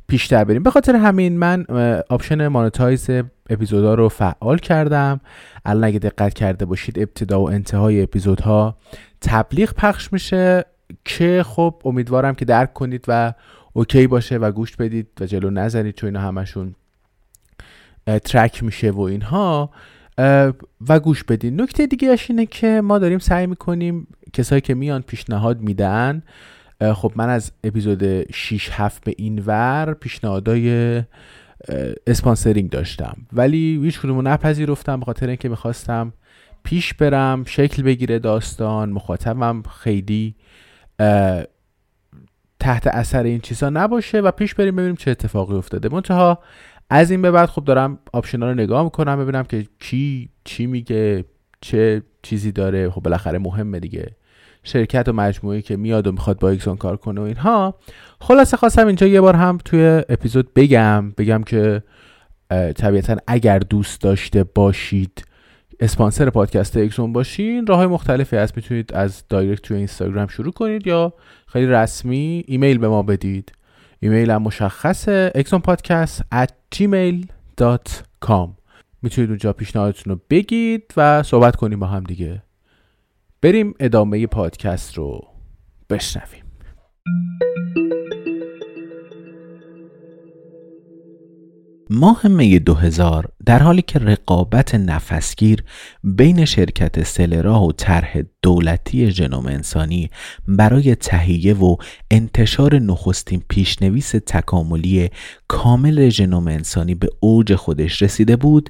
پیشتر 0.07 0.43
بریم. 0.43 0.63
به 0.63 0.71
خاطر 0.71 0.95
همین 0.95 1.37
من 1.37 1.65
option 2.09 2.47
monetize 2.47 3.09
اپیزودا 3.49 3.93
رو 3.93 4.09
فعال 4.09 4.57
کردم. 4.57 5.19
الان 5.65 5.83
اگه 5.83 5.99
دقت 5.99 6.33
کرده 6.33 6.65
باشید 6.65 6.99
ابتدا 6.99 7.41
و 7.41 7.49
انتهای 7.49 8.01
اپیزودها 8.01 8.77
تبلیغ 9.21 9.73
پخش 9.73 10.13
میشه 10.13 10.65
که 11.05 11.43
خب 11.47 11.81
امیدوارم 11.85 12.35
که 12.35 12.45
درک 12.45 12.73
کنید 12.73 13.05
و 13.07 13.33
اوکی 13.73 14.07
باشه 14.07 14.37
و 14.37 14.51
گوش 14.51 14.75
بدید 14.75 15.07
و 15.19 15.25
جلو 15.25 15.49
نزنید 15.49 15.95
چون 15.95 16.07
اینا 16.07 16.21
همشون 16.21 16.75
track 18.23 18.63
میشه 18.63 18.91
و 18.91 19.01
اینها 19.01 19.71
و 20.87 20.99
گوش 21.03 21.23
بدید. 21.23 21.61
نکته 21.61 21.87
دیگه 21.87 22.17
اینه 22.29 22.45
که 22.45 22.81
ما 22.81 22.99
داریم 22.99 23.19
سعی 23.19 23.47
می‌کنیم 23.47 24.07
کسایی 24.33 24.61
که 24.61 24.73
میان 24.73 25.01
پیشنهاد 25.01 25.61
میدن 25.61 26.23
خب 26.93 27.11
من 27.15 27.29
از 27.29 27.51
اپیزود 27.63 28.31
6 28.31 28.69
7 28.71 29.03
به 29.03 29.13
این 29.17 29.43
ور 29.45 29.93
پیشنهادای 29.93 31.01
sponsoring 32.07 32.69
داشتم. 32.69 33.17
ولی 33.33 33.79
هیچ 33.83 33.99
کدومو 33.99 34.21
نپذیرفتم 34.21 34.99
به 34.99 35.05
خاطر 35.05 35.27
اینکه 35.27 35.49
می‌خواستم 35.49 36.13
پیش 36.65 36.93
برم 36.93 37.43
شکل 37.47 37.83
بگیره 37.83 38.19
داستان 38.19 38.89
مخاطبم 38.89 39.63
خیلی 39.79 40.35
تحت 42.59 42.87
اثر 42.87 43.23
این 43.23 43.39
چیزا 43.39 43.69
نباشه 43.69 44.19
و 44.19 44.31
پیش 44.31 44.55
بریم 44.55 44.75
ببینیم 44.75 44.95
چه 44.95 45.11
اتفاقی 45.11 45.55
افتاده. 45.55 45.89
منتها 45.89 46.39
از 46.89 47.11
این 47.11 47.21
به 47.21 47.31
بعد 47.31 47.49
خب 47.49 47.63
دارم 47.63 47.99
آپشنا 48.13 48.49
رو 48.49 48.53
نگاه 48.53 48.83
می‌کنم 48.83 49.19
ببینم 49.19 49.43
که 49.43 49.65
کی 49.79 50.29
چی 50.43 50.65
میگه 50.65 51.25
چه 51.61 52.03
چیزی 52.21 52.51
داره. 52.51 52.89
خب 52.89 53.01
بالاخره 53.01 53.39
مهمه 53.39 53.79
دیگه. 53.79 54.15
شرکت 54.63 55.09
و 55.09 55.13
مجموعه 55.13 55.61
که 55.61 55.75
میاد 55.75 56.07
و 56.07 56.11
می‌خواد 56.11 56.39
با 56.39 56.49
اکسون 56.49 56.75
کار 56.77 56.97
کنه 56.97 57.21
و 57.21 57.23
اینها. 57.23 57.75
خلاصه 58.21 58.57
خواستم 58.57 58.87
اینجا 58.87 59.07
یه 59.07 59.21
بار 59.21 59.35
هم 59.35 59.57
توی 59.65 60.01
اپیزود 60.09 60.53
بگم 60.53 61.11
بگم 61.11 61.43
که 61.43 61.83
طبیعتا 62.75 63.17
اگر 63.27 63.59
دوست 63.59 64.01
داشته 64.01 64.43
باشید 64.43 65.25
اسپانسر 65.79 66.29
پادکست 66.29 66.77
اکسون 66.77 67.13
باشین. 67.13 67.67
راه 67.67 67.77
های 67.77 67.87
مختلفی 67.87 68.35
هست. 68.35 68.55
می‌تونید 68.55 68.93
از 68.93 69.23
direct 69.29 69.61
توی 69.61 69.77
اینستاگرام 69.77 70.27
شروع 70.27 70.51
کنید 70.51 70.87
یا 70.87 71.13
خیلی 71.47 71.67
رسمی 71.67 72.43
ایمیل 72.47 72.77
به 72.77 72.87
ما 72.87 73.03
بدید. 73.03 73.51
ایمیل 73.99 74.31
هم 74.31 74.41
مشخصه 74.41 75.31
اکسون 75.35 75.59
پادکست 75.59 76.21
at 76.21 76.51
gmail.com 76.75 78.49
می‌تونید 79.01 79.29
اونجا 79.29 79.53
پیشنهادتون 79.53 80.13
رو 80.13 80.19
بگید 80.29 80.93
و 80.97 81.23
صحبت 81.23 81.55
کنیم 81.55 81.79
با 81.79 81.87
هم 81.87 82.03
دیگه. 82.03 82.43
بریم 83.41 83.73
ادامه 83.79 84.27
پادکست 84.27 84.97
رو 84.97 85.27
بشنویم. 85.89 86.45
ماه 91.89 92.27
می 92.27 92.59
2000 92.59 93.29
در 93.45 93.59
حالی 93.59 93.81
که 93.81 93.99
رقابت 93.99 94.75
نفسگیر 94.75 95.63
بین 96.03 96.45
شرکت 96.45 97.03
سلرا 97.03 97.61
و 97.61 97.71
طرح 97.71 98.17
دولتی 98.41 99.11
ژنوم 99.11 99.45
انسانی 99.45 100.09
برای 100.47 100.95
تهیه 100.95 101.53
و 101.53 101.75
انتشار 102.11 102.79
نخستین 102.79 103.43
پیشنویس 103.49 104.11
تکاملی 104.11 105.09
کامل 105.47 106.09
ژنوم 106.09 106.47
انسانی 106.47 106.95
به 106.95 107.09
اوج 107.19 107.55
خودش 107.55 108.01
رسیده 108.01 108.35
بود 108.35 108.69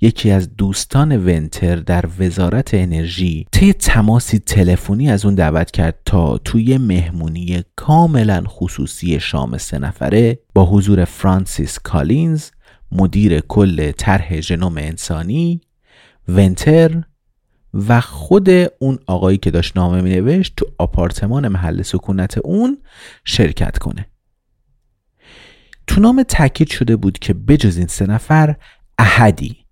یکی 0.00 0.30
از 0.30 0.56
دوستان 0.56 1.26
ونتر 1.26 1.76
در 1.76 2.04
وزارت 2.18 2.74
انرژی 2.74 3.46
طی 3.52 3.72
تماسی 3.72 4.38
تلفنی 4.38 5.10
از 5.10 5.24
اون 5.24 5.34
دعوت 5.34 5.70
کرد 5.70 5.98
تا 6.04 6.38
توی 6.38 6.78
مهمونی 6.78 7.62
کاملا 7.76 8.44
خصوصی 8.46 9.20
شام 9.20 9.58
سه 9.58 9.78
نفره 9.78 10.38
با 10.54 10.66
حضور 10.66 11.04
فرانسیس 11.04 11.78
کالینز 11.78 12.50
مدیر 12.92 13.40
کل 13.40 13.92
طرح 13.92 14.40
ژنوم 14.40 14.78
انسانی 14.78 15.60
ونتر 16.28 17.02
و 17.74 18.00
خود 18.00 18.48
اون 18.78 18.98
آقایی 19.06 19.38
که 19.38 19.50
داشت 19.50 19.76
نامه 19.76 20.00
می 20.00 20.10
نوشت 20.10 20.52
تو 20.56 20.66
آپارتمان 20.78 21.48
محل 21.48 21.82
سکونت 21.82 22.38
اون 22.38 22.78
شرکت 23.24 23.78
کنه. 23.78 24.06
تو 25.86 26.00
نام 26.00 26.22
تاکید 26.22 26.70
شده 26.70 26.96
بود 26.96 27.18
که 27.18 27.34
بجز 27.34 27.76
این 27.76 27.86
سه 27.86 28.06
نفر 28.06 28.56
احدی. 28.98 29.63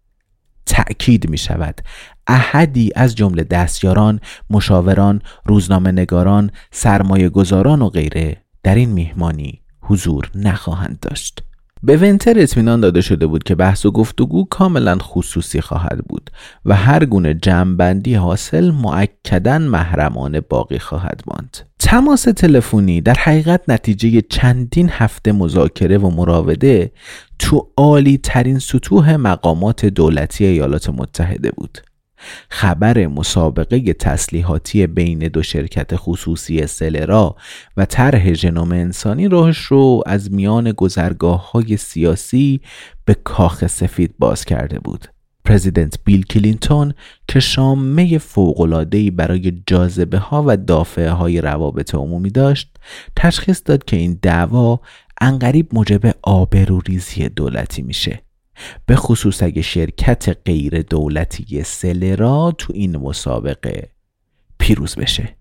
تأکید 0.67 1.31
می 1.31 1.39
شود 1.39 1.81
احدی 2.27 2.91
از 2.97 3.15
جمله 3.15 3.45
دستیاران، 3.45 4.21
مشاوران، 4.51 5.23
روزنامه 5.47 5.93
نگاران، 5.93 6.51
سرمایه 6.71 7.29
گذاران 7.29 7.83
و 7.83 7.89
غیره 7.89 8.37
در 8.63 8.75
این 8.75 8.91
میهمانی 8.91 9.61
حضور 9.83 10.31
نخواهند 10.35 10.99
داشت. 11.01 11.43
به 11.85 11.97
ونتر 11.97 12.35
اطمینان 12.37 12.81
داده 12.81 13.01
شده 13.01 13.27
بود 13.27 13.43
که 13.43 13.55
بحث 13.55 13.87
و 13.87 13.91
گفتگو 13.91 14.45
کاملا 14.45 14.99
خصوصی 14.99 15.61
خواهد 15.61 15.99
بود 16.09 16.31
و 16.65 16.75
هر 16.75 17.05
گونه 17.05 17.35
جمعبندی 17.35 18.15
حاصل 18.15 18.71
معکدا 18.71 19.59
محرمانه 19.59 20.41
باقی 20.41 20.79
خواهد 20.79 21.23
ماند. 21.27 21.57
تماس 21.79 22.23
تلفنی 22.23 23.01
در 23.01 23.15
حقیقت 23.15 23.61
نتیجه 23.69 24.21
چندین 24.21 24.89
هفته 24.93 25.33
مذاکره 25.33 25.99
و 25.99 26.11
مراوده 26.11 26.93
تو 27.43 27.69
عالی 27.77 28.19
ترین 28.19 28.59
سطوح 28.59 29.17
مقامات 29.17 29.87
دولتی 29.87 30.45
ایالات 30.45 30.89
متحده 30.89 31.51
بود. 31.51 31.79
خبر 32.49 33.07
مسابقه 33.07 33.93
تسلیحاتی 33.93 34.87
بین 34.87 35.19
دو 35.19 35.43
شرکت 35.43 35.91
خصوصی 35.95 36.67
سلرا 36.67 37.37
و 37.77 37.85
طرح 37.85 38.33
ژنوم 38.33 38.73
انسانی 38.73 39.29
راهش 39.29 39.59
رو 39.59 40.03
از 40.07 40.33
میان 40.33 40.73
گذرگاه 40.73 41.51
های 41.53 41.77
سیاسی 41.77 42.61
به 43.05 43.15
کاخ 43.15 43.67
سفید 43.67 44.15
باز 44.19 44.45
کرده 44.45 44.79
بود. 44.79 45.09
پرزیدنت 45.45 45.99
بیل 46.05 46.23
کلینتون 46.23 46.95
که 47.29 47.41
شامه 47.41 48.19
فوقلادهی 48.19 49.11
برای 49.11 49.63
جاذبه 49.67 50.19
ها 50.19 50.45
و 50.47 50.57
دافعه 50.57 51.11
های 51.11 51.41
روابط 51.41 51.95
عمومی 51.95 52.31
داشت 52.31 52.77
تشخیص 53.17 53.63
داد 53.65 53.85
که 53.85 53.97
این 53.97 54.19
دعوا 54.23 54.81
انقریب 55.21 55.69
موجب 55.73 56.15
آبروریزی 56.23 57.29
دولتی 57.29 57.83
میشه. 57.83 58.23
به 58.87 58.97
خصوص 58.97 59.43
اگه 59.43 59.63
شرکت 59.63 60.37
غیر 60.45 60.83
دولتی 60.83 61.63
سلرا 61.63 62.55
تو 62.59 62.73
این 62.73 62.97
مسابقه 62.97 63.89
پیروز 64.59 64.97
بشه. 64.97 65.37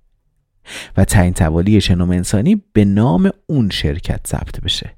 و 0.98 1.06
تعیین 1.06 1.34
توالی 1.34 1.82
شنوم 1.82 2.10
انسانی 2.10 2.62
به 2.74 2.86
نام 2.86 3.32
اون 3.48 3.70
شرکت 3.70 4.28
ثبت 4.28 4.62
بشه. 4.62 4.94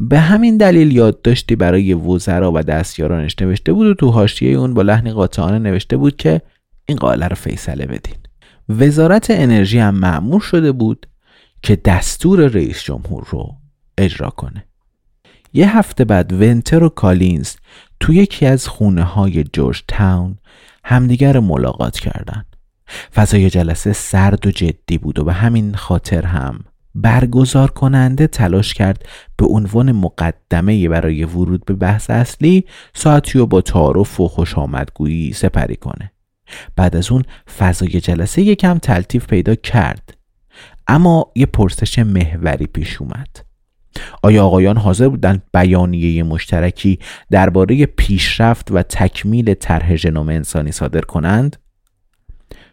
به 0.00 0.18
همین 0.18 0.56
دلیل 0.56 0.92
یادداشتی 0.92 1.56
برای 1.56 1.94
وزرا 1.94 2.52
و 2.52 2.62
دستیارانش 2.62 3.36
نوشته 3.40 3.72
بود 3.72 3.86
و 3.86 3.94
تو 3.94 4.10
حاشیه 4.10 4.58
اون 4.58 4.74
با 4.74 4.82
لحنی 4.82 5.12
قاطعانه 5.12 5.58
نوشته 5.58 5.96
بود 5.96 6.16
که 6.16 6.42
این 6.86 6.98
قاله 6.98 7.28
رو 7.28 7.36
فیصله 7.36 7.86
بدین. 7.86 8.16
وزارت 8.68 9.26
انرژی 9.30 9.78
هم 9.78 9.94
معمور 9.94 10.40
شده 10.40 10.72
بود 10.72 11.06
که 11.64 11.76
دستور 11.76 12.46
رئیس 12.46 12.82
جمهور 12.82 13.26
رو 13.30 13.54
اجرا 13.98 14.30
کنه. 14.30 14.64
یه 15.52 15.78
هفته 15.78 16.04
بعد 16.04 16.32
ونتر 16.32 16.82
و 16.82 16.88
کالینز 16.88 17.54
تو 18.00 18.12
یکی 18.12 18.46
از 18.46 18.68
خونه 18.68 19.02
های 19.02 19.44
جورج 19.44 19.82
تاون 19.88 20.38
همدیگر 20.84 21.40
ملاقات 21.40 21.98
کردند. 21.98 22.56
فضای 23.14 23.50
جلسه 23.50 23.92
سرد 23.92 24.46
و 24.46 24.50
جدی 24.50 24.98
بود 24.98 25.18
و 25.18 25.24
به 25.24 25.32
همین 25.32 25.74
خاطر 25.74 26.26
هم 26.26 26.60
برگزار 26.94 27.70
کننده 27.70 28.26
تلاش 28.26 28.74
کرد 28.74 29.08
به 29.36 29.46
عنوان 29.46 29.92
مقدمه 29.92 30.88
برای 30.88 31.24
ورود 31.24 31.64
به 31.64 31.74
بحث 31.74 32.10
اصلی 32.10 32.64
ساعتی 32.94 33.38
رو 33.38 33.46
با 33.46 33.60
تعارف 33.60 34.20
و 34.20 34.28
خوش 34.28 34.58
آمدگویی 34.58 35.32
سپری 35.32 35.76
کنه. 35.76 36.12
بعد 36.76 36.96
از 36.96 37.12
اون 37.12 37.22
فضای 37.58 38.00
جلسه 38.00 38.42
یکم 38.42 38.78
تلطیف 38.78 39.26
پیدا 39.26 39.54
کرد. 39.54 40.13
اما 40.88 41.32
یه 41.34 41.46
پرسش 41.46 41.98
محوری 41.98 42.66
پیش 42.66 43.00
اومد. 43.00 43.36
آیا 44.22 44.44
آقایان 44.44 44.76
حاضر 44.76 45.08
بودند 45.08 45.42
بیانیه 45.54 46.22
مشترکی 46.22 46.98
درباره 47.30 47.86
پیشرفت 47.86 48.70
و 48.70 48.82
تکمیل 48.82 49.54
طرح 49.54 49.96
ژنوم 49.96 50.28
انسانی 50.28 50.72
صادر 50.72 51.00
کنند؟ 51.00 51.56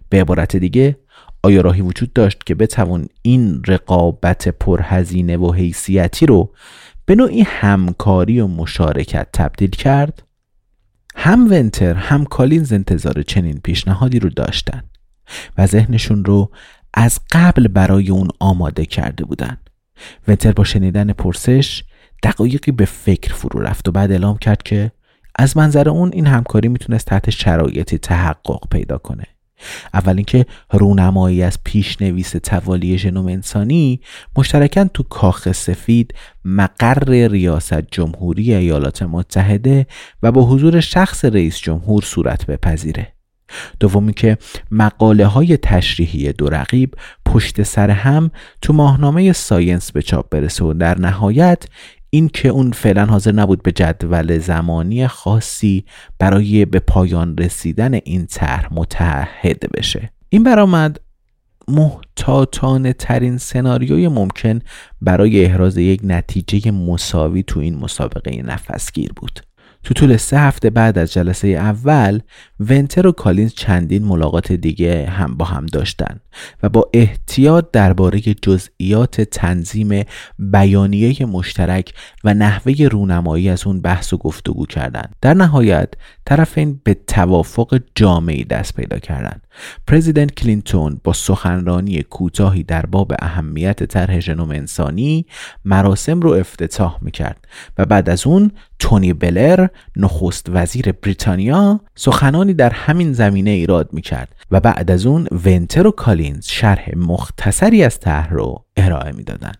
به 0.09 0.21
عبارت 0.21 0.55
دیگه 0.55 0.97
آیا 1.43 1.61
راهی 1.61 1.81
وجود 1.81 2.13
داشت 2.13 2.43
که 2.45 2.55
بتوان 2.55 3.07
این 3.21 3.61
رقابت 3.67 4.47
پرهزینه 4.47 5.37
و 5.37 5.53
حیثیتی 5.53 6.25
رو 6.25 6.53
به 7.05 7.15
نوعی 7.15 7.41
همکاری 7.41 8.39
و 8.39 8.47
مشارکت 8.47 9.27
تبدیل 9.33 9.69
کرد؟ 9.69 10.23
هم 11.15 11.47
ونتر 11.51 11.93
هم 11.93 12.25
کالینز 12.25 12.73
انتظار 12.73 13.21
چنین 13.21 13.59
پیشنهادی 13.63 14.19
رو 14.19 14.29
داشتن 14.29 14.83
و 15.57 15.67
ذهنشون 15.67 16.25
رو 16.25 16.51
از 16.93 17.19
قبل 17.31 17.67
برای 17.67 18.09
اون 18.09 18.27
آماده 18.39 18.85
کرده 18.85 19.25
بودند 19.25 19.69
ونتر 20.27 20.51
با 20.51 20.63
شنیدن 20.63 21.13
پرسش 21.13 21.83
دقایقی 22.23 22.71
به 22.71 22.85
فکر 22.85 23.33
فرو 23.33 23.61
رفت 23.61 23.87
و 23.87 23.91
بعد 23.91 24.11
اعلام 24.11 24.37
کرد 24.37 24.63
که 24.63 24.91
از 25.35 25.57
منظر 25.57 25.89
اون 25.89 26.11
این 26.13 26.27
همکاری 26.27 26.67
می‌تونست 26.67 27.05
تحت 27.05 27.29
شرایطی 27.29 27.97
تحقق 27.97 28.69
پیدا 28.71 28.97
کنه. 28.97 29.23
اول 29.93 30.15
اینکه 30.15 30.45
رونمایی 30.71 31.43
از 31.43 31.59
پیشنویس 31.63 32.31
توالی 32.31 32.97
ژنوم 32.97 33.27
انسانی 33.27 34.01
مشترکاً 34.37 34.83
تو 34.93 35.03
کاخ 35.03 35.51
سفید 35.51 36.13
مقر 36.45 37.27
ریاست 37.27 37.81
جمهوری 37.91 38.53
ایالات 38.53 39.03
متحده 39.03 39.87
و 40.23 40.31
با 40.31 40.45
حضور 40.45 40.79
شخص 40.79 41.25
رئیس 41.25 41.57
جمهور 41.57 42.03
صورت 42.03 42.45
بپذیره. 42.45 43.13
دومی 43.79 44.13
که 44.13 44.37
مقاله 44.71 45.25
های 45.25 45.57
تشریحی 45.57 46.33
دو 46.33 46.49
رقیب 46.49 46.95
پشت 47.25 47.63
سر 47.63 47.89
هم 47.89 48.31
تو 48.61 48.73
ماهنامه 48.73 49.33
ساینس 49.33 49.91
به 49.91 50.01
چاپ 50.01 50.29
برسه 50.29 50.65
و 50.65 50.73
در 50.73 50.99
نهایت 50.99 51.65
این 52.13 52.29
که 52.29 52.49
اون 52.49 52.71
فعلا 52.71 53.05
حاضر 53.05 53.31
نبود 53.31 53.63
به 53.63 53.71
جدول 53.71 54.37
زمانی 54.37 55.07
خاصی 55.07 55.85
برای 56.19 56.65
به 56.65 56.79
پایان 56.79 57.37
رسیدن 57.37 57.93
این 57.93 58.25
طرح 58.25 58.67
متحد 58.71 59.59
بشه. 59.73 60.09
این 60.29 60.43
برآمد 60.43 60.99
محتاطانه 61.67 62.93
ترین 62.93 63.37
سناریوی 63.37 64.07
ممکن 64.07 64.59
برای 65.01 65.45
احراز 65.45 65.77
یک 65.77 66.01
نتیجه 66.03 66.71
مساوی 66.71 67.43
تو 67.43 67.59
این 67.59 67.75
مسابقه 67.75 68.41
نفسگیر 68.41 69.13
بود. 69.15 69.39
تو 69.83 69.93
طول 69.93 70.17
سه 70.17 70.39
هفته 70.39 70.69
بعد 70.69 70.97
از 70.97 71.13
جلسه 71.13 71.47
اول 71.47 72.19
ونتر 72.59 73.07
و 73.07 73.11
کالینز 73.11 73.53
چندین 73.53 74.05
ملاقات 74.05 74.51
دیگه 74.51 75.05
هم 75.05 75.37
با 75.37 75.45
هم 75.45 75.65
داشتن 75.65 76.19
و 76.63 76.69
با 76.69 76.89
احتیاط 76.93 77.65
درباره 77.73 78.19
جزئیات 78.19 79.21
تنظیم 79.21 80.03
بیانیه 80.39 81.25
مشترک 81.25 81.93
و 82.23 82.33
نحوه 82.33 82.87
رونمایی 82.91 83.49
از 83.49 83.67
اون 83.67 83.81
بحث 83.81 84.13
و 84.13 84.17
گفتگو 84.17 84.65
کردند. 84.65 85.15
در 85.21 85.33
نهایت 85.33 85.93
طرفین 86.25 86.81
به 86.83 86.93
توافق 86.93 87.79
جامعی 87.95 88.43
دست 88.43 88.75
پیدا 88.75 88.99
کردند. 88.99 89.47
پرزیدنت 89.87 90.35
کلینتون 90.35 91.01
با 91.03 91.13
سخنرانی 91.13 92.03
کوتاهی 92.03 92.63
در 92.63 92.85
باب 92.85 93.13
اهمیت 93.19 93.83
طرح 93.83 94.19
ژنوم 94.19 94.51
انسانی 94.51 95.25
مراسم 95.65 96.19
رو 96.19 96.31
افتتاح 96.31 96.97
می‌کرد 97.01 97.47
و 97.77 97.85
بعد 97.85 98.09
از 98.09 98.27
اون 98.27 98.51
تونی 98.81 99.13
بلر 99.13 99.67
نخست 99.95 100.45
وزیر 100.49 100.91
بریتانیا 100.91 101.79
سخنانی 101.95 102.53
در 102.53 102.69
همین 102.69 103.13
زمینه 103.13 103.49
ایراد 103.49 103.93
می‌کرد 103.93 104.35
و 104.51 104.59
بعد 104.59 104.91
از 104.91 105.05
اون 105.05 105.27
ونتر 105.45 105.87
و 105.87 105.91
کالینز 105.91 106.45
شرح 106.45 106.97
مختصری 106.97 107.83
از 107.83 107.99
طرح 107.99 108.33
رو 108.33 108.65
ارائه 108.77 109.11
می‌دادند. 109.11 109.57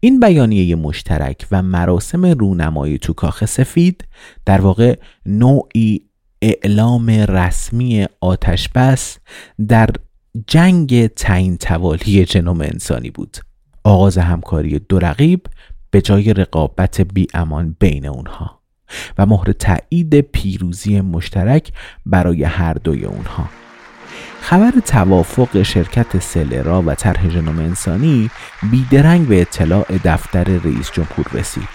این 0.00 0.20
بیانیه 0.20 0.74
مشترک 0.76 1.46
و 1.52 1.62
مراسم 1.62 2.26
رونمایی 2.26 2.98
تو 2.98 3.12
کاخ 3.12 3.44
سفید 3.44 4.04
در 4.44 4.60
واقع 4.60 4.96
نوعی 5.26 6.00
اعلام 6.42 7.10
رسمی 7.10 8.06
آتش 8.20 8.68
بس 8.68 9.18
در 9.68 9.88
جنگ 10.46 11.06
تعیین 11.06 11.56
توالی 11.56 12.24
جنوم 12.24 12.60
انسانی 12.60 13.10
بود. 13.10 13.36
آغاز 13.84 14.18
همکاری 14.18 14.78
دو 14.78 14.98
رقیب 14.98 15.46
به 15.90 16.00
جای 16.00 16.34
رقابت 16.34 17.00
بی 17.00 17.26
امان 17.34 17.76
بین 17.80 18.06
اونها 18.06 18.60
و 19.18 19.26
مهر 19.26 19.52
تایید 19.52 20.20
پیروزی 20.20 21.00
مشترک 21.00 21.72
برای 22.06 22.44
هر 22.44 22.72
دوی 22.72 23.04
اونها 23.04 23.48
خبر 24.40 24.70
توافق 24.86 25.62
شرکت 25.62 26.18
سلرا 26.18 26.82
و 26.86 26.94
طرح 26.94 27.28
ژنوم 27.28 27.58
انسانی 27.58 28.30
بیدرنگ 28.70 29.28
به 29.28 29.40
اطلاع 29.40 29.86
دفتر 30.04 30.44
رئیس 30.44 30.90
جمهور 30.92 31.26
رسید 31.32 31.68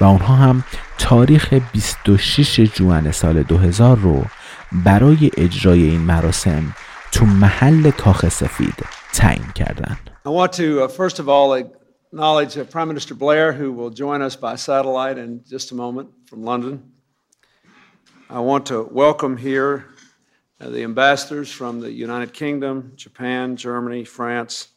و 0.00 0.04
آنها 0.04 0.34
هم 0.34 0.64
تاریخ 0.98 1.54
26 1.72 2.60
جوان 2.60 3.12
سال 3.12 3.42
2000 3.42 3.96
رو 3.96 4.24
برای 4.72 5.30
اجرای 5.36 5.82
این 5.82 6.00
مراسم 6.00 6.74
تو 7.12 7.24
محل 7.24 7.90
کاخ 7.90 8.28
سفید 8.28 8.84
تعیین 9.12 9.52
کردند. 9.54 10.10
I 10.26 10.30
want 10.30 10.52
to 10.52 10.82
uh, 10.82 10.88
first 10.88 11.18
of 11.18 11.28
all 11.28 11.79
acknowledge 12.12 12.58
uh, 12.58 12.64
Prime 12.64 12.88
Minister 12.88 13.14
Blair 13.14 13.52
who 13.52 13.72
will 13.72 13.90
join 13.90 14.20
us 14.20 14.34
by 14.34 14.56
satellite 14.56 15.16
in 15.16 15.44
just 15.48 15.70
a 15.70 15.76
moment 15.76 16.10
from 16.26 16.42
London. 16.42 16.90
I 18.28 18.40
want 18.40 18.66
to 18.66 18.82
welcome 18.82 19.36
here 19.36 19.86
uh, 20.60 20.70
the 20.70 20.82
ambassadors 20.82 21.52
from 21.52 21.78
the 21.78 21.92
United 21.92 22.32
Kingdom, 22.32 22.94
Japan, 22.96 23.54
Germany, 23.54 24.02
France, 24.02 24.70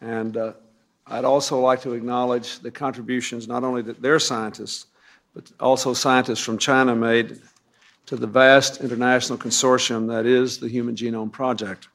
and 0.00 0.38
uh, 0.38 0.54
I'd 1.06 1.26
also 1.26 1.60
like 1.60 1.82
to 1.82 1.92
acknowledge 1.92 2.60
the 2.60 2.70
contributions 2.70 3.46
not 3.46 3.62
only 3.62 3.82
that 3.82 4.00
their 4.00 4.18
scientists, 4.18 4.86
but 5.34 5.52
also 5.60 5.92
scientists 5.92 6.40
from 6.40 6.56
China 6.56 6.96
made 6.96 7.42
to 8.06 8.16
the 8.16 8.26
vast 8.26 8.80
international 8.80 9.38
consortium 9.38 10.08
that 10.08 10.24
is 10.24 10.58
the 10.58 10.68
Human 10.68 10.96
Genome 10.96 11.30
Project. 11.30 11.88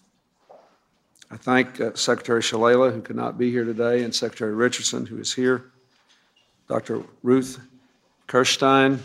I 1.34 1.38
thank 1.38 1.81
uh, 1.81 1.95
Secretary 1.95 2.41
Shalala, 2.41 2.93
who 2.93 3.01
could 3.01 3.15
not 3.15 3.39
be 3.39 3.49
here 3.49 3.63
today, 3.63 4.03
and 4.03 4.13
Secretary 4.13 4.53
Richardson, 4.53 5.07
who 5.07 5.17
is 5.17 5.34
here, 5.34 5.71
Dr. 6.67 7.01
Ruth 7.23 7.59
Kirstein, 8.27 8.99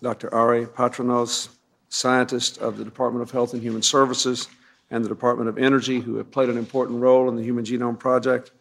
Dr. 0.00 0.32
Ari 0.32 0.64
Patronos, 0.64 1.50
scientists 1.90 2.56
of 2.56 2.78
the 2.78 2.84
Department 2.84 3.22
of 3.22 3.30
Health 3.30 3.52
and 3.52 3.62
Human 3.62 3.82
Services 3.82 4.48
and 4.90 5.04
the 5.04 5.10
Department 5.10 5.50
of 5.50 5.58
Energy 5.58 6.00
who 6.00 6.16
have 6.16 6.30
played 6.30 6.48
an 6.48 6.56
important 6.56 7.02
role 7.02 7.28
in 7.28 7.36
the 7.36 7.42
Human 7.42 7.66
Genome 7.66 7.98
Project. 7.98 8.52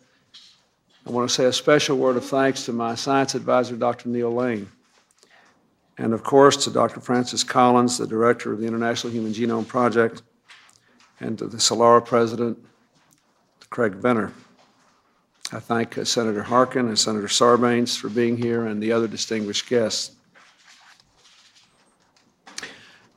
I 1.07 1.11
want 1.11 1.29
to 1.29 1.33
say 1.33 1.45
a 1.45 1.53
special 1.53 1.97
word 1.97 2.17
of 2.17 2.25
thanks 2.25 2.65
to 2.65 2.73
my 2.73 2.93
science 2.93 3.35
advisor, 3.35 3.77
Dr. 3.77 4.09
Neil 4.09 4.33
Lane. 4.33 4.69
And 5.97 6.13
of 6.13 6.23
course, 6.23 6.61
to 6.65 6.71
Dr. 6.71 6.99
Francis 6.99 7.45
Collins, 7.45 7.97
the 7.97 8.05
director 8.05 8.51
of 8.51 8.59
the 8.59 8.67
International 8.67 9.13
Human 9.13 9.31
Genome 9.31 9.65
Project, 9.65 10.23
and 11.21 11.37
to 11.37 11.47
the 11.47 11.55
Solara 11.55 12.05
president, 12.05 12.57
Craig 13.73 13.95
Venner. 13.95 14.31
I 15.51 15.59
thank 15.59 15.97
uh, 15.97 16.05
Senator 16.05 16.43
Harkin 16.43 16.89
and 16.89 16.99
Senator 16.99 17.25
Sarbanes 17.25 17.97
for 17.97 18.07
being 18.07 18.37
here 18.37 18.67
and 18.67 18.83
the 18.83 18.91
other 18.91 19.07
distinguished 19.07 19.67
guests. 19.67 20.15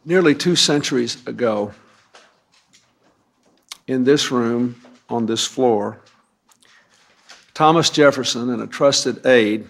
Nearly 0.06 0.34
two 0.34 0.56
centuries 0.56 1.22
ago, 1.26 1.74
in 3.86 4.04
this 4.04 4.30
room, 4.30 4.80
on 5.10 5.26
this 5.26 5.46
floor, 5.46 6.00
Thomas 7.52 7.90
Jefferson 7.90 8.48
and 8.48 8.62
a 8.62 8.66
trusted 8.66 9.26
aide 9.26 9.68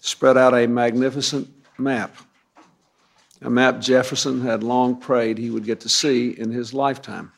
spread 0.00 0.38
out 0.38 0.54
a 0.54 0.66
magnificent 0.66 1.50
map, 1.76 2.16
a 3.42 3.50
map 3.50 3.78
Jefferson 3.78 4.40
had 4.40 4.62
long 4.62 4.98
prayed 4.98 5.36
he 5.36 5.50
would 5.50 5.66
get 5.66 5.80
to 5.80 5.90
see 5.90 6.30
in 6.30 6.50
his 6.50 6.72
lifetime. 6.72 7.30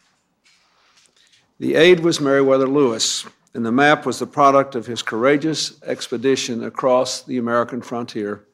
The 1.59 1.75
aide 1.75 2.01
was 2.01 2.21
Meriwether 2.21 2.67
Lewis, 2.67 3.25
and 3.55 3.65
the 3.65 3.73
map 3.73 4.05
was 4.05 4.19
the 4.19 4.27
product 4.27 4.75
of 4.75 4.87
his 4.87 5.01
courageous 5.01 5.83
expedition 5.85 6.63
across 6.63 7.23
the 7.23 7.39
American 7.39 7.81
frontier 7.81 8.45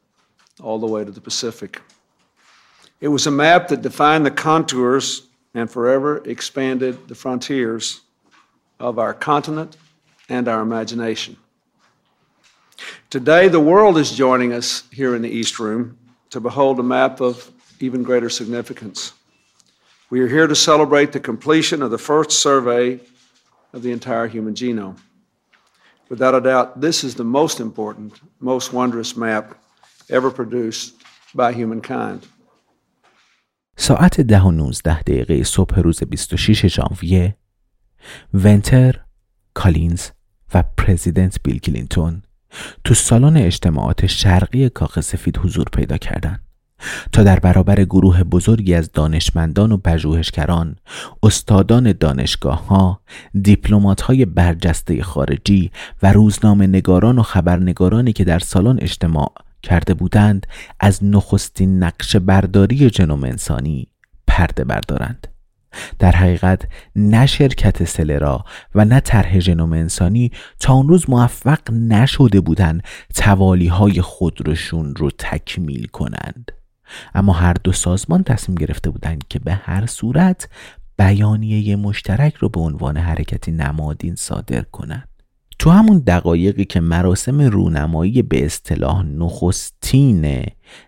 all 0.62 0.78
the 0.78 0.86
way 0.86 1.04
to 1.04 1.10
the 1.10 1.20
Pacific. 1.20 1.80
It 3.00 3.08
was 3.08 3.26
a 3.26 3.32
map 3.32 3.66
that 3.68 3.82
defined 3.82 4.24
the 4.24 4.30
contours 4.30 5.26
and 5.52 5.68
forever 5.68 6.22
expanded 6.24 7.08
the 7.08 7.16
frontiers 7.16 8.02
of 8.78 9.00
our 9.00 9.12
continent 9.12 9.76
and 10.28 10.46
our 10.46 10.60
imagination. 10.60 11.36
Today, 13.10 13.48
the 13.48 13.58
world 13.58 13.98
is 13.98 14.12
joining 14.12 14.52
us 14.52 14.84
here 14.92 15.16
in 15.16 15.22
the 15.22 15.28
East 15.28 15.58
Room 15.58 15.98
to 16.30 16.38
behold 16.38 16.78
a 16.78 16.84
map 16.84 17.20
of 17.20 17.50
even 17.80 18.04
greater 18.04 18.30
significance. 18.30 19.12
We 20.11 20.19
are 20.21 20.31
here 20.37 20.47
to 20.47 20.55
celebrate 20.55 21.11
the 21.11 21.19
completion 21.19 21.81
of 21.81 21.91
the 21.91 22.03
first 22.09 22.31
survey 22.47 22.99
of 23.75 23.81
the 23.83 23.91
entire 23.91 24.27
human 24.27 24.53
genome. 24.53 24.97
Without 26.09 26.35
a 26.35 26.41
doubt, 26.41 26.67
this 26.81 27.03
is 27.03 27.15
the 27.15 27.29
most 27.39 27.59
important, 27.59 28.11
most 28.39 28.71
wondrous 28.71 29.11
map 29.17 29.45
ever 30.09 30.31
produced 30.31 30.93
by 31.35 31.51
humankind. 31.53 32.27
ساعت 33.79 34.21
ده 34.21 34.41
و 34.41 34.51
19 34.51 35.01
دقیقه 35.01 35.43
صبح 35.43 35.79
روز 35.79 36.03
26 36.03 36.65
ژانویه 36.65 37.37
ونتر، 38.33 38.99
کالینز 39.53 40.09
و 40.53 40.63
پرزیدنت 40.77 41.39
بیل 41.43 41.59
کلینتون 41.59 42.21
تو 42.83 42.93
سالن 42.93 43.37
اجتماعات 43.37 44.05
شرقی 44.05 44.69
کاخ 44.69 44.99
سفید 44.99 45.37
حضور 45.37 45.65
پیدا 45.73 45.97
کردند. 45.97 46.43
تا 47.12 47.22
در 47.22 47.38
برابر 47.38 47.84
گروه 47.84 48.22
بزرگی 48.22 48.74
از 48.74 48.92
دانشمندان 48.92 49.72
و 49.72 49.76
پژوهشگران، 49.76 50.76
استادان 51.22 51.92
دانشگاه 51.92 52.66
ها، 52.66 53.00
دیپلمات 53.42 54.00
های 54.00 54.24
برجسته 54.24 55.02
خارجی 55.02 55.70
و 56.02 56.12
روزنامه 56.12 56.66
نگاران 56.66 57.18
و 57.18 57.22
خبرنگارانی 57.22 58.12
که 58.12 58.24
در 58.24 58.38
سالن 58.38 58.78
اجتماع 58.80 59.32
کرده 59.62 59.94
بودند 59.94 60.46
از 60.80 61.04
نخستین 61.04 61.82
نقش 61.82 62.16
برداری 62.16 62.90
ژنوم 62.90 63.24
انسانی 63.24 63.88
پرده 64.26 64.64
بردارند. 64.64 65.28
در 65.98 66.12
حقیقت 66.12 66.62
نه 66.96 67.26
شرکت 67.26 67.84
سلرا 67.84 68.44
و 68.74 68.84
نه 68.84 69.00
طرح 69.00 69.38
ژنوم 69.38 69.72
انسانی 69.72 70.30
تا 70.60 70.74
اون 70.74 70.88
روز 70.88 71.10
موفق 71.10 71.70
نشده 71.72 72.40
بودند 72.40 72.82
توالی 73.14 73.66
های 73.66 74.00
خودروشون 74.00 74.94
رو 74.94 75.10
تکمیل 75.18 75.86
کنند. 75.86 76.52
اما 77.14 77.32
هر 77.32 77.52
دو 77.52 77.72
سازمان 77.72 78.22
تصمیم 78.22 78.54
گرفته 78.58 78.90
بودند 78.90 79.24
که 79.28 79.38
به 79.38 79.54
هر 79.54 79.86
صورت 79.86 80.48
بیانیه 80.98 81.76
مشترک 81.76 82.34
رو 82.34 82.48
به 82.48 82.60
عنوان 82.60 82.96
حرکتی 82.96 83.52
نمادین 83.52 84.14
صادر 84.14 84.62
کنند. 84.62 85.11
تو 85.58 85.70
همون 85.70 85.98
دقایقی 85.98 86.64
که 86.64 86.80
مراسم 86.80 87.40
رونمایی 87.40 88.22
به 88.22 88.44
اصطلاح 88.44 89.02
نخستین 89.02 90.46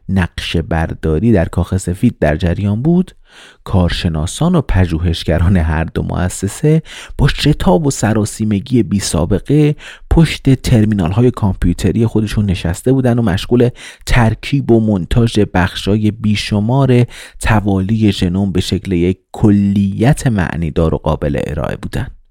نقش 0.09 0.56
برداری 0.56 1.32
در 1.32 1.44
کاخ 1.44 1.76
سفید 1.76 2.18
در 2.20 2.36
جریان 2.36 2.82
بود 2.82 3.12
کارشناسان 3.64 4.55
و 4.55 4.60
پژوهشگران 4.60 5.56
هر 5.56 5.84
دو 5.84 6.02
مؤسسه 6.02 6.82
با 7.18 7.28
شتاب 7.28 7.86
و 7.86 7.90
سراسیمگی 7.90 8.82
بی 8.82 9.01
سابقه 9.01 9.76
پشت 10.10 10.55
ترمینال 10.55 11.12
های 11.12 11.30
کامپیوتری 11.30 12.06
خودشون 12.06 12.47
نشسته 12.47 12.93
بودن 12.93 13.18
و 13.18 13.22
مشغول 13.22 13.68
ترکیب 14.06 14.70
و 14.70 14.80
منتاج 14.80 15.40
بخشای 15.55 16.10
بیشمار 16.10 17.05
توالی 17.40 18.12
ژنوم 18.12 18.52
به 18.52 18.60
شکل 18.60 18.93
یک 18.93 19.18
کلیت 19.32 20.26
معنیدار 20.26 20.94
و 20.94 20.98
قابل 20.98 21.40
ارائه 21.47 21.76
بودند. 21.76 22.23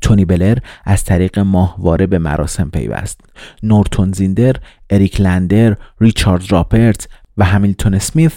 تونی 0.00 0.24
بلر 0.24 0.58
از 0.84 1.04
طریق 1.04 1.38
ماهواره 1.38 2.06
به 2.06 2.18
مراسم 2.18 2.70
پیوست. 2.70 3.20
نورتون 3.62 4.12
زیندر، 4.12 4.56
اریک 4.90 5.20
لندر، 5.20 5.76
ریچارد 6.00 6.52
رابرتس 6.52 7.08
و 7.36 7.44
همیلتون 7.44 7.94
اسمیث 7.94 8.34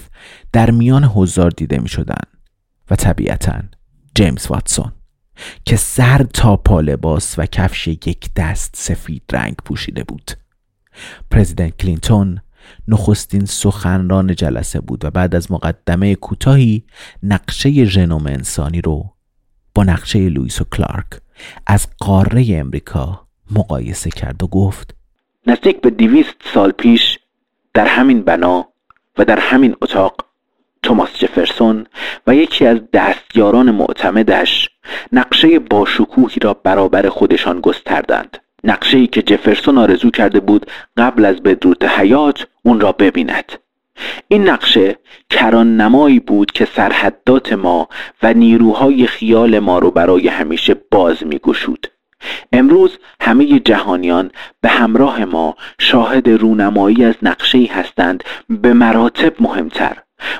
در 0.51 0.71
میان 0.71 1.03
حضار 1.03 1.51
دیده 1.51 1.79
می 1.79 1.89
شدن 1.89 2.21
و 2.91 2.95
طبیعتا 2.95 3.61
جیمز 4.15 4.47
واتسون 4.47 4.91
که 5.65 5.75
سر 5.75 6.23
تا 6.23 6.57
پا 6.57 6.81
لباس 6.81 7.35
و 7.39 7.45
کفش 7.45 7.87
یک 7.87 8.29
دست 8.35 8.75
سفید 8.77 9.23
رنگ 9.31 9.55
پوشیده 9.65 10.03
بود. 10.03 10.31
president 11.31 11.77
کلینتون 11.77 12.41
نخستین 12.87 13.45
سخنران 13.45 14.35
جلسه 14.35 14.79
بود 14.79 15.05
و 15.05 15.11
بعد 15.11 15.35
از 15.35 15.51
مقدمه 15.51 16.15
کوتاهی 16.15 16.83
نقشه 17.23 17.85
ژنوم 17.85 18.27
انسانی 18.27 18.81
رو 18.81 19.15
نقشه 19.83 20.19
لوئیس 20.19 20.61
و 20.61 20.65
کلارک 20.71 21.05
از 21.67 21.87
قاره 21.99 22.45
امریکا 22.49 23.27
مقایسه 23.55 24.09
کرد 24.09 24.43
و 24.43 24.47
گفت 24.47 24.95
نزدیک 25.47 25.81
به 25.81 25.89
دویست 25.89 26.35
سال 26.53 26.71
پیش 26.71 27.19
در 27.73 27.87
همین 27.87 28.21
بنا 28.21 28.67
و 29.17 29.25
در 29.25 29.39
همین 29.39 29.75
اتاق 29.81 30.15
توماس 30.83 31.09
جفرسون 31.17 31.85
و 32.27 32.35
یکی 32.35 32.65
از 32.65 32.77
دستیاران 32.93 33.71
معتمدش 33.71 34.69
نقشه 35.11 35.59
باشکوهی 35.59 36.39
را 36.41 36.53
برابر 36.53 37.09
خودشان 37.09 37.61
گستردند. 37.61 38.37
نقشه 38.63 38.97
ای 38.97 39.07
که 39.07 39.21
جفرسون 39.21 39.77
آرزو 39.77 40.11
کرده 40.11 40.39
بود 40.39 40.65
قبل 40.97 41.25
از 41.25 41.35
بدرود 41.35 41.83
حیات 41.83 42.47
اون 42.63 42.79
را 42.79 42.91
ببیند. 42.91 43.51
این 44.27 44.49
نقشه 44.49 44.97
کران 45.29 45.77
نمایی 45.77 46.19
بود 46.19 46.51
که 46.51 46.65
سرحدات 46.65 47.53
ما 47.53 47.87
و 48.23 48.33
نیروهای 48.33 49.07
خیال 49.07 49.59
ما 49.59 49.79
رو 49.79 49.91
برای 49.91 50.27
همیشه 50.27 50.75
باز 50.91 51.25
می 51.25 51.39
گشود. 51.39 51.87
امروز 52.53 52.97
همه 53.21 53.59
جهانیان 53.59 54.31
به 54.61 54.69
همراه 54.69 55.25
ما 55.25 55.55
شاهد 55.79 56.29
رونمایی 56.29 57.03
از 57.03 57.15
نقشه 57.21 57.65
هستند 57.71 58.23
به 58.49 58.73
مراتب 58.73 59.33
مهمتر 59.39 59.97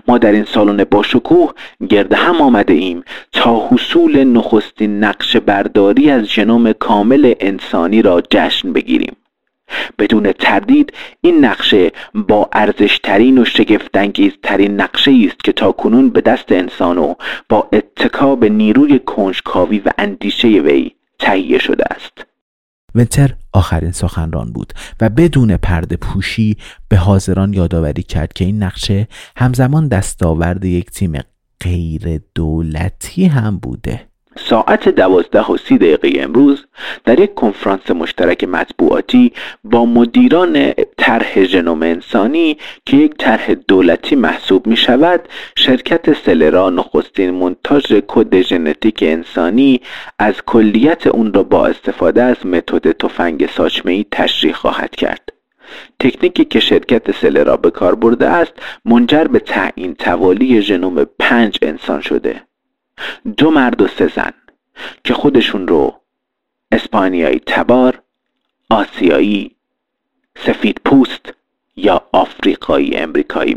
ما 0.08 0.18
در 0.18 0.32
این 0.32 0.46
سالن 0.46 0.84
باشکوه 0.84 1.52
گرد 1.90 2.14
هم 2.14 2.42
آمده 2.42 2.74
ایم 2.74 3.04
تا 3.32 3.68
حصول 3.72 4.24
نخستین 4.24 5.04
نقش 5.04 5.38
برداری 5.38 6.12
از 6.12 6.24
ژنوم 6.24 6.74
کامل 6.74 7.34
انسانی 7.40 8.02
را 8.02 8.22
جشن 8.32 8.74
بگیریم 8.74 9.16
بدون 10.00 10.32
تردید 10.32 10.94
این 11.22 11.46
نقشه 11.46 11.92
با 12.14 12.50
ارزشترین 12.54 13.38
و 13.38 13.46
شگفتانگیزترین 13.46 14.82
نقشه 14.82 15.12
است 15.28 15.44
که 15.44 15.52
تاکنون 15.52 16.10
به 16.10 16.22
دست 16.22 16.52
انسان 16.52 16.98
و 16.98 17.14
با 17.50 17.70
اتکا 17.74 18.36
به 18.36 18.50
نیروی 18.50 19.00
کنجکاوی 19.00 19.80
و 19.80 19.92
اندیشه 19.98 20.48
وی 20.48 20.92
تهیه 21.20 21.58
شده 21.58 21.84
است. 21.96 22.26
ونتر 22.96 23.34
آخرین 23.54 23.92
سخنران 23.92 24.54
بود 24.54 24.74
و 25.02 25.10
بدون 25.10 25.58
پرده 25.58 25.96
پوشی 25.98 26.58
به 26.90 26.98
حاضران 26.98 27.54
یادآوری 27.54 28.04
کرد 28.04 28.34
که 28.34 28.46
این 28.46 28.64
نقشه 28.64 29.08
همزمان 29.38 29.88
دستاورد 29.88 30.66
یک 30.66 30.92
تیم 30.92 31.20
غیر 31.62 32.22
دولتی 32.36 33.26
هم 33.26 33.58
بوده. 33.58 34.09
ساعت 34.46 34.90
دوازده 34.90 35.46
و 35.46 35.58
سی 35.58 35.78
دقیقه 35.78 36.12
امروز 36.24 36.66
در 37.06 37.20
یک 37.20 37.34
کنفرانس 37.34 37.92
مشترک 37.92 38.44
مطبوعاتی 38.44 39.34
با 39.64 39.86
مدیران 39.86 40.74
طرح 40.98 41.44
ژنوم 41.44 41.84
انسانی 41.84 42.58
که 42.86 42.98
یک 42.98 43.18
طرح 43.18 43.54
دولتی 43.54 44.16
محسوب 44.16 44.68
می 44.68 44.78
شود 44.78 45.22
شرکت 45.56 46.14
سلرا 46.26 46.70
نخستین 46.70 47.32
منتاج 47.32 48.04
کد 48.08 48.42
ژنتیک 48.42 49.04
انسانی 49.04 49.82
از 50.20 50.34
کلیت 50.46 51.08
اون 51.08 51.34
را 51.34 51.44
با 51.44 51.68
استفاده 51.68 52.24
از 52.24 52.46
متد 52.46 52.92
تفنگ 52.92 53.50
ساچمه 53.50 54.06
تشریح 54.12 54.54
خواهد 54.54 54.96
کرد. 54.96 55.30
تکنیکی 56.00 56.46
که 56.46 56.60
شرکت 56.60 57.12
سلرا 57.12 57.58
به 57.58 57.72
کار 57.72 57.96
برده 57.96 58.28
است 58.28 58.54
منجر 58.86 59.24
به 59.24 59.40
تعیین 59.40 59.96
توالی 59.96 60.62
ژنوم 60.62 61.06
پنج 61.20 61.58
انسان 61.62 62.02
شده. 62.02 62.49
دو 63.38 63.52
مرد 63.52 63.82
و 63.82 63.88
سه 63.88 64.08
زن 64.08 64.34
که 65.04 65.14
خودشون 65.14 65.68
رو 65.68 66.02
اسپانیایی 66.72 67.40
تبار 67.40 68.02
آسیایی 68.70 69.56
سفید 70.46 70.82
پوست 70.86 71.34
یا 71.76 72.08
آفریقایی 72.12 72.96
امریکایی 72.96 73.56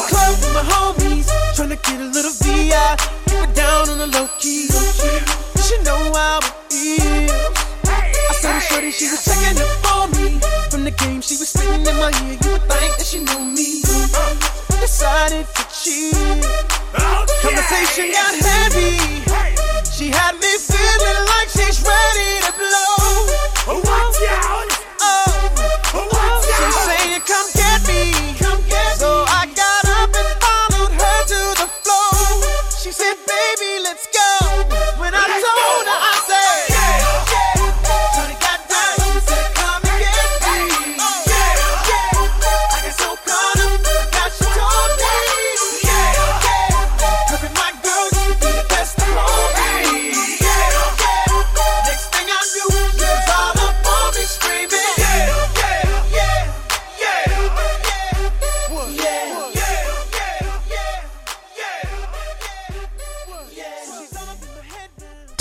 the 0.00 0.08
club 0.08 0.34
with 0.40 0.54
my 0.54 0.64
homies, 0.64 1.28
trying 1.54 1.68
to 1.68 1.76
get 1.76 2.00
a 2.00 2.08
little 2.08 2.32
VI. 2.40 2.96
Keep 3.26 3.48
it 3.48 3.54
down 3.54 3.88
on 3.90 3.98
the 3.98 4.06
low 4.06 4.28
key. 4.38 4.68
You 4.68 5.62
should 5.62 5.84
know 5.84 6.00
how 6.14 6.40
it 6.40 6.72
is. 6.72 7.30
I 7.84 8.32
saw 8.40 8.52
the 8.52 8.60
shorty, 8.60 8.90
she 8.90 9.10
was 9.10 9.24
checking 9.24 9.60
up 9.60 9.84
on 9.92 10.10
me. 10.12 10.40
From 10.70 10.84
the 10.84 10.90
game, 10.92 11.20
she 11.20 11.36
was 11.36 11.48
spitting 11.48 11.84
in 11.84 11.96
my 11.96 12.12
ear. 12.24 12.38
You 12.40 12.50
would 12.52 12.64
think 12.64 12.96
that 12.96 13.06
she 13.06 13.18
knew 13.20 13.44
me. 13.44 13.82
I 13.84 14.80
decided 14.80 15.46
to 15.46 15.62
cheat. 15.68 16.14
Conversation 17.42 18.12
got 18.12 18.34
heavy. 18.40 18.96
She 19.92 20.08
had 20.08 20.34
me 20.40 20.52
feeling 20.56 21.20
like 21.28 21.48
she's 21.52 21.82
ready 21.84 22.40
to 22.46 22.52
blow. 22.56 23.80
Watch 23.84 24.22
out! 24.30 24.69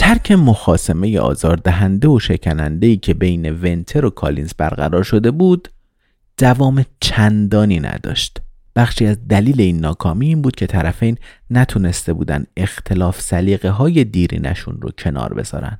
ترک 0.09 0.31
مخاسمه 0.31 1.19
آزاردهنده 1.19 2.07
و 2.07 2.19
شکننده 2.19 2.95
که 2.95 3.13
بین 3.13 3.51
ونتر 3.51 4.05
و 4.05 4.09
کالینز 4.09 4.53
برقرار 4.57 5.03
شده 5.03 5.31
بود 5.31 5.67
دوام 6.37 6.85
چندانی 6.99 7.79
نداشت. 7.79 8.41
بخشی 8.75 9.05
از 9.05 9.27
دلیل 9.27 9.61
این 9.61 9.79
ناکامی 9.79 10.27
این 10.27 10.41
بود 10.41 10.55
که 10.55 10.67
طرفین 10.67 11.17
نتونسته 11.49 12.13
بودن 12.13 12.45
اختلاف 12.57 13.21
سلیقه 13.21 13.69
های 13.69 14.03
دیرینشون 14.03 14.77
رو 14.81 14.91
کنار 14.91 15.33
بذارن. 15.33 15.79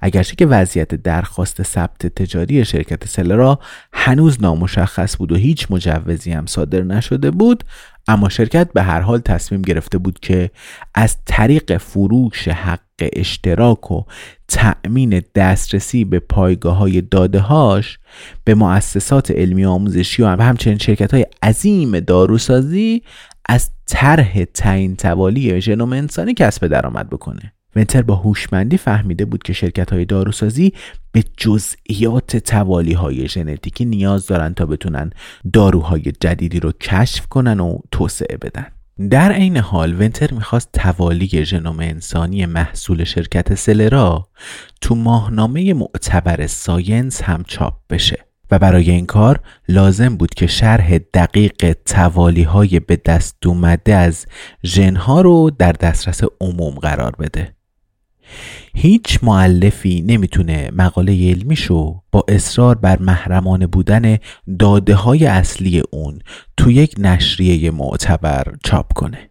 اگرچه 0.00 0.36
که 0.36 0.46
وضعیت 0.46 0.94
درخواست 0.94 1.62
ثبت 1.62 2.06
تجاری 2.06 2.64
شرکت 2.64 3.08
سلرا 3.08 3.58
هنوز 3.92 4.42
نامشخص 4.42 5.16
بود 5.16 5.32
و 5.32 5.36
هیچ 5.36 5.66
مجوزی 5.70 6.32
هم 6.32 6.46
صادر 6.46 6.82
نشده 6.82 7.30
بود 7.30 7.64
اما 8.08 8.28
شرکت 8.28 8.72
به 8.72 8.82
هر 8.82 9.00
حال 9.00 9.18
تصمیم 9.18 9.62
گرفته 9.62 9.98
بود 9.98 10.20
که 10.20 10.50
از 10.94 11.16
طریق 11.26 11.76
فروش 11.76 12.48
حق 12.48 12.80
اشتراک 13.12 13.90
و 13.90 14.02
تأمین 14.48 15.22
دسترسی 15.34 16.04
به 16.04 16.18
پایگاه 16.18 16.76
های 16.76 17.00
داده 17.00 17.38
هاش 17.38 17.98
به 18.44 18.54
مؤسسات 18.54 19.30
علمی 19.30 19.64
آموزشی 19.64 20.22
و 20.22 20.26
همچنین 20.26 20.78
شرکت 20.78 21.14
های 21.14 21.26
عظیم 21.42 22.00
داروسازی 22.00 23.02
از 23.48 23.70
طرح 23.86 24.44
تعیین 24.44 24.96
توالی 24.96 25.60
ژنوم 25.60 25.92
انسانی 25.92 26.34
کسب 26.34 26.66
درآمد 26.66 27.10
بکنه. 27.10 27.52
ونتر 27.76 28.02
با 28.02 28.14
هوشمندی 28.14 28.76
فهمیده 28.76 29.24
بود 29.24 29.42
که 29.42 29.52
شرکت 29.52 29.92
های 29.92 30.04
داروسازی 30.04 30.72
به 31.12 31.24
جزئیات 31.36 32.36
توالی 32.36 32.92
های 32.92 33.28
ژنتیکی 33.28 33.84
نیاز 33.84 34.26
دارن 34.26 34.54
تا 34.54 34.66
بتونن 34.66 35.10
داروهای 35.52 36.12
جدیدی 36.20 36.60
رو 36.60 36.72
کشف 36.72 37.26
کنن 37.26 37.60
و 37.60 37.78
توسعه 37.90 38.36
بدن. 38.36 38.66
در 39.10 39.32
عین 39.32 39.56
حال 39.56 40.00
ونتر 40.00 40.34
می‌خواست 40.34 40.68
توالی 40.72 41.44
ژنوم 41.44 41.80
انسانی 41.80 42.46
محصول 42.46 43.04
شرکت 43.04 43.54
سلرا 43.54 44.28
تو 44.80 44.94
ماهنامه 44.94 45.74
معتبر 45.74 46.46
ساینس 46.46 47.22
هم 47.22 47.44
چاپ 47.46 47.74
بشه 47.90 48.26
و 48.50 48.58
برای 48.58 48.90
این 48.90 49.06
کار 49.06 49.40
لازم 49.68 50.16
بود 50.16 50.34
که 50.34 50.46
شرح 50.46 50.98
دقیق 50.98 51.72
توالی 51.86 52.42
های 52.42 52.80
به 52.80 52.96
دست 53.04 53.46
اومده 53.46 53.94
از 53.94 54.26
ژنها 54.64 55.20
رو 55.20 55.50
در 55.50 55.72
دسترس 55.72 56.20
عموم 56.40 56.74
قرار 56.74 57.16
بده. 57.18 57.54
هیچ 58.74 59.18
معلفی 59.22 60.02
نمی‌تونه 60.06 60.70
مقاله 60.76 61.30
علمیشو 61.30 62.02
با 62.12 62.24
اصرار 62.28 62.74
بر 62.74 62.98
محرمانه 62.98 63.66
بودن 63.66 64.18
داده 64.58 64.94
های 64.94 65.26
اصلی 65.26 65.82
اون 65.90 66.18
تو 66.56 66.70
یک 66.70 66.94
نشریه 66.98 67.70
معتبر 67.70 68.44
چاپ 68.64 68.92
کنه 68.92 69.28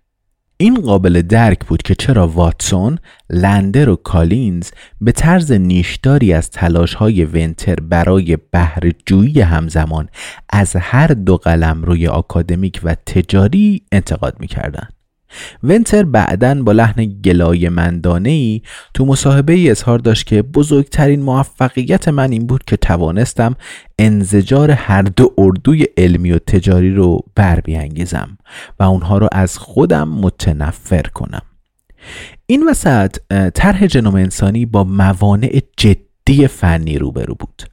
این 0.58 0.82
قابل 0.82 1.22
درک 1.22 1.66
بود 1.66 1.82
که 1.82 1.96
چرا 1.96 2.28
واتسون، 2.28 2.98
لندر 3.30 3.90
و 3.90 3.96
کالینز 3.96 4.70
به 5.02 5.12
طرز 5.12 5.52
نیشداری 5.52 6.34
از 6.34 6.50
تلاش 6.50 6.94
های 6.94 7.26
ونتر 7.26 7.76
برای 7.76 8.38
بهرهجویی 8.52 9.42
همزمان 9.42 10.10
از 10.50 10.76
هر 10.76 11.08
دو 11.08 11.38
قلم 11.38 11.84
روی 11.84 12.08
آکادمیک 12.08 12.82
و 12.84 12.96
تجاری 12.96 13.82
انتقاد 13.92 14.40
می‌کردند. 14.40 15.01
ونتر 15.64 16.04
بعدا 16.04 16.64
با 16.64 16.72
لحن 16.72 17.06
گلای 17.06 17.70
مندانه 17.70 18.30
ای 18.30 18.62
تو 18.94 19.06
مصاحبه 19.06 19.54
ای 19.54 19.70
اظهار 19.70 20.00
داشت 20.00 20.26
که 20.28 20.42
بزرگترین 20.42 21.22
موفقیت 21.22 22.08
من 22.08 22.32
این 22.32 22.48
بود 22.48 22.64
که 22.64 22.78
توانستم 22.78 23.56
انزجار 24.00 24.72
هر 24.72 25.02
دو 25.02 25.34
اردوی 25.38 25.86
علمی 25.98 26.32
و 26.32 26.40
تجاری 26.40 26.94
رو 26.94 27.20
بر 27.36 27.60
بیانگیزم 27.60 28.38
و 28.80 28.84
اونها 28.84 29.18
رو 29.18 29.28
از 29.32 29.58
خودم 29.58 30.10
متنفر 30.10 31.02
کنم. 31.02 31.42
این 32.46 32.70
وسط 32.70 33.18
طرح 33.54 33.88
ژنوم 33.88 34.16
انسانی 34.16 34.66
با 34.66 34.84
موانع 34.84 35.62
جدی 35.78 36.48
فنی 36.48 36.98
روبرو 36.98 37.36
بود. 37.36 37.71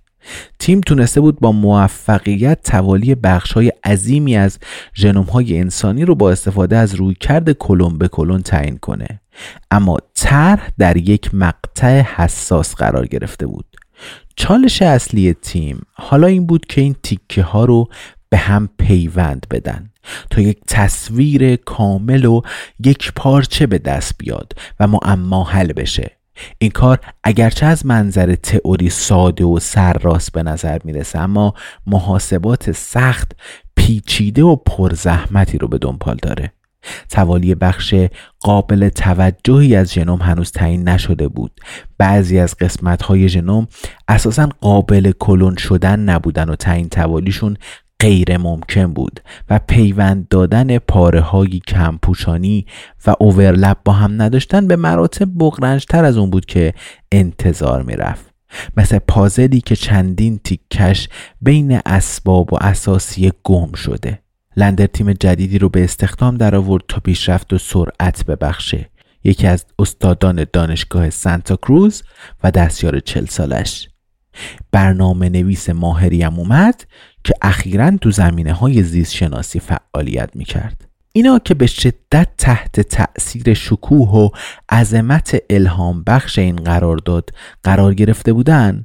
تیم 0.59 0.81
تونسته 0.81 1.21
بود 1.21 1.41
با 1.41 1.53
موفقیت 1.53 2.63
توالی 2.65 3.15
بخش 3.15 3.53
های 3.53 3.73
عظیمی 3.85 4.37
از 4.37 4.59
ژنوم 4.95 5.25
های 5.25 5.59
انسانی 5.59 6.05
رو 6.05 6.15
با 6.15 6.31
استفاده 6.31 6.77
از 6.77 6.95
رویکرد 6.95 7.53
کلون 7.53 7.99
به 7.99 8.09
کلون 8.09 8.43
تعیین 8.43 8.77
کنه. 8.77 9.21
اما 9.71 9.97
طرح 10.15 10.69
در 10.79 10.97
یک 10.97 11.35
مقطع 11.35 12.01
حساس 12.01 12.75
قرار 12.75 13.07
گرفته 13.07 13.47
بود. 13.47 13.65
چالش 14.37 14.83
اصلی 14.83 15.35
تیم 15.35 15.83
حالا 15.93 16.27
این 16.27 16.47
بود 16.47 16.67
که 16.67 16.81
این 16.81 16.97
تیکه 17.03 17.43
ها 17.43 17.65
رو 17.65 17.89
به 18.29 18.37
هم 18.37 18.69
پیوند 18.79 19.47
بدن 19.51 19.91
تا 20.31 20.41
یک 20.41 20.59
تصویر 20.67 21.57
کامل 21.57 22.25
و 22.25 22.41
یک 22.85 23.13
پارچه 23.17 23.67
به 23.67 23.79
دست 23.79 24.15
بیاد 24.19 24.53
و 24.81 24.87
معما 24.87 25.45
حل 25.45 25.73
بشه. 25.73 26.18
این 26.59 26.71
کار 26.71 27.01
اگرچه 27.25 27.67
از 27.67 27.87
منظر 27.87 28.35
تئوری 28.35 28.91
ساده 28.91 29.45
و 29.45 29.59
سرراست 29.59 30.33
به 30.33 30.43
نظر 30.43 30.79
می‌رسه 30.85 31.19
اما 31.19 31.55
محاسبات 31.87 32.73
سخت 32.73 33.33
پیچیده 33.77 34.43
و 34.43 34.57
پرزحمتی 34.57 35.59
رو 35.59 35.69
به 35.69 35.79
دنبال 35.79 36.19
داره. 36.23 36.53
توالی 37.11 37.55
بخش 37.55 37.95
قابل 38.41 38.89
توجهی 38.89 39.77
از 39.77 39.93
ژنوم 39.93 40.23
هنوز 40.23 40.53
تعیین 40.53 40.89
نشده 40.89 41.29
بود. 41.29 41.61
بعضی 41.99 42.39
از 42.39 42.57
قسمت 42.61 43.03
های 43.03 43.29
ژنوم 43.29 43.69
اساسا 44.09 44.49
قابل 44.61 45.13
کلون 45.19 45.57
شدن 45.57 46.01
نبودن 46.01 46.51
و 46.51 46.57
تعیین 46.57 46.89
توالیشون 46.89 47.57
غیر 48.01 48.37
ممکن 48.37 48.95
بود 48.95 49.21
و 49.51 49.61
پیوند 49.69 50.29
دادن 50.29 50.79
پاره 50.79 51.21
های 51.21 51.61
کمپوشانی 51.69 52.67
و 53.07 53.15
اوورلپ 53.21 53.77
با 53.85 53.93
هم 53.93 54.23
نداشتن 54.23 54.67
به 54.67 54.77
مراتب 54.77 55.29
بغرنجتر 55.39 56.05
از 56.05 56.17
اون 56.17 56.31
بود 56.31 56.47
که 56.47 56.75
انتظار 57.13 57.83
می‌رفت. 57.83 58.35
مثل 58.77 58.99
پازلی 58.99 59.61
که 59.61 59.77
چندین 59.77 60.41
تیکش 60.45 61.09
بین 61.41 61.81
اسباب 61.87 62.53
و 62.53 62.57
اساسی 62.61 63.33
گم 63.45 63.73
شده. 63.73 64.23
لندر 64.57 64.87
تیم 64.87 65.13
جدیدی 65.13 65.59
رو 65.59 65.69
به 65.69 65.85
استخدام 65.85 66.37
در 66.37 66.55
آورد 66.55 66.85
تا 66.89 67.01
پیشرفت 67.01 67.53
و 67.53 67.59
سرعت 67.59 68.27
ببخشه. 68.27 68.91
یکی 69.25 69.47
از 69.47 69.65
استادان 69.79 70.47
دانشگاه 70.53 71.11
سانتا 71.11 71.57
کروز 71.57 72.03
و 72.45 72.51
دستیار 72.51 73.01
چل 73.01 73.27
سالش. 73.27 73.89
برنامه 74.73 75.29
نویس 75.29 75.71
ماهریم 75.71 76.39
اومد 76.39 76.85
که 77.25 77.35
اخیرا 77.43 77.91
تو 78.01 78.11
زمینه 78.11 78.53
های 78.53 78.83
زیست 78.83 79.15
شناسی 79.15 79.61
فعالیت 79.61 80.31
می 80.35 80.45
کرد. 80.45 80.89
اینا 81.13 81.39
که 81.39 81.55
به 81.55 81.67
شدت 81.67 82.29
تحت 82.39 82.81
تأثیر 82.81 83.55
شکوه 83.55 84.09
و 84.09 84.29
عظمت 84.69 85.43
الهام 85.51 86.03
بخش 86.07 86.39
این 86.39 86.57
قرارداد 86.57 87.31
قرار 87.63 87.95
گرفته 87.95 88.33
بودن 88.33 88.85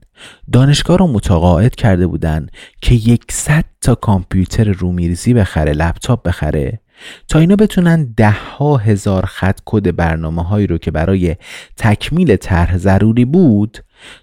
دانشگاه 0.52 0.98
رو 0.98 1.08
متقاعد 1.08 1.76
کرده 1.76 2.08
بودن 2.08 2.48
که 2.82 2.96
یکصد 2.96 3.66
تا 3.82 3.96
کامپیوتر 3.96 4.64
رومیرزی 4.64 5.34
بخره 5.34 5.72
لپتاپ 5.72 6.28
بخره 6.28 6.80
تا 7.28 7.40
اینا 7.40 7.56
بتونن 7.56 8.14
ده 8.18 8.32
ها 8.32 8.78
هزار 8.78 9.26
خط 9.26 9.60
کد 9.66 9.96
برنامه 9.96 10.44
هایی 10.44 10.68
رو 10.68 10.78
که 10.78 10.92
برای 10.92 11.36
تکمیل 11.78 12.36
طرح 12.36 12.78
ضروری 12.78 13.26
بود 13.26 13.78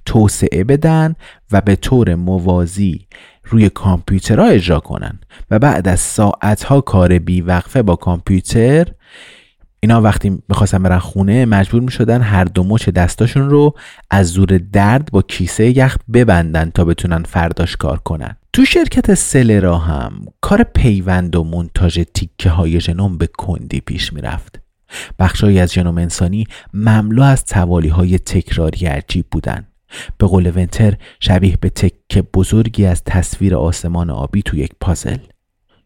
توسعه 0.07 0.65
بدن 0.65 1.15
و 1.53 1.61
به 1.61 1.77
طور 1.77 2.15
موازی 2.15 3.07
روی 3.45 3.69
کامپیوترها 3.69 4.47
اجرا 4.47 4.81
کنن. 4.81 5.21
و 5.51 5.59
بعد 5.59 5.89
از 5.89 6.01
ساعتها 6.01 6.81
کار 6.81 7.19
بیوقفه 7.19 7.83
با 7.83 7.97
کامپیوتر 7.97 8.87
اینا 9.81 10.01
وقتی 10.01 10.39
می‌خواستن 10.49 10.83
برن 10.83 10.99
خونه 10.99 11.45
مجبور 11.45 11.83
می‌شدن 11.83 12.21
هر 12.21 12.45
دو 12.45 12.65
مچ 12.65 12.89
دستاشون 12.89 13.51
رو 13.51 13.75
از 14.11 14.27
زور 14.27 14.59
درد 14.73 15.09
با 15.13 15.23
کیسه 15.23 15.79
یخ 15.79 15.97
ببندن 16.13 16.71
تا 16.71 16.85
بتونن 16.85 17.23
فرداش 17.23 17.77
کار 17.77 17.99
کنن. 17.99 18.37
تو 18.53 18.65
شرکت 18.65 19.15
سلرا 19.15 19.79
هم 19.79 20.13
کار 20.41 20.63
پیوند 20.63 21.37
و 21.37 21.45
منتاج 21.45 22.05
تیکه 22.15 22.51
های 22.51 22.81
ژنوم 22.81 23.19
به 23.19 23.27
کندی 23.27 23.81
پیش 23.81 24.13
می‌رفت. 24.13 24.61
بخشهایی 25.19 25.61
از 25.61 25.73
ژنوم 25.73 25.99
انسانی 25.99 26.47
مملو 26.75 27.23
از 27.23 27.45
توالی 27.45 27.89
های 27.89 28.19
تکراری 28.19 28.87
عجیب 28.87 29.27
بودن. 29.31 29.67
به 30.19 30.27
قول 30.27 30.53
ونتر 30.55 30.95
شبیه 31.21 31.57
به 31.61 31.71
تکه 31.71 32.23
بزرگی 32.23 32.87
از 32.87 33.03
تصویر 33.05 33.57
آسمان 33.57 34.11
آبی 34.11 34.43
تو 34.43 34.57
یک 34.57 34.71
پازل. 34.81 35.19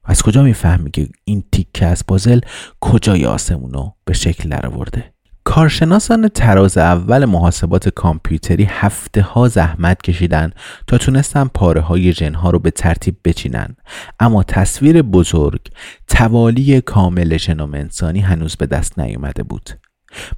از 0.05 0.22
کجا 0.22 0.43
می‌فهمی 0.43 0.90
که 0.90 1.09
این 1.24 1.44
تیکه 1.52 1.86
از 1.86 2.06
پازل 2.06 2.40
کجای 2.81 3.26
آسمونو 3.26 3.90
به 4.05 4.12
شکل 4.12 4.48
درآورده؟ 4.48 5.14
کارشناسان 5.44 6.28
تراز 6.28 6.78
اول 6.78 7.24
محاسبات 7.24 7.89
کامپیوتری 7.89 8.64
هفته 8.64 9.22
ها 9.22 9.48
زحمت 9.48 10.02
کشیدن 10.02 10.51
تا 10.86 10.98
تونستن 10.98 11.44
پاره 11.44 11.81
های 11.81 12.12
جنها 12.12 12.51
رو 12.51 12.59
به 12.59 12.70
ترتیب 12.70 13.16
بچینن. 13.24 13.76
اما 14.20 14.43
تصویر 14.43 15.02
بزرگ 15.02 15.60
توالی 16.09 16.81
کامل 16.81 17.36
ژنوم 17.36 17.74
انسانی 17.74 18.20
هنوز 18.20 18.56
به 18.56 18.66
دست 18.66 18.98
نیومده 18.98 19.43
بود. 19.43 19.70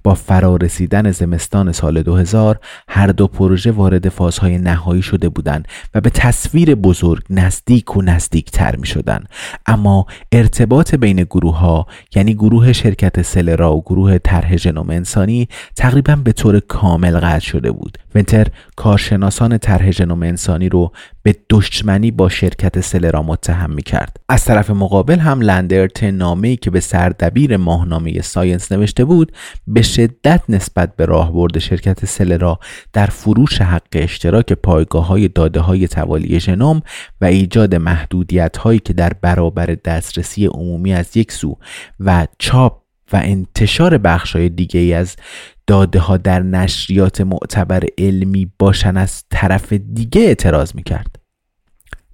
با 0.03 0.15
فرارسیدن 0.15 1.11
زمستان 1.11 1.73
سال 1.73 2.03
2000 2.03 2.59
هر 2.89 3.07
دو 3.07 3.27
پروژه 3.27 3.70
وارد 3.70 4.09
فازهای 4.09 4.59
نهایی 4.59 5.03
شده 5.03 5.28
بودند 5.28 5.69
و 5.94 6.01
به 6.01 6.11
تصویر 6.11 6.74
بزرگ 6.74 7.23
نزدیک 7.31 7.97
و 7.97 8.03
نزدیک 8.03 8.51
تر 8.51 8.77
می 8.77 8.86
شدن. 8.86 9.24
اما 9.66 10.07
ارتباط 10.32 10.94
بین 10.94 11.23
گروه 11.23 11.59
ها 11.59 11.86
یعنی 12.15 12.35
گروه 12.35 12.73
شرکت 12.73 13.23
سلرا 13.23 13.77
و 13.77 13.82
گروه 13.82 14.19
طرح 14.19 14.57
ژنوم 14.57 14.90
انسانی 14.90 15.48
تقریبا 15.77 16.16
به 16.16 16.32
طور 16.32 16.61
کامل 16.61 17.20
قطع 17.20 17.39
شده 17.39 17.73
بود 17.73 17.98
ونتر 18.16 18.47
کارشناسان 18.76 19.59
طرح 19.59 19.90
ژنوم 19.90 20.22
انسانی 20.22 20.68
رو 20.68 20.93
به 21.22 21.36
دشمنی 21.51 22.10
با 22.10 22.28
شرکت 22.28 22.80
سلرا 22.80 23.22
متهم 23.22 23.70
می 23.70 23.82
کرد 23.82 24.16
از 24.28 24.44
طرف 24.44 24.70
مقابل 24.70 25.18
هم 25.18 25.40
لندرت 25.40 26.05
نامه‌ای 26.05 26.56
که 26.56 26.70
به 26.70 26.80
سردبیر 26.80 27.56
ماهنامه 27.56 28.20
ساینس 28.20 28.72
نوشته 28.72 29.05
بود 29.05 29.32
به 29.66 29.82
شدت 29.82 30.43
نسبت 30.48 30.97
به 30.97 31.05
راهبرد 31.05 31.59
شرکت 31.59 32.05
سلرا 32.05 32.59
در 32.93 33.06
فروش 33.06 33.60
حق 33.60 33.82
اشتراک 33.93 34.52
پایگاه 34.52 35.06
های 35.06 35.28
داده 35.28 35.60
های 35.60 35.88
توالی 35.88 36.40
ژنوم 36.40 36.82
و 37.20 37.24
ایجاد 37.24 37.74
محدودیت 37.74 38.56
هایی 38.56 38.78
که 38.78 38.93
در 38.93 39.12
برابر 39.22 39.76
دسترسی 39.84 40.47
عمومی 40.47 40.94
از 40.94 41.16
یک 41.16 41.32
سو 41.32 41.56
و 42.01 42.26
چاپ 42.38 42.82
و 43.12 43.20
انتشار 43.24 43.98
بخش 43.98 44.36
های 44.36 44.48
دیگه 44.48 44.80
ای 44.80 44.93
از 44.93 45.16
داده 45.66 45.98
ها 45.98 46.16
در 46.16 46.40
نشریات 46.40 47.20
معتبر 47.20 47.82
علمی 47.98 48.51
باشن 48.59 48.97
از 48.97 49.24
طرف 49.30 49.72
دیگه 49.72 50.20
اعتراض 50.20 50.74
می‌کرد. 50.74 51.26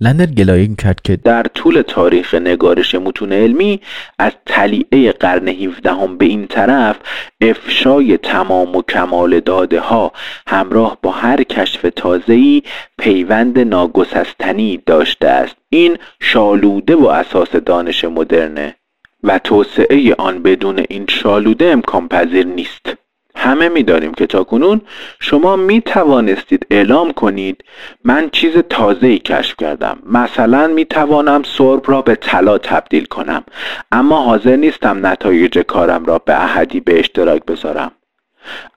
لندر 0.01 0.27
گلایه 0.27 0.75
کرد 0.75 1.03
که 1.03 1.17
در 1.17 1.43
طول 1.43 1.83
تاریخ 1.83 2.35
نگارش 2.35 2.95
متون 2.95 3.33
علمی 3.33 3.81
از 4.19 4.33
تلیعه 4.47 5.13
قرن 5.13 5.49
17 5.49 5.91
به 6.19 6.25
این 6.25 6.47
طرف 6.47 6.97
افشای 7.41 8.19
تمام 8.19 8.77
و 8.77 8.83
کمال 8.83 9.41
داده 9.41 9.81
ها 9.81 10.13
همراه 10.47 10.99
با 11.03 11.11
هر 11.11 11.43
کشف 11.43 11.87
تازه‌ای 11.97 12.63
پیوند 12.99 13.59
ناگسستنی 13.59 14.83
داشته 14.87 15.29
است. 15.29 15.57
این 15.69 15.99
شالوده 16.21 16.97
و 16.97 17.07
اساس 17.07 17.51
دانش 17.57 18.05
مدرنه 18.05 18.75
و 19.23 19.39
توسعه 19.39 20.15
آن 20.19 20.43
بدون 20.43 20.85
این 20.89 21.07
شالوده 21.09 21.65
امکان 21.65 22.09
پذیر 22.09 22.47
نیست. 22.47 23.02
همه 23.35 23.69
می‌دانیم 23.69 24.15
که 24.15 24.27
تاکنون 24.27 24.81
شما 25.21 25.57
می 25.57 25.81
توانستید 25.81 26.67
اعلام 26.71 27.13
کنید 27.13 27.65
من 28.05 28.31
چیز 28.33 28.53
تازه 28.71 29.07
ای 29.07 29.19
کشف 29.19 29.57
کردم. 29.57 29.99
مثلا 30.07 30.67
می 30.67 30.85
توانم 30.85 31.43
سرب 31.43 31.91
را 31.91 32.03
به 32.03 32.15
طلا 32.15 32.59
تبدیل 32.59 33.05
کنم 33.05 33.45
اما 33.93 34.23
حاضر 34.23 34.57
نیستم 34.57 35.07
نتایج 35.07 35.59
کارم 35.59 36.05
را 36.05 36.19
به 36.19 36.45
احدی 36.45 36.81
به 36.81 36.99
اشتراک 36.99 37.45
بذارم. 37.45 37.93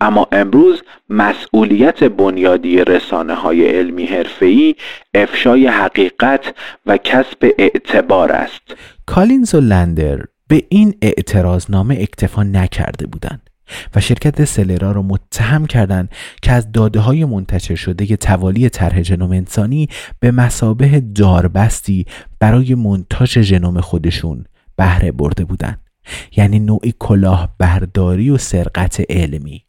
اما 0.01 0.27
امروز 0.31 0.83
مسئولیت 1.09 2.03
بنیادی 2.03 2.77
رسانه 2.77 3.33
های 3.33 3.65
علمی 3.65 4.05
حرفه‌ای 4.05 4.75
افشای 5.13 5.67
حقیقت 5.67 6.53
و 6.85 6.97
کسب 6.97 7.51
اعتبار 7.57 8.31
است. 8.31 8.75
کالینز 9.05 9.55
و 9.55 9.59
لندر 9.59 10.19
به 10.47 10.63
این 10.69 10.93
اعتراضنامه 11.01 11.97
اکتفا 12.01 12.43
نکرده 12.43 13.07
بودند. 13.07 13.49
و 13.95 14.01
شرکت 14.01 14.45
سلرا 14.45 14.91
را 14.91 15.01
متهم 15.01 15.65
کردند 15.65 16.09
که 16.41 16.51
از 16.51 16.71
داده 16.71 16.99
های 16.99 17.25
منتشر 17.25 17.75
شده 17.75 18.17
توالی 18.17 18.69
طرح 18.69 19.01
ژنوم 19.01 19.31
انسانی 19.31 19.89
به 20.19 20.31
مسابه 20.31 20.99
داربستی 20.99 22.05
برای 22.39 22.75
منتاج 22.75 23.41
ژنوم 23.41 23.81
خودشون 23.81 24.45
بهره 24.75 25.11
برده 25.11 25.45
بودند. 25.45 25.79
یعنی 26.37 26.59
نوعی 26.59 26.93
کلاه 26.99 27.55
برداری 27.57 28.29
و 28.29 28.37
سرقت 28.37 29.03
علمی. 29.09 29.64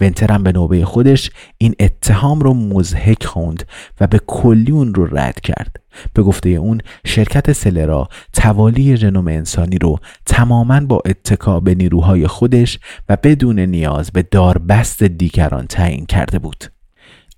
ونتر 0.00 0.32
هم 0.32 0.42
به 0.42 0.52
نوبه 0.52 0.84
خودش 0.84 1.30
این 1.58 1.74
اتهام 1.80 2.40
رو 2.40 2.54
مزهک 2.54 3.24
خوند 3.24 3.66
و 4.00 4.06
به 4.06 4.20
کلی 4.26 4.72
اون 4.72 4.94
رو 4.94 5.16
رد 5.16 5.40
کرد. 5.40 5.76
به 6.14 6.22
گفته 6.22 6.48
اون 6.48 6.80
شرکت 7.06 7.52
سلرا 7.52 8.08
توالی 8.32 8.96
ژنوم 8.96 9.28
انسانی 9.28 9.78
رو 9.78 9.98
تماما 10.26 10.80
با 10.80 11.02
اتکا 11.06 11.60
به 11.60 11.74
نیروهای 11.74 12.26
خودش 12.26 12.78
و 13.08 13.16
بدون 13.22 13.58
نیاز 13.60 14.10
به 14.10 14.22
داربست 14.22 15.02
دیگران 15.02 15.66
تعیین 15.66 16.06
کرده 16.06 16.38
بود. 16.38 16.64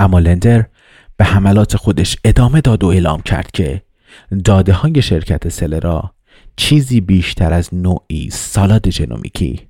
اما 0.01 0.19
لندر 0.19 0.65
به 1.17 1.25
حملات 1.25 1.77
خودش 1.77 2.17
ادامه 2.25 2.61
داد 2.61 2.85
و 2.85 2.87
اعلام 2.87 3.23
کرد 3.23 3.51
که 3.51 3.83
داده 4.45 4.73
های 4.73 5.03
شرکت 5.03 5.49
سلرا 5.49 6.15
چیزی 6.57 7.01
بیشتر 7.01 7.53
از 7.53 7.75
نوعی 7.75 8.31
سالاد 8.31 8.91
ژنومیکی 8.91 9.61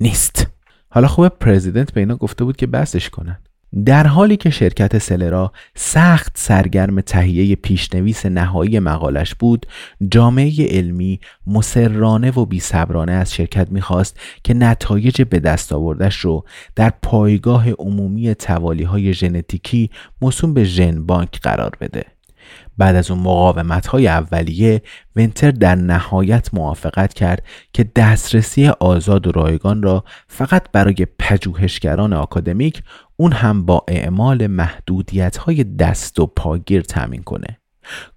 نیست. 0.00 0.55
حالا 0.96 1.08
خوب 1.08 1.28
پرزیدنت 1.28 1.92
به 1.92 2.00
اینا 2.00 2.16
گفته 2.16 2.44
بود 2.44 2.56
که 2.56 2.66
بسش 2.66 3.10
کنن. 3.10 3.38
در 3.84 4.06
حالی 4.06 4.36
که 4.36 4.50
شرکت 4.50 4.98
سلرا 4.98 5.52
سخت 5.74 6.32
سرگرم 6.34 7.00
تهیه 7.00 7.56
پیشنویس 7.56 8.26
نهایی 8.26 8.78
مقالش 8.78 9.34
بود 9.34 9.66
جامعه 10.10 10.66
علمی 10.68 11.20
مسررانه 11.46 12.30
و 12.30 12.46
بیصبرانه 12.46 13.12
از 13.12 13.34
شرکت 13.34 13.70
می‌خواست 13.70 14.20
که 14.44 14.54
نتایج 14.54 15.22
به 15.22 15.40
دست 15.40 15.72
آوردش 15.72 16.16
رو 16.16 16.44
در 16.76 16.92
پایگاه 17.02 17.70
عمومی 17.70 18.34
توالی 18.34 18.84
های 18.84 19.12
ژنتیکی 19.12 19.90
موسوم 20.22 20.54
به 20.54 20.64
ژن 20.64 21.06
بانک 21.06 21.40
قرار 21.40 21.72
بده. 21.80 22.15
بعد 22.78 22.96
از 22.96 23.10
اون 23.10 23.20
مقاومت 23.20 23.86
های 23.86 24.08
اولیه 24.08 24.82
ونتر 25.16 25.50
در 25.50 25.74
نهایت 25.74 26.54
موافقت 26.54 27.14
کرد 27.14 27.42
که 27.72 27.84
دسترسی 27.96 28.68
آزاد 28.68 29.26
و 29.26 29.32
رایگان 29.32 29.82
را 29.82 30.04
فقط 30.28 30.70
برای 30.72 31.06
پژوهشگران 31.18 32.12
آکادمیک 32.12 32.82
اون 33.16 33.32
هم 33.32 33.66
با 33.66 33.84
اعمال 33.88 34.46
محدودیت 34.46 35.36
های 35.36 35.64
دست 35.64 36.18
و 36.18 36.26
پاگیر 36.26 36.82
تامین 36.82 37.22
کنه. 37.22 37.58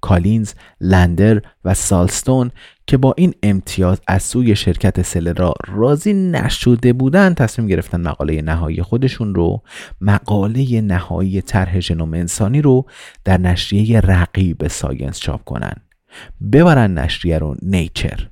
کالینز، 0.02 0.54
لندر 0.82 1.42
و 1.66 1.74
سالستون 1.74 2.52
که 2.88 2.98
با 2.98 3.14
این 3.18 3.34
امتیاز 3.44 4.02
از 4.08 4.24
سوی 4.24 4.56
شرکت 4.56 5.02
سلرا 5.02 5.54
راضی 5.68 6.14
نشده 6.14 6.94
بودن 6.94 7.34
تصمیم 7.34 7.68
گرفتن 7.68 8.02
مقاله 8.02 8.42
نهایی 8.42 8.82
خودشون 8.82 9.36
رو 9.36 9.64
مقاله 10.02 10.82
نهایی 10.82 11.42
طرح 11.42 11.80
ژنوم 11.80 12.14
انسانی 12.14 12.62
رو 12.62 12.86
در 13.24 13.38
نشریه 13.38 14.00
رقیب 14.00 14.68
ساینس 14.68 15.20
چاپ 15.20 15.44
کنن. 15.44 15.74
ببرن 16.52 16.98
نشریه 16.98 17.38
رو 17.38 17.56
نیچر. 17.62 18.30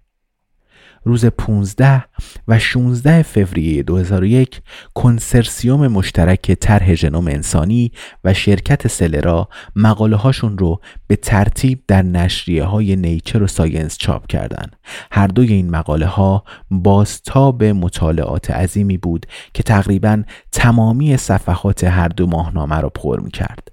روز 1.08 1.26
15 1.26 2.04
و 2.48 2.60
16 2.60 3.24
فوریه 3.24 3.84
2001 3.84 4.62
کنسرسیوم 4.94 5.88
مشترک 5.88 6.52
طرح 6.52 6.96
ژنوم 6.96 7.28
انسانی 7.28 7.92
و 8.24 8.34
شرکت 8.34 8.88
سلرا 8.88 9.50
مقاله 9.76 10.16
هاشون 10.16 10.58
رو 10.58 10.82
به 11.08 11.16
ترتیب 11.16 11.84
در 11.88 12.02
نشریه 12.02 12.64
های 12.64 12.96
نیچر 12.96 13.44
و 13.44 13.48
ساینس 13.48 13.98
چاپ 13.98 14.28
کردند. 14.28 14.76
هر 15.12 15.28
دوی 15.28 15.54
این 15.54 15.70
مقاله 15.70 16.06
ها 16.06 16.44
بازتاب 16.72 17.64
مطالعات 17.64 18.52
عظیمی 18.52 18.98
بود 18.98 19.26
که 19.54 19.64
تقریبا 19.64 20.24
تمامی 20.52 21.18
صفحات 21.18 21.84
هر 21.84 22.08
دو 22.08 22.28
ماهنامه 22.28 22.82
را 22.82 22.90
پر 22.90 23.20
می 23.20 23.32
کرد. 23.32 23.68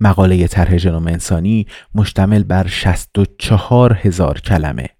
مقاله 0.00 0.46
طرح 0.46 0.76
ژنوم 0.76 1.06
انسانی 1.06 1.66
مشتمل 1.94 2.42
بر 2.42 2.66
64 2.66 3.92
هزار 3.92 4.40
کلمه 4.40 4.95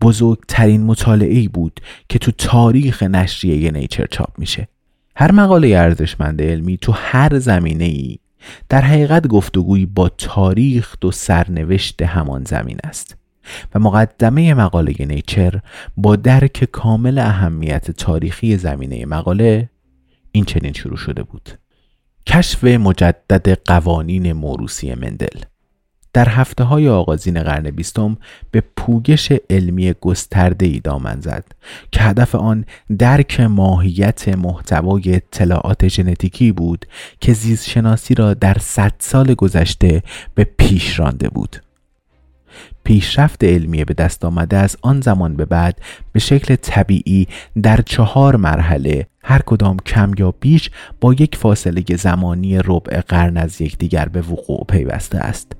بزرگترین 0.00 0.84
مطالعه 0.84 1.48
بود 1.48 1.80
که 2.08 2.18
تو 2.18 2.30
تاریخ 2.30 3.02
نشریه 3.02 3.70
نیچر 3.70 4.06
چاپ 4.06 4.38
میشه. 4.38 4.68
هر 5.16 5.32
مقاله 5.32 5.68
ارزشمند 5.68 6.42
علمی 6.42 6.76
تو 6.76 6.92
هر 6.92 7.38
زمینه 7.38 7.84
ای 7.84 8.18
در 8.68 8.80
حقیقت 8.80 9.26
گفتگویی 9.26 9.86
با 9.86 10.08
تاریخ 10.08 10.96
و 11.04 11.10
سرنوشت 11.10 12.02
همان 12.02 12.44
زمین 12.44 12.78
است 12.84 13.16
و 13.74 13.78
مقدمه 13.78 14.54
مقاله 14.54 14.94
نیچر 15.00 15.60
با 15.96 16.16
درک 16.16 16.68
کامل 16.72 17.18
اهمیت 17.18 17.90
تاریخی 17.90 18.56
زمینه 18.56 19.06
مقاله 19.06 19.70
این 20.32 20.44
چنین 20.44 20.72
شروع 20.72 20.96
شده 20.96 21.22
بود. 21.22 21.50
کشف 22.26 22.64
مجدد 22.64 23.58
قوانین 23.64 24.32
موروسی 24.32 24.94
مندل. 24.94 25.40
در 26.12 26.28
هفته 26.28 26.64
های 26.64 26.88
آغازین 26.88 27.42
قرن 27.42 27.70
بیستم 27.70 28.16
به 28.50 28.62
پوگش 28.76 29.32
علمی 29.50 29.94
گسترده 30.00 30.66
ای 30.66 30.80
دامن 30.80 31.20
زد 31.20 31.44
که 31.92 32.02
هدف 32.02 32.34
آن 32.34 32.64
درک 32.98 33.40
ماهیت 33.40 34.28
محتوای 34.28 35.14
اطلاعات 35.14 35.88
ژنتیکی 35.88 36.52
بود 36.52 36.86
که 37.20 37.32
زیستشناسی 37.32 38.14
را 38.14 38.34
در 38.34 38.56
صد 38.60 38.92
سال 38.98 39.34
گذشته 39.34 40.02
به 40.34 40.44
پیش 40.44 40.98
رانده 40.98 41.28
بود. 41.28 41.56
پیشرفت 42.84 43.44
علمی 43.44 43.84
به 43.84 43.94
دست 43.94 44.24
آمده 44.24 44.56
از 44.56 44.76
آن 44.82 45.00
زمان 45.00 45.36
به 45.36 45.44
بعد 45.44 45.80
به 46.12 46.20
شکل 46.20 46.56
طبیعی 46.56 47.28
در 47.62 47.80
چهار 47.86 48.36
مرحله 48.36 49.06
هر 49.22 49.42
کدام 49.46 49.76
کم 49.86 50.12
یا 50.18 50.34
بیش 50.40 50.70
با 51.00 51.14
یک 51.14 51.36
فاصله 51.36 51.84
زمانی 51.96 52.58
ربع 52.58 53.00
قرن 53.00 53.36
از 53.36 53.60
یکدیگر 53.60 54.08
به 54.08 54.20
وقوع 54.20 54.64
پیوسته 54.68 55.18
است. 55.18 55.59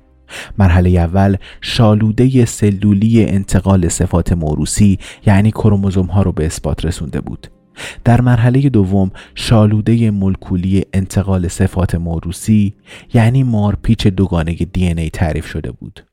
مرحله 0.57 0.89
اول 0.89 1.35
شالوده 1.61 2.45
سلولی 2.45 3.25
انتقال 3.25 3.87
صفات 3.87 4.33
موروسی 4.33 4.99
یعنی 5.25 5.51
کروموزوم 5.51 6.05
ها 6.05 6.21
رو 6.21 6.31
به 6.31 6.45
اثبات 6.45 6.85
رسونده 6.85 7.21
بود. 7.21 7.47
در 8.03 8.21
مرحله 8.21 8.69
دوم 8.69 9.11
شالوده 9.35 10.11
مولکولی 10.11 10.83
انتقال 10.93 11.47
صفات 11.47 11.95
موروسی 11.95 12.73
یعنی 13.13 13.43
مارپیچ 13.43 14.07
دوگانه 14.07 14.53
دی 14.53 14.87
ای 14.87 15.09
تعریف 15.09 15.45
شده 15.47 15.71
بود. 15.71 16.05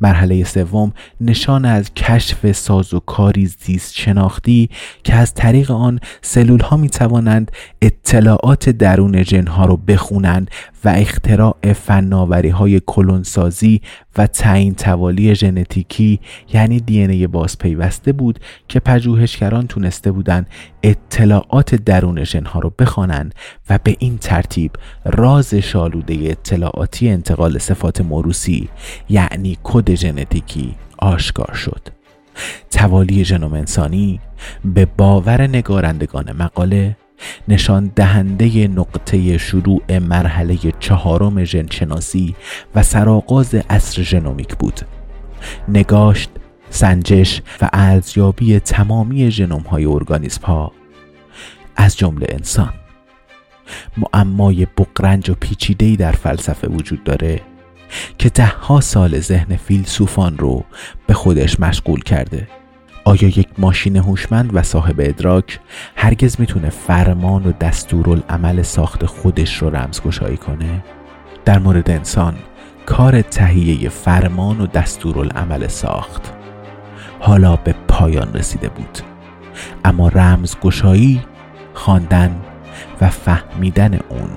مرحله 0.00 0.44
سوم 0.44 0.92
نشان 1.20 1.64
از 1.64 1.94
کشف 1.94 2.52
ساز 2.52 2.94
و 2.94 3.00
کاری 3.00 3.46
زیست 3.46 3.94
شناختی 3.94 4.70
که 5.04 5.14
از 5.14 5.34
طریق 5.34 5.70
آن 5.70 6.00
سلول 6.22 6.60
ها 6.60 6.76
می 6.76 6.88
توانند 6.88 7.52
اطلاعات 7.82 8.70
درون 8.70 9.24
جن 9.24 9.46
ها 9.46 9.64
رو 9.64 9.76
بخونند 9.76 10.50
و 10.84 10.88
اختراع 10.88 11.72
فناوری 11.72 12.48
های 12.48 12.80
کلونسازی 12.86 13.80
و 14.18 14.26
تعیین 14.26 14.74
توالی 14.74 15.34
ژنتیکی 15.34 16.20
یعنی 16.52 16.80
دی 16.80 17.00
ای 17.00 17.26
باز 17.26 17.58
پیوسته 17.58 18.12
بود 18.12 18.40
که 18.68 18.80
پژوهشگران 18.80 19.66
تونسته 19.66 20.12
بودند 20.12 20.46
اطلاعات 20.82 21.74
درون 21.74 22.24
ژنها 22.24 22.60
رو 22.60 22.72
بخوانند 22.78 23.34
و 23.70 23.78
به 23.84 23.96
این 23.98 24.18
ترتیب 24.18 24.72
راز 25.04 25.54
شالوده 25.54 26.14
اطلاعاتی 26.14 27.08
انتقال 27.08 27.58
صفات 27.58 28.00
موروسی 28.00 28.68
یعنی 29.08 29.58
کد 29.62 29.94
ژنتیکی 29.94 30.74
آشکار 30.98 31.54
شد. 31.54 31.88
توالی 32.70 33.24
ژنوم 33.24 33.52
انسانی 33.52 34.20
به 34.64 34.86
باور 34.96 35.42
نگارندگان 35.42 36.32
مقاله 36.32 36.96
نشان 37.48 37.92
دهنده 37.96 38.68
نقطه 38.68 39.38
شروع 39.38 39.98
مرحله 39.98 40.58
چهارم 40.80 41.44
ژنشناسی 41.44 42.36
و 42.74 42.82
سرآغاز 42.82 43.54
عصر 43.54 44.02
ژنومیک 44.02 44.56
بود. 44.56 44.80
نگاشت 45.68 46.30
سنجش 46.70 47.42
و 47.60 47.68
ارزیابی 47.72 48.58
تمامی 48.58 49.30
ژنوم 49.30 49.62
های 49.62 49.84
ارگانیسم 49.84 50.42
ها 50.42 50.72
از 51.76 51.96
جمله 51.96 52.26
انسان. 52.30 52.72
معمای 53.96 54.66
بقرنج 54.78 55.30
و 55.30 55.34
پیچیده‌ای 55.40 55.96
در 55.96 56.12
فلسفه 56.12 56.68
وجود 56.68 57.04
داره 57.04 57.40
که 58.18 58.28
دهها 58.28 58.80
سال 58.80 59.20
ذهن 59.20 59.56
فیلسوفان 59.56 60.38
رو 60.38 60.64
به 61.06 61.14
خودش 61.14 61.60
مشغول 61.60 62.02
کرده. 62.02 62.48
آیا 63.08 63.28
یک 63.28 63.48
ماشین 63.58 63.96
هوشمند 63.96 64.50
و 64.54 64.62
صاحب 64.62 64.94
ادراک 64.98 65.60
هرگز 65.96 66.40
می‌تونه 66.40 66.70
فرمان 66.70 67.46
و 67.46 67.52
دستورالعمل 67.52 68.62
ساخت 68.62 69.06
خودش 69.06 69.62
رو 69.62 69.70
رمزگشایی 69.70 70.36
کنه؟ 70.36 70.84
در 71.44 71.58
مورد 71.58 71.90
انسان 71.90 72.34
کار 72.86 73.22
تهیه 73.22 73.88
فرمان 73.88 74.60
و 74.60 74.66
دستورالعمل 74.66 75.68
ساخت 75.68 76.32
حالا 77.20 77.56
به 77.56 77.74
پایان 77.88 78.32
رسیده 78.34 78.68
بود 78.68 78.98
اما 79.84 80.08
رمزگشایی 80.08 81.22
خواندن 81.74 82.40
و 83.00 83.10
فهمیدن 83.10 83.98
اون 84.08 84.30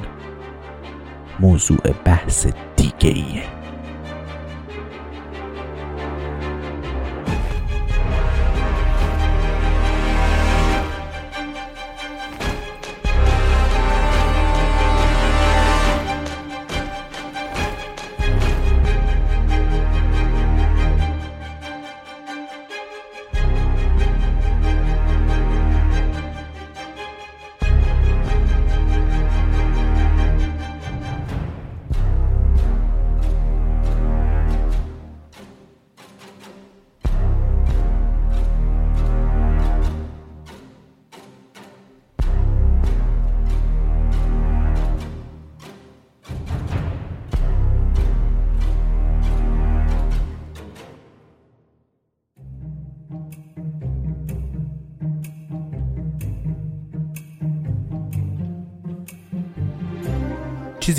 موضوع 1.40 1.92
بحث 2.06 2.48
دیگه 2.76 3.10
ایه 3.10 3.61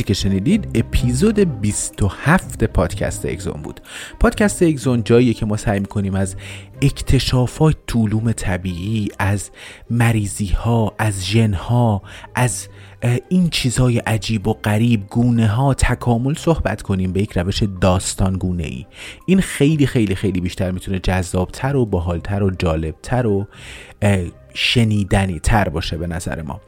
چیزی 0.02 0.14
که 0.14 0.28
شنیدید 0.28 0.68
اپیزود 0.74 1.60
27 1.60 2.64
پادکست 2.64 3.26
اگزون 3.26 3.62
بود. 3.62 3.80
پادکست 4.20 4.62
اگزون 4.62 5.04
جاییه 5.04 5.34
که 5.34 5.46
ما 5.46 5.56
سعی 5.56 5.80
می‌کنیم 5.80 6.14
از 6.14 6.36
اکتشافات 6.82 7.76
علوم 7.94 8.32
طبیعی 8.32 9.08
از 9.18 9.50
مریضی 9.90 10.46
ها 10.46 10.94
از 10.98 11.26
ژن 11.26 11.54
ها 11.54 12.02
از 12.34 12.68
این 13.28 13.48
چیزهای 13.48 13.98
عجیب 13.98 14.48
و 14.48 14.52
غریب 14.52 15.06
گونه 15.06 15.46
ها 15.46 15.74
تکامل 15.74 16.34
صحبت 16.34 16.82
کنیم 16.82 17.12
به 17.12 17.22
یک 17.22 17.38
روش 17.38 17.62
داستان 17.80 18.32
گونه 18.32 18.64
ای 18.64 18.86
این 19.26 19.40
خیلی 19.40 19.86
خیلی 19.86 20.14
خیلی 20.14 20.40
بیشتر 20.40 20.70
می‌تونه 20.70 20.98
جذابتر 20.98 21.76
و 21.76 21.86
باحالتر 21.86 22.42
و 22.42 22.50
جالبتر 22.50 23.26
و 23.26 23.46
شنیدنی 24.54 25.38
تر 25.38 25.68
باشه 25.68 25.96
به 25.96 26.06
نظر 26.06 26.42
ما. 26.42 26.60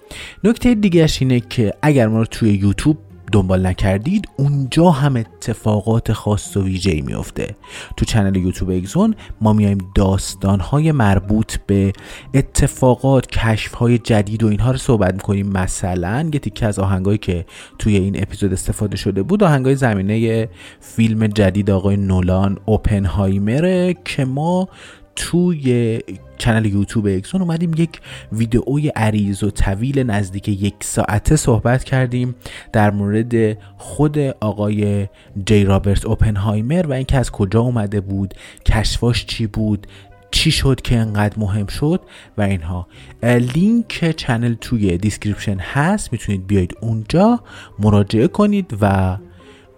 نکته 0.44 0.74
دیگهش 0.74 1.22
اینه 1.22 1.40
که 1.40 1.74
اگر 1.82 2.08
ما 2.08 2.18
رو 2.18 2.24
توی 2.24 2.50
یوتیوب 2.54 2.98
دنبال 3.34 3.66
نکردید 3.66 4.28
اونجا 4.36 4.90
هم 4.90 5.16
اتفاقات 5.16 6.12
خاص 6.12 6.56
و 6.56 6.62
ویژه 6.62 6.90
ای 6.90 7.00
میفته 7.00 7.56
تو 7.96 8.04
چنل 8.04 8.36
یوتیوب 8.36 8.70
اگزون 8.70 9.14
ما 9.40 9.52
میایم 9.52 9.78
داستان 9.94 10.60
های 10.60 10.92
مربوط 10.92 11.56
به 11.66 11.92
اتفاقات 12.34 13.26
کشف 13.26 13.74
های 13.74 13.98
جدید 13.98 14.42
و 14.42 14.46
اینها 14.46 14.70
رو 14.70 14.76
صحبت 14.76 15.14
می‌کنیم. 15.14 15.46
مثلا 15.46 16.30
یه 16.32 16.40
تیکه 16.40 16.66
از 16.66 16.78
آهنگایی 16.78 17.18
که 17.18 17.46
توی 17.78 17.96
این 17.96 18.22
اپیزود 18.22 18.52
استفاده 18.52 18.96
شده 18.96 19.22
بود 19.22 19.44
آهنگای 19.44 19.74
زمینه 19.74 20.48
فیلم 20.80 21.26
جدید 21.26 21.70
آقای 21.70 21.96
نولان 21.96 22.58
اوپنهایمره 22.64 23.96
که 24.04 24.24
ما 24.24 24.68
توی 25.16 26.00
channel 26.38 26.66
یوتیوب 26.66 27.06
اکسون 27.06 27.42
اومدیم 27.42 27.70
یک 27.76 28.00
ویدئوی 28.32 28.88
عریض 28.88 29.42
و 29.42 29.50
طویل 29.50 29.98
نزدیک 29.98 30.48
یک 30.48 30.74
ساعته 30.80 31.36
صحبت 31.36 31.84
کردیم 31.84 32.34
در 32.72 32.90
مورد 32.90 33.58
خود 33.76 34.18
آقای 34.18 35.08
جی 35.46 35.64
رابرت 35.64 36.06
اوپنهایمر 36.06 36.86
و 36.86 36.92
اینکه 36.92 37.16
از 37.18 37.30
کجا 37.30 37.60
اومده 37.60 38.00
بود 38.00 38.34
کشفاش 38.66 39.26
چی 39.26 39.46
بود 39.46 39.86
چی 40.30 40.50
شد 40.50 40.80
که 40.80 40.96
انقدر 40.96 41.38
مهم 41.38 41.66
شد 41.66 42.00
و 42.38 42.42
اینها. 42.42 42.86
لینک 43.22 44.14
channel 44.16 44.54
توی 44.54 44.98
description 44.98 45.58
هست 45.58 46.12
می‌تونید 46.12 46.46
بیاید 46.46 46.76
اونجا 46.80 47.40
مراجعه 47.78 48.28
کنید 48.28 48.78
و 48.80 49.16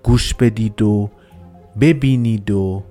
گوش 0.02 0.34
بدید 0.34 0.82
و 0.82 1.10
ببینید 1.80 2.50
و 2.50 2.82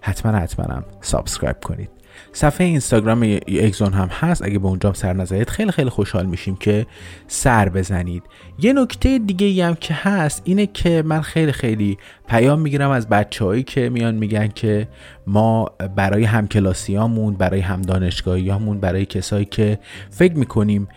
حتما 0.00 0.38
حتما 0.38 0.84
subscribe 1.00 1.60
کنید. 1.60 1.90
صفحه 2.32 2.66
اینستاگرام 2.66 3.22
اگزون 3.48 3.92
هم 3.92 4.08
هست. 4.08 4.42
اگه 4.42 4.58
به 4.58 4.66
اونجا 4.66 4.92
سر 4.92 5.12
نزدید 5.12 5.50
خیلی 5.50 5.72
خیلی 5.72 5.90
خوشحال 5.90 6.26
میشیم 6.26 6.56
که 6.56 6.86
سر 7.26 7.68
بزنید. 7.68 8.22
یه 8.58 8.72
نکته 8.72 9.18
دیگه 9.18 9.66
هم 9.66 9.74
که 9.74 9.94
هست 9.94 10.42
اینه 10.44 10.66
که 10.66 11.02
من 11.06 11.20
خیلی 11.20 11.52
خیلی 11.52 11.98
پیام 12.28 12.60
می‌گیرم 12.60 12.90
از 12.90 13.08
بچههایی 13.08 13.62
که 13.62 13.88
میان 13.88 14.14
میگن 14.14 14.48
که 14.48 14.88
ما 15.26 15.70
برای 15.96 16.24
همکلاسیامون 16.24 17.34
برای 17.34 17.60
هم 17.60 17.82
دانشگاهیامون 17.82 18.80
برای 18.80 19.06
کسایی 19.06 19.44
که 19.44 19.78
فکر 20.10 20.34
می‌کنیم 20.34 20.88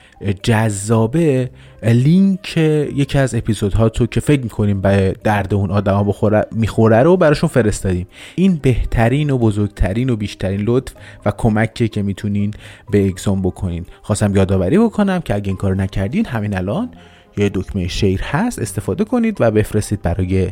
جذابه 0.43 1.49
لینک 1.83 2.57
یکی 2.57 3.17
از 3.17 3.35
اپیزودها 3.35 3.89
تو 3.89 4.05
که 4.05 4.19
فکر 4.19 4.41
می‌کنیم 4.41 4.81
به 4.81 5.15
درد 5.23 5.53
اون 5.53 5.71
آدما 5.71 6.03
بخوره 6.03 6.45
می‌خوره 6.51 7.03
رو 7.03 7.17
براشون 7.17 7.49
فرستادیم. 7.49 8.07
این 8.35 8.59
بهترین 8.61 9.29
و 9.29 9.37
بزرگترین 9.37 10.09
و 10.09 10.15
بیشترین 10.15 10.61
لطف 10.61 10.93
و 11.25 11.31
کمکی 11.37 11.87
که 11.87 12.01
می‌تونین 12.01 12.53
به 12.91 13.07
اگزون 13.07 13.41
بکنین. 13.41 13.85
خواستم 14.01 14.35
یادآوری 14.35 14.77
بکنم 14.77 15.19
که 15.19 15.35
اگه 15.35 15.47
این 15.47 15.57
کار 15.57 15.75
نکردین 15.75 16.25
همین 16.25 16.57
الان 16.57 16.89
یه 17.37 17.49
دکمه 17.53 17.87
شیر 17.87 18.21
هست 18.23 18.59
استفاده 18.59 19.03
کنید 19.03 19.37
و 19.39 19.51
بفرستید 19.51 20.01
برای 20.01 20.51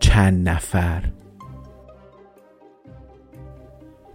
چند 0.00 0.48
نفر. 0.48 1.02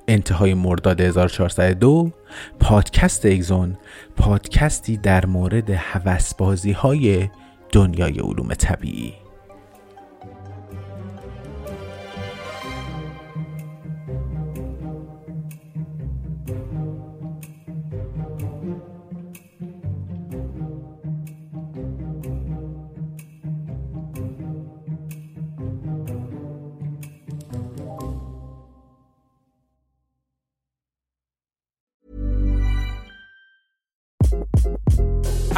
انتهای 0.08 0.54
مرداد 0.54 1.02
1402 1.02 2.12
پادکست 2.60 3.26
اگزون 3.26 3.78
پادکستی 4.18 4.98
در 4.98 5.26
مورد 5.26 5.70
حوسبازی 5.70 6.72
های 6.72 7.30
دنیای 7.72 8.20
علوم 8.20 8.54
طبیعی. 8.54 9.29